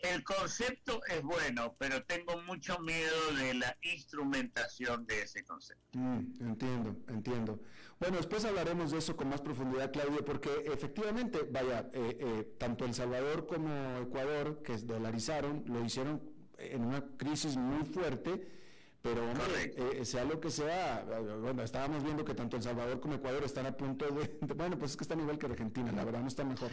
el 0.02 0.24
concepto 0.24 1.00
es 1.06 1.22
bueno, 1.22 1.74
pero 1.78 2.02
tengo 2.04 2.40
mucho 2.42 2.78
miedo 2.80 3.34
de 3.36 3.54
la 3.54 3.76
instrumentación 3.82 5.06
de 5.06 5.22
ese 5.22 5.44
concepto. 5.44 5.98
Mm, 5.98 6.18
entiendo, 6.40 6.96
entiendo. 7.08 7.60
Bueno, 7.98 8.16
después 8.16 8.44
hablaremos 8.44 8.92
de 8.92 8.98
eso 8.98 9.16
con 9.16 9.28
más 9.28 9.42
profundidad, 9.42 9.92
Claudio, 9.92 10.24
porque 10.24 10.48
efectivamente, 10.66 11.46
vaya, 11.50 11.90
eh, 11.92 12.16
eh, 12.18 12.54
tanto 12.58 12.84
El 12.84 12.94
Salvador 12.94 13.46
como 13.46 13.98
Ecuador, 13.98 14.62
que 14.62 14.76
dolarizaron, 14.78 15.64
lo 15.66 15.84
hicieron 15.84 16.22
en 16.58 16.84
una 16.84 17.04
crisis 17.16 17.56
muy 17.56 17.84
fuerte. 17.84 18.58
Pero 19.02 19.22
eh, 19.56 20.04
sea 20.04 20.24
lo 20.24 20.40
que 20.40 20.50
sea, 20.50 21.06
bueno, 21.40 21.62
estábamos 21.62 22.04
viendo 22.04 22.22
que 22.22 22.34
tanto 22.34 22.58
El 22.58 22.62
Salvador 22.62 23.00
como 23.00 23.14
Ecuador 23.14 23.42
están 23.44 23.64
a 23.64 23.74
punto 23.74 24.04
de, 24.04 24.54
bueno, 24.54 24.78
pues 24.78 24.90
es 24.90 24.96
que 24.98 25.04
están 25.04 25.20
igual 25.20 25.38
que 25.38 25.46
Argentina, 25.46 25.90
la 25.90 26.04
verdad 26.04 26.20
no 26.20 26.28
está 26.28 26.44
mejor. 26.44 26.70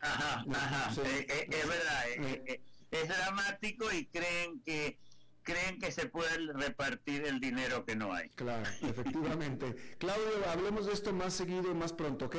Ajá, 0.00 0.44
ajá, 0.50 1.02
eh, 1.04 1.26
eh, 1.28 1.48
es 1.50 1.68
verdad, 1.68 2.04
eh, 2.08 2.62
es 2.90 3.08
dramático 3.08 3.92
y 3.92 4.06
creen 4.06 4.62
que 4.62 4.98
creen 5.42 5.78
que 5.78 5.90
se 5.90 6.06
puede 6.06 6.52
repartir 6.52 7.26
el 7.26 7.40
dinero 7.40 7.84
que 7.84 7.96
no 7.96 8.12
hay. 8.12 8.28
Claro, 8.30 8.68
efectivamente. 8.82 9.74
Claudio, 9.98 10.48
hablemos 10.48 10.86
de 10.86 10.92
esto 10.92 11.12
más 11.12 11.34
seguido 11.34 11.70
y 11.70 11.74
más 11.74 11.92
pronto, 11.92 12.26
¿ok? 12.26 12.36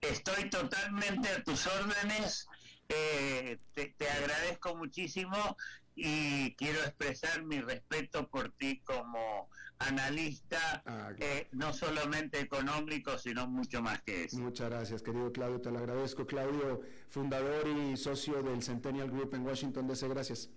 Estoy 0.00 0.50
totalmente 0.50 1.28
a 1.28 1.42
tus 1.42 1.66
órdenes. 1.66 2.46
te, 2.86 3.60
te, 3.74 4.10
agradezco 4.10 4.74
muchísimo 4.76 5.56
y 5.94 6.54
quiero 6.56 6.80
expresar 6.80 7.44
mi 7.44 7.60
respeto 7.60 8.28
por 8.28 8.50
ti 8.52 8.80
como 8.80 9.48
analista, 9.80 10.82
ah, 10.86 11.10
eh, 11.18 11.48
no 11.52 11.72
solamente 11.72 12.38
económico, 12.40 13.18
sino 13.18 13.46
mucho 13.46 13.82
más 13.82 14.02
que 14.02 14.24
eso. 14.24 14.38
Muchas 14.38 14.70
gracias, 14.70 15.02
querido 15.02 15.32
Claudio, 15.32 15.60
te 15.60 15.70
lo 15.70 15.78
agradezco. 15.78 16.26
Claudio, 16.26 16.82
fundador 17.08 17.66
y 17.66 17.96
socio 17.96 18.42
del 18.42 18.62
Centennial 18.62 19.10
Group 19.10 19.34
en 19.34 19.46
Washington 19.46 19.88
DC, 19.88 20.08
gracias. 20.08 20.50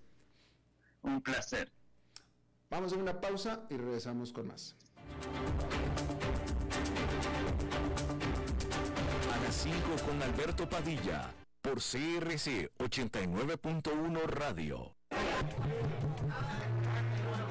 Un 1.01 1.21
placer. 1.21 1.71
Vamos 2.69 2.93
a 2.93 2.97
una 2.97 3.19
pausa 3.19 3.65
y 3.69 3.77
regresamos 3.77 4.33
con 4.33 4.47
más. 4.47 4.75
A 9.33 9.43
las 9.43 9.55
5 9.55 9.77
con 10.05 10.21
Alberto 10.21 10.67
Padilla, 10.67 11.33
por 11.61 11.75
CRC 11.75 12.71
89.1 12.77 14.23
Radio. 14.25 14.95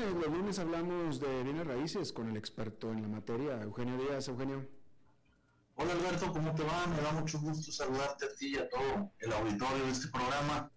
Bueno, 0.00 0.18
los 0.18 0.32
lunes 0.32 0.58
hablamos 0.58 1.20
de 1.20 1.42
bienes 1.42 1.66
raíces 1.66 2.10
con 2.10 2.30
el 2.30 2.36
experto 2.38 2.90
en 2.90 3.02
la 3.02 3.08
materia, 3.08 3.60
Eugenio 3.60 3.98
Díaz. 3.98 4.28
Eugenio. 4.28 4.66
Hola 5.74 5.92
Alberto, 5.92 6.32
¿cómo 6.32 6.54
te 6.54 6.62
va? 6.62 6.86
Me 6.86 7.02
da 7.02 7.12
mucho 7.12 7.38
gusto 7.38 7.70
saludarte 7.70 8.24
a 8.24 8.34
ti 8.34 8.54
y 8.54 8.56
a 8.56 8.66
todo 8.70 9.12
el 9.18 9.30
auditorio 9.30 9.84
de 9.84 9.92
este 9.92 10.08
programa. 10.08 10.70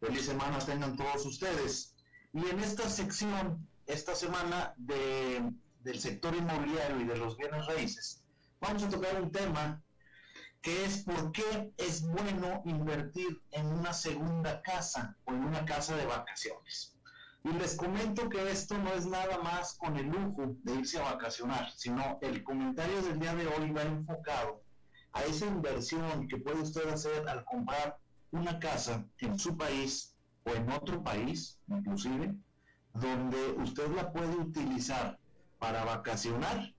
Feliz 0.00 0.26
semana 0.26 0.58
tengan 0.58 0.98
todos 0.98 1.24
ustedes. 1.24 1.94
Y 2.34 2.46
en 2.46 2.60
esta 2.60 2.90
sección, 2.90 3.66
esta 3.86 4.14
semana 4.14 4.74
de, 4.76 5.50
del 5.80 5.98
sector 5.98 6.36
inmobiliario 6.36 7.00
y 7.00 7.04
de 7.04 7.16
los 7.16 7.38
bienes 7.38 7.64
raíces, 7.64 8.22
vamos 8.60 8.82
a 8.82 8.90
tocar 8.90 9.18
un 9.22 9.32
tema 9.32 9.82
que 10.60 10.84
es 10.84 11.04
por 11.04 11.32
qué 11.32 11.72
es 11.78 12.02
bueno 12.02 12.60
invertir 12.66 13.40
en 13.52 13.64
una 13.64 13.94
segunda 13.94 14.60
casa 14.60 15.16
o 15.24 15.32
en 15.32 15.42
una 15.44 15.64
casa 15.64 15.96
de 15.96 16.04
vacaciones. 16.04 16.97
Y 17.48 17.52
les 17.54 17.76
comento 17.76 18.28
que 18.28 18.50
esto 18.50 18.76
no 18.76 18.92
es 18.92 19.06
nada 19.06 19.38
más 19.38 19.74
con 19.78 19.96
el 19.96 20.06
lujo 20.06 20.54
de 20.64 20.74
irse 20.74 20.98
a 20.98 21.12
vacacionar, 21.12 21.70
sino 21.74 22.18
el 22.20 22.42
comentario 22.42 23.00
del 23.00 23.18
día 23.18 23.34
de 23.34 23.46
hoy 23.46 23.70
va 23.70 23.82
enfocado 23.82 24.62
a 25.12 25.24
esa 25.24 25.46
inversión 25.46 26.28
que 26.28 26.36
puede 26.36 26.60
usted 26.60 26.86
hacer 26.90 27.26
al 27.26 27.44
comprar 27.46 27.98
una 28.32 28.58
casa 28.58 29.02
en 29.18 29.38
su 29.38 29.56
país 29.56 30.14
o 30.44 30.50
en 30.50 30.70
otro 30.70 31.02
país, 31.02 31.58
inclusive, 31.68 32.34
donde 32.92 33.52
usted 33.62 33.88
la 33.94 34.12
puede 34.12 34.36
utilizar 34.36 35.18
para 35.58 35.84
vacacionar, 35.84 36.74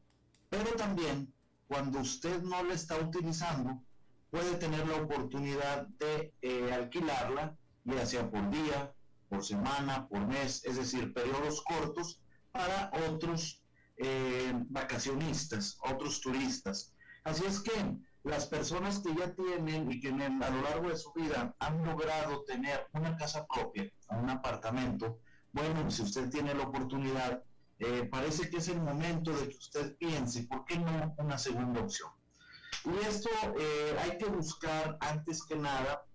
pero 0.49 0.71
también 0.75 1.33
cuando 1.67 1.99
usted 1.99 2.43
no 2.43 2.61
la 2.63 2.75
está 2.75 2.97
utilizando, 2.97 3.81
puede 4.29 4.55
tener 4.57 4.87
la 4.87 4.97
oportunidad 4.97 5.87
de 5.87 6.31
eh, 6.43 6.71
alquilarla, 6.73 7.55
ya 7.85 8.05
sea 8.05 8.29
por 8.29 8.49
día, 8.51 8.93
por 9.29 9.45
semana, 9.45 10.07
por 10.07 10.27
mes, 10.27 10.63
es 10.65 10.75
decir, 10.77 11.13
periodos 11.13 11.61
cortos 11.63 12.21
para 12.51 12.91
otros 13.07 13.63
eh, 13.97 14.51
vacacionistas, 14.69 15.77
otros 15.83 16.19
turistas. 16.21 16.93
Así 17.23 17.45
es 17.45 17.59
que 17.59 17.97
las 18.23 18.47
personas 18.47 18.99
que 18.99 19.15
ya 19.15 19.33
tienen 19.33 19.91
y 19.91 19.99
que 19.99 20.09
a 20.09 20.49
lo 20.49 20.61
largo 20.61 20.89
de 20.89 20.97
su 20.97 21.13
vida 21.13 21.55
han 21.59 21.85
logrado 21.85 22.43
tener 22.43 22.87
una 22.93 23.15
casa 23.15 23.45
propia, 23.47 23.91
un 24.09 24.29
apartamento, 24.29 25.19
bueno, 25.51 25.89
si 25.89 26.03
usted 26.03 26.29
tiene 26.29 26.53
la 26.53 26.63
oportunidad, 26.63 27.43
eh, 27.79 28.07
parece 28.11 28.49
que 28.49 28.57
es 28.57 28.67
el 28.67 28.81
momento 28.81 29.31
de 29.31 29.49
que 29.49 29.57
usted 29.57 29.97
piense, 29.97 30.43
¿por 30.43 30.65
qué 30.65 30.77
no 30.77 31.15
una 31.17 31.37
segunda 31.37 31.81
opción? 31.81 32.09
Y 32.85 33.05
esto 33.05 33.29
eh, 33.59 33.97
hay 33.99 34.17
que 34.17 34.25
buscar 34.25 34.97
antes 35.01 35.43
que 35.43 35.55
nada 35.55 36.05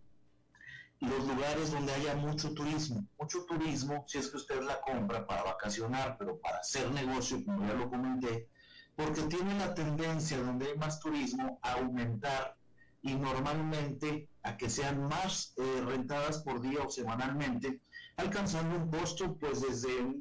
los 1.04 1.26
lugares 1.26 1.72
donde 1.72 1.92
haya 1.92 2.14
mucho 2.14 2.52
turismo. 2.54 3.06
Mucho 3.18 3.44
turismo, 3.44 4.04
si 4.06 4.18
es 4.18 4.28
que 4.28 4.36
usted 4.36 4.62
la 4.62 4.80
compra 4.80 5.26
para 5.26 5.42
vacacionar, 5.44 6.16
pero 6.18 6.38
para 6.38 6.58
hacer 6.58 6.90
negocio, 6.92 7.44
como 7.44 7.66
ya 7.66 7.74
lo 7.74 7.88
comenté, 7.88 8.48
porque 8.96 9.22
tiene 9.22 9.58
la 9.58 9.74
tendencia 9.74 10.38
donde 10.38 10.66
hay 10.66 10.78
más 10.78 11.00
turismo 11.00 11.58
a 11.62 11.72
aumentar 11.72 12.56
y 13.02 13.14
normalmente 13.14 14.28
a 14.42 14.56
que 14.56 14.70
sean 14.70 15.08
más 15.08 15.54
eh, 15.56 15.82
rentadas 15.84 16.38
por 16.38 16.60
día 16.60 16.80
o 16.82 16.90
semanalmente, 16.90 17.80
alcanzando 18.16 18.76
un 18.76 18.90
costo 18.90 19.36
pues 19.36 19.60
desde 19.60 20.14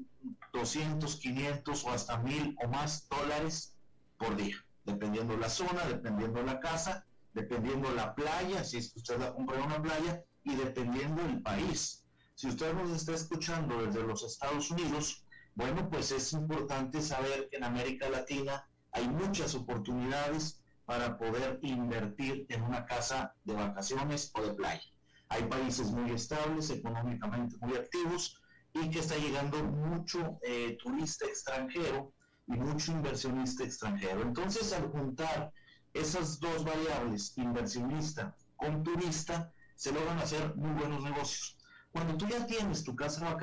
200, 0.51 1.15
500 1.15 1.86
o 1.86 1.91
hasta 1.91 2.17
1000 2.17 2.57
o 2.63 2.67
más 2.67 3.07
dólares 3.09 3.75
por 4.17 4.36
día, 4.36 4.55
dependiendo 4.84 5.38
la 5.38 5.49
zona, 5.49 5.86
dependiendo 5.88 6.43
la 6.43 6.59
casa, 6.59 7.05
dependiendo 7.34 7.91
la 7.91 8.13
playa, 8.13 8.63
si 8.63 8.77
es 8.77 8.91
que 8.91 8.99
usted 8.99 9.19
la 9.19 9.34
compra 9.34 9.57
en 9.57 9.63
una 9.63 9.81
playa, 9.81 10.23
y 10.43 10.55
dependiendo 10.55 11.23
del 11.23 11.41
país. 11.41 12.03
Si 12.35 12.47
usted 12.47 12.73
nos 12.73 12.91
está 12.91 13.13
escuchando 13.13 13.85
desde 13.85 14.03
los 14.03 14.23
Estados 14.23 14.71
Unidos, 14.71 15.25
bueno, 15.55 15.89
pues 15.89 16.11
es 16.11 16.33
importante 16.33 17.01
saber 17.01 17.47
que 17.49 17.57
en 17.57 17.63
América 17.63 18.09
Latina 18.09 18.67
hay 18.91 19.07
muchas 19.07 19.53
oportunidades 19.55 20.61
para 20.85 21.17
poder 21.17 21.59
invertir 21.61 22.45
en 22.49 22.63
una 22.63 22.85
casa 22.85 23.35
de 23.43 23.53
vacaciones 23.53 24.31
o 24.33 24.41
de 24.41 24.53
playa. 24.53 24.83
Hay 25.29 25.43
países 25.43 25.91
muy 25.91 26.11
estables, 26.11 26.69
económicamente 26.69 27.55
muy 27.61 27.75
activos 27.75 28.41
y 28.73 28.89
que 28.89 28.99
está 28.99 29.15
llegando 29.15 29.63
mucho 29.63 30.39
eh, 30.43 30.77
turista 30.81 31.25
extranjero 31.25 32.13
y 32.47 32.53
mucho 32.53 32.91
inversionista 32.91 33.63
extranjero. 33.63 34.21
Entonces, 34.21 34.73
al 34.73 34.89
juntar 34.89 35.53
esas 35.93 36.39
dos 36.39 36.65
variables, 36.65 37.37
inversionista 37.37 38.35
con 38.55 38.83
turista, 38.83 39.52
se 39.76 39.91
logran 39.91 40.19
hacer 40.19 40.55
muy 40.55 40.71
buenos 40.71 41.03
negocios. 41.03 41.57
Cuando 41.91 42.17
tú 42.17 42.28
ya 42.28 42.45
tienes 42.45 42.84
tu 42.84 42.95
casa 42.95 43.38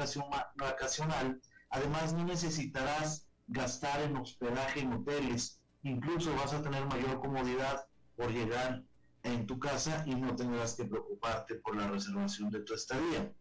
vacacional, 0.57 1.41
además 1.71 2.13
no 2.13 2.25
necesitarás 2.25 3.27
gastar 3.47 4.03
en 4.03 4.17
hospedaje 4.17 4.81
en 4.81 4.93
hoteles, 4.93 5.61
incluso 5.83 6.35
vas 6.37 6.53
a 6.53 6.63
tener 6.63 6.85
mayor 6.87 7.21
comodidad 7.21 7.87
por 8.17 8.33
llegar 8.33 8.83
en 9.23 9.47
tu 9.47 9.59
casa 9.59 10.03
y 10.07 10.15
no 10.15 10.35
tendrás 10.35 10.75
que 10.75 10.85
preocuparte 10.85 11.57
por 11.57 11.77
la 11.77 11.89
reservación 11.89 12.51
de 12.51 12.61
tu 12.61 12.75
estadía. 12.75 13.33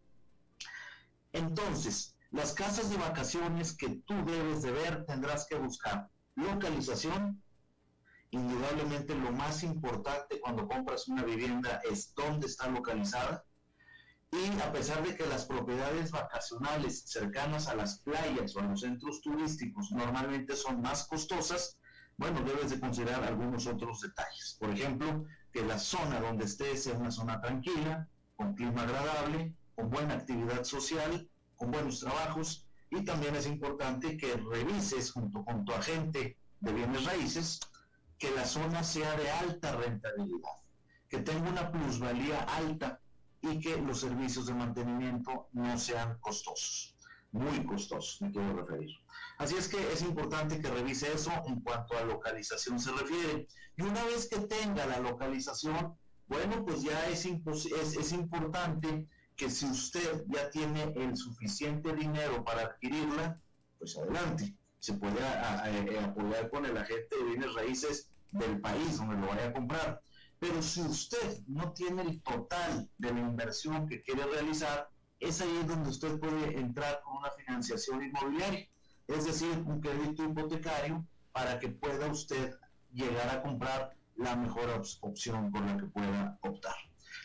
Entonces, 1.32 2.16
las 2.30 2.52
casas 2.52 2.90
de 2.90 2.96
vacaciones 2.96 3.76
que 3.76 3.88
tú 4.06 4.14
debes 4.24 4.62
de 4.62 4.70
ver 4.72 5.04
tendrás 5.06 5.46
que 5.48 5.56
buscar 5.56 6.08
localización, 6.36 7.42
indudablemente 8.70 9.14
lo 9.14 9.32
más 9.32 9.62
importante 9.62 10.40
cuando 10.40 10.68
compras 10.68 11.08
una 11.08 11.24
vivienda 11.24 11.80
es 11.90 12.14
dónde 12.14 12.46
está 12.46 12.68
localizada. 12.68 13.44
Y 14.32 14.60
a 14.60 14.72
pesar 14.72 15.04
de 15.04 15.16
que 15.16 15.26
las 15.26 15.44
propiedades 15.44 16.12
vacacionales 16.12 17.02
cercanas 17.06 17.66
a 17.66 17.74
las 17.74 18.00
playas 18.00 18.54
o 18.54 18.60
a 18.60 18.64
los 18.64 18.80
centros 18.80 19.20
turísticos 19.22 19.90
normalmente 19.90 20.54
son 20.54 20.80
más 20.80 21.06
costosas, 21.08 21.78
bueno, 22.16 22.40
debes 22.42 22.70
de 22.70 22.78
considerar 22.78 23.24
algunos 23.24 23.66
otros 23.66 24.00
detalles. 24.00 24.56
Por 24.60 24.70
ejemplo, 24.70 25.24
que 25.52 25.64
la 25.64 25.78
zona 25.78 26.20
donde 26.20 26.44
estés 26.44 26.84
sea 26.84 26.94
una 26.94 27.10
zona 27.10 27.40
tranquila, 27.40 28.08
con 28.36 28.54
clima 28.54 28.82
agradable, 28.82 29.52
con 29.74 29.90
buena 29.90 30.14
actividad 30.14 30.62
social, 30.62 31.28
con 31.56 31.72
buenos 31.72 32.00
trabajos. 32.00 32.68
Y 32.90 33.04
también 33.04 33.34
es 33.34 33.46
importante 33.46 34.16
que 34.16 34.36
revises 34.36 35.10
junto 35.10 35.44
con 35.44 35.64
tu 35.64 35.72
agente 35.72 36.36
de 36.60 36.72
bienes 36.72 37.04
raíces 37.04 37.58
que 38.20 38.30
la 38.32 38.44
zona 38.44 38.84
sea 38.84 39.16
de 39.16 39.30
alta 39.30 39.74
rentabilidad, 39.76 40.58
que 41.08 41.20
tenga 41.20 41.48
una 41.48 41.72
plusvalía 41.72 42.42
alta 42.42 43.00
y 43.40 43.58
que 43.58 43.78
los 43.78 44.00
servicios 44.00 44.46
de 44.46 44.52
mantenimiento 44.52 45.48
no 45.52 45.78
sean 45.78 46.18
costosos, 46.20 46.94
muy 47.32 47.64
costosos, 47.64 48.20
me 48.20 48.30
quiero 48.30 48.54
referir. 48.54 48.90
Así 49.38 49.56
es 49.56 49.68
que 49.68 49.80
es 49.90 50.02
importante 50.02 50.60
que 50.60 50.68
revise 50.68 51.10
eso 51.10 51.32
en 51.46 51.60
cuanto 51.62 51.96
a 51.96 52.02
localización 52.02 52.78
se 52.78 52.92
refiere. 52.92 53.48
Y 53.78 53.82
una 53.82 54.04
vez 54.04 54.28
que 54.28 54.40
tenga 54.40 54.84
la 54.84 55.00
localización, 55.00 55.96
bueno, 56.26 56.62
pues 56.66 56.82
ya 56.82 57.08
es, 57.08 57.24
es, 57.24 57.96
es 57.96 58.12
importante 58.12 59.08
que 59.34 59.48
si 59.48 59.64
usted 59.64 60.24
ya 60.28 60.50
tiene 60.50 60.92
el 60.94 61.16
suficiente 61.16 61.94
dinero 61.94 62.44
para 62.44 62.64
adquirirla, 62.64 63.40
pues 63.78 63.96
adelante 63.96 64.59
se 64.80 64.94
puede 64.94 65.20
apoyar 65.98 66.50
con 66.50 66.66
el 66.66 66.76
agente 66.76 67.16
de 67.16 67.24
bienes 67.24 67.54
raíces 67.54 68.10
del 68.32 68.60
país 68.60 68.98
donde 68.98 69.16
lo 69.16 69.28
vaya 69.28 69.46
a 69.48 69.52
comprar. 69.52 70.02
Pero 70.38 70.62
si 70.62 70.80
usted 70.80 71.42
no 71.46 71.72
tiene 71.72 72.02
el 72.02 72.22
total 72.22 72.88
de 72.98 73.12
la 73.12 73.20
inversión 73.20 73.86
que 73.86 74.02
quiere 74.02 74.24
realizar, 74.24 74.88
es 75.20 75.42
ahí 75.42 75.62
donde 75.66 75.90
usted 75.90 76.18
puede 76.18 76.58
entrar 76.58 77.02
con 77.02 77.18
una 77.18 77.30
financiación 77.32 78.02
inmobiliaria, 78.02 78.66
es 79.06 79.26
decir, 79.26 79.62
un 79.66 79.80
crédito 79.80 80.24
hipotecario 80.24 81.04
para 81.32 81.58
que 81.58 81.68
pueda 81.68 82.06
usted 82.06 82.56
llegar 82.92 83.28
a 83.28 83.42
comprar 83.42 83.94
la 84.16 84.34
mejor 84.34 84.70
opción 85.02 85.52
por 85.52 85.62
la 85.62 85.76
que 85.76 85.86
pueda 85.86 86.38
optar. 86.40 86.76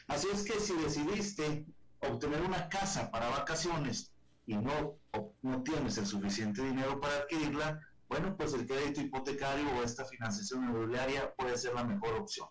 Así 0.07 0.27
es 0.33 0.43
que 0.43 0.59
si 0.59 0.73
decidiste 0.73 1.65
obtener 2.01 2.41
una 2.41 2.67
casa 2.67 3.09
para 3.11 3.29
vacaciones 3.29 4.11
y 4.45 4.55
no, 4.57 4.97
no 5.41 5.63
tienes 5.63 5.97
el 5.97 6.05
suficiente 6.05 6.63
dinero 6.63 6.99
para 6.99 7.17
adquirirla, 7.17 7.79
bueno, 8.07 8.35
pues 8.37 8.53
el 8.53 8.65
crédito 8.65 9.01
hipotecario 9.01 9.65
o 9.75 9.83
esta 9.83 10.05
financiación 10.05 10.63
inmobiliaria 10.63 11.33
puede 11.35 11.57
ser 11.57 11.73
la 11.73 11.83
mejor 11.83 12.13
opción. 12.15 12.47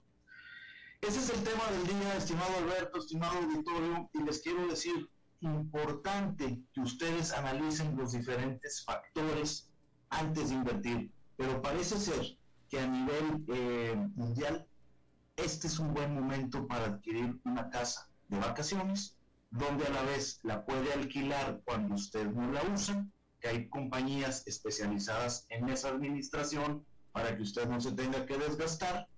Ese 1.00 1.18
es 1.20 1.30
el 1.30 1.44
tema 1.44 1.64
del 1.70 1.86
día, 1.86 2.16
estimado 2.16 2.56
Alberto, 2.58 2.98
estimado 2.98 3.38
auditorio, 3.38 4.08
y 4.12 4.22
les 4.22 4.40
quiero 4.40 4.66
decir, 4.66 5.10
importante 5.40 6.62
que 6.72 6.80
ustedes 6.80 7.32
analicen 7.32 7.96
los 7.96 8.12
diferentes 8.12 8.84
factores 8.84 9.70
antes 10.10 10.48
de 10.48 10.54
invertir, 10.54 11.12
pero 11.36 11.60
parece 11.60 11.98
ser 11.98 12.38
que 12.68 12.80
a 12.80 12.86
nivel 12.86 13.44
eh, 13.48 13.94
mundial 14.14 14.66
este 15.36 15.66
es 15.66 15.78
un 15.78 15.92
buen 15.92 16.14
momento 16.14 16.66
para 16.66 16.86
adquirir 16.86 17.40
una 17.44 17.68
casa 17.68 18.08
de 18.28 18.38
vacaciones, 18.38 19.16
donde 19.54 19.86
a 19.86 19.90
la 19.90 20.02
vez 20.02 20.40
la 20.42 20.64
puede 20.64 20.92
alquilar 20.92 21.60
cuando 21.64 21.94
usted 21.94 22.26
no 22.26 22.50
la 22.52 22.62
usa 22.72 23.06
hay 23.46 23.68
compañías 23.68 24.46
especializadas 24.46 25.46
en 25.50 25.68
esa 25.68 25.88
administración 25.88 26.84
para 27.12 27.36
que 27.36 27.42
usted 27.42 27.68
no 27.68 27.80
se 27.80 27.92
tenga 27.92 28.26
que 28.26 28.38
desgastar 28.38 29.08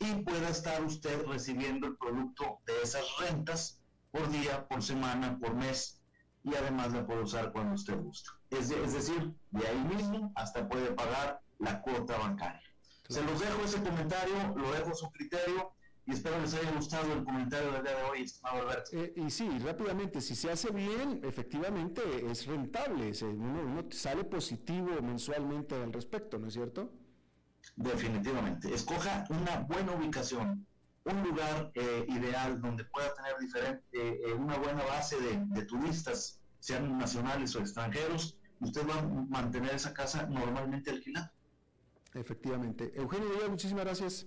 y 0.00 0.14
pueda 0.22 0.48
estar 0.48 0.82
usted 0.84 1.24
recibiendo 1.26 1.86
el 1.88 1.96
producto 1.96 2.60
de 2.66 2.82
esas 2.82 3.04
rentas 3.18 3.80
por 4.10 4.30
día, 4.30 4.66
por 4.68 4.82
semana, 4.82 5.38
por 5.38 5.54
mes 5.54 6.00
y 6.44 6.54
además 6.54 6.92
la 6.92 7.06
puede 7.06 7.22
usar 7.22 7.52
cuando 7.52 7.74
usted 7.74 7.98
gusta. 7.98 8.30
Es, 8.50 8.70
es 8.70 8.92
decir, 8.92 9.32
de 9.50 9.66
ahí 9.66 9.84
mismo 9.84 10.32
hasta 10.34 10.68
puede 10.68 10.92
pagar 10.92 11.40
la 11.58 11.82
cuota 11.82 12.16
bancaria. 12.16 12.62
Se 13.08 13.22
los 13.22 13.40
dejo 13.40 13.64
ese 13.64 13.82
comentario, 13.82 14.54
lo 14.56 14.70
dejo 14.72 14.90
a 14.90 14.94
su 14.94 15.10
criterio 15.10 15.72
y 16.08 16.12
espero 16.12 16.40
les 16.40 16.54
haya 16.54 16.70
gustado 16.72 17.12
el 17.12 17.22
comentario 17.22 17.70
del 17.72 17.82
día 17.82 17.96
de 17.96 18.02
hoy, 18.04 18.22
estimado 18.22 18.62
Alberto. 18.62 18.90
Eh, 18.94 19.12
y 19.16 19.30
sí, 19.30 19.46
rápidamente, 19.58 20.22
si 20.22 20.34
se 20.34 20.50
hace 20.50 20.70
bien, 20.72 21.20
efectivamente 21.22 22.00
es 22.30 22.46
rentable, 22.46 23.12
se- 23.12 23.26
uno, 23.26 23.60
uno 23.60 23.84
sale 23.90 24.24
positivo 24.24 25.02
mensualmente 25.02 25.74
al 25.74 25.92
respecto, 25.92 26.38
¿no 26.38 26.46
es 26.48 26.54
cierto? 26.54 26.90
Definitivamente. 27.76 28.72
Escoja 28.72 29.24
una 29.28 29.60
buena 29.60 29.92
ubicación, 29.92 30.66
un 31.04 31.22
lugar 31.22 31.70
eh, 31.74 32.06
ideal 32.08 32.58
donde 32.60 32.84
pueda 32.86 33.12
tener 33.14 33.36
diferente, 33.38 33.82
eh, 33.92 34.32
una 34.32 34.56
buena 34.56 34.82
base 34.84 35.20
de, 35.20 35.44
de 35.44 35.62
turistas, 35.66 36.40
sean 36.58 36.96
nacionales 36.96 37.54
o 37.54 37.60
extranjeros. 37.60 38.38
Usted 38.60 38.88
va 38.88 38.98
a 38.98 39.02
mantener 39.02 39.74
esa 39.74 39.92
casa 39.92 40.26
normalmente 40.26 40.90
alquilada. 40.90 41.32
Efectivamente. 42.14 42.92
Eugenio 42.96 43.28
Díaz, 43.28 43.50
muchísimas 43.50 43.84
gracias. 43.84 44.26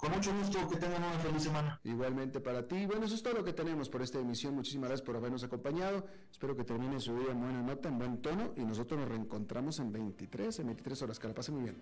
Con 0.00 0.12
mucho 0.12 0.32
gusto, 0.32 0.66
que 0.66 0.76
tengan 0.76 1.04
una 1.04 1.18
feliz 1.18 1.42
semana. 1.42 1.78
Igualmente 1.84 2.40
para 2.40 2.66
ti. 2.66 2.86
Bueno, 2.86 3.04
eso 3.04 3.14
es 3.14 3.22
todo 3.22 3.34
lo 3.34 3.44
que 3.44 3.52
tenemos 3.52 3.90
por 3.90 4.00
esta 4.00 4.18
emisión. 4.18 4.54
Muchísimas 4.54 4.88
gracias 4.88 5.04
por 5.04 5.14
habernos 5.14 5.44
acompañado. 5.44 6.06
Espero 6.32 6.56
que 6.56 6.64
termine 6.64 6.98
su 7.00 7.14
día 7.18 7.32
en 7.32 7.40
buena 7.40 7.60
nota, 7.60 7.90
en 7.90 7.98
buen 7.98 8.22
tono. 8.22 8.54
Y 8.56 8.64
nosotros 8.64 8.98
nos 8.98 9.10
reencontramos 9.10 9.78
en 9.78 9.92
23, 9.92 10.60
en 10.60 10.66
23 10.68 11.02
horas. 11.02 11.18
Que 11.18 11.28
la 11.28 11.34
pase 11.34 11.52
muy 11.52 11.64
bien. 11.64 11.76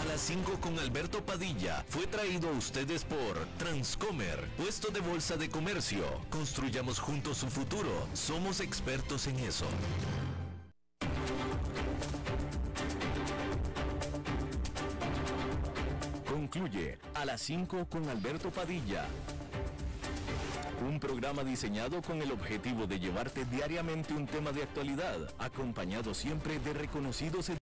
A 0.00 0.04
las 0.06 0.22
5 0.22 0.52
con 0.58 0.78
Alberto 0.78 1.22
Padilla 1.26 1.84
fue 1.88 2.06
traído 2.06 2.48
a 2.48 2.52
ustedes 2.52 3.04
por 3.04 3.44
Transcomer, 3.58 4.48
puesto 4.56 4.90
de 4.90 5.00
bolsa 5.00 5.36
de 5.36 5.50
comercio. 5.50 6.04
Construyamos 6.30 6.98
juntos 6.98 7.36
su 7.36 7.48
futuro. 7.48 7.90
Somos 8.14 8.60
expertos 8.60 9.26
en 9.26 9.38
eso. 9.40 9.66
Concluye 16.50 16.98
a 17.12 17.26
las 17.26 17.42
5 17.42 17.88
con 17.90 18.08
Alberto 18.08 18.50
Padilla. 18.50 19.04
Un 20.88 20.98
programa 20.98 21.44
diseñado 21.44 22.00
con 22.00 22.22
el 22.22 22.32
objetivo 22.32 22.86
de 22.86 22.98
llevarte 22.98 23.44
diariamente 23.44 24.14
un 24.14 24.26
tema 24.26 24.50
de 24.50 24.62
actualidad, 24.62 25.30
acompañado 25.38 26.14
siempre 26.14 26.58
de 26.58 26.72
reconocidos 26.72 27.50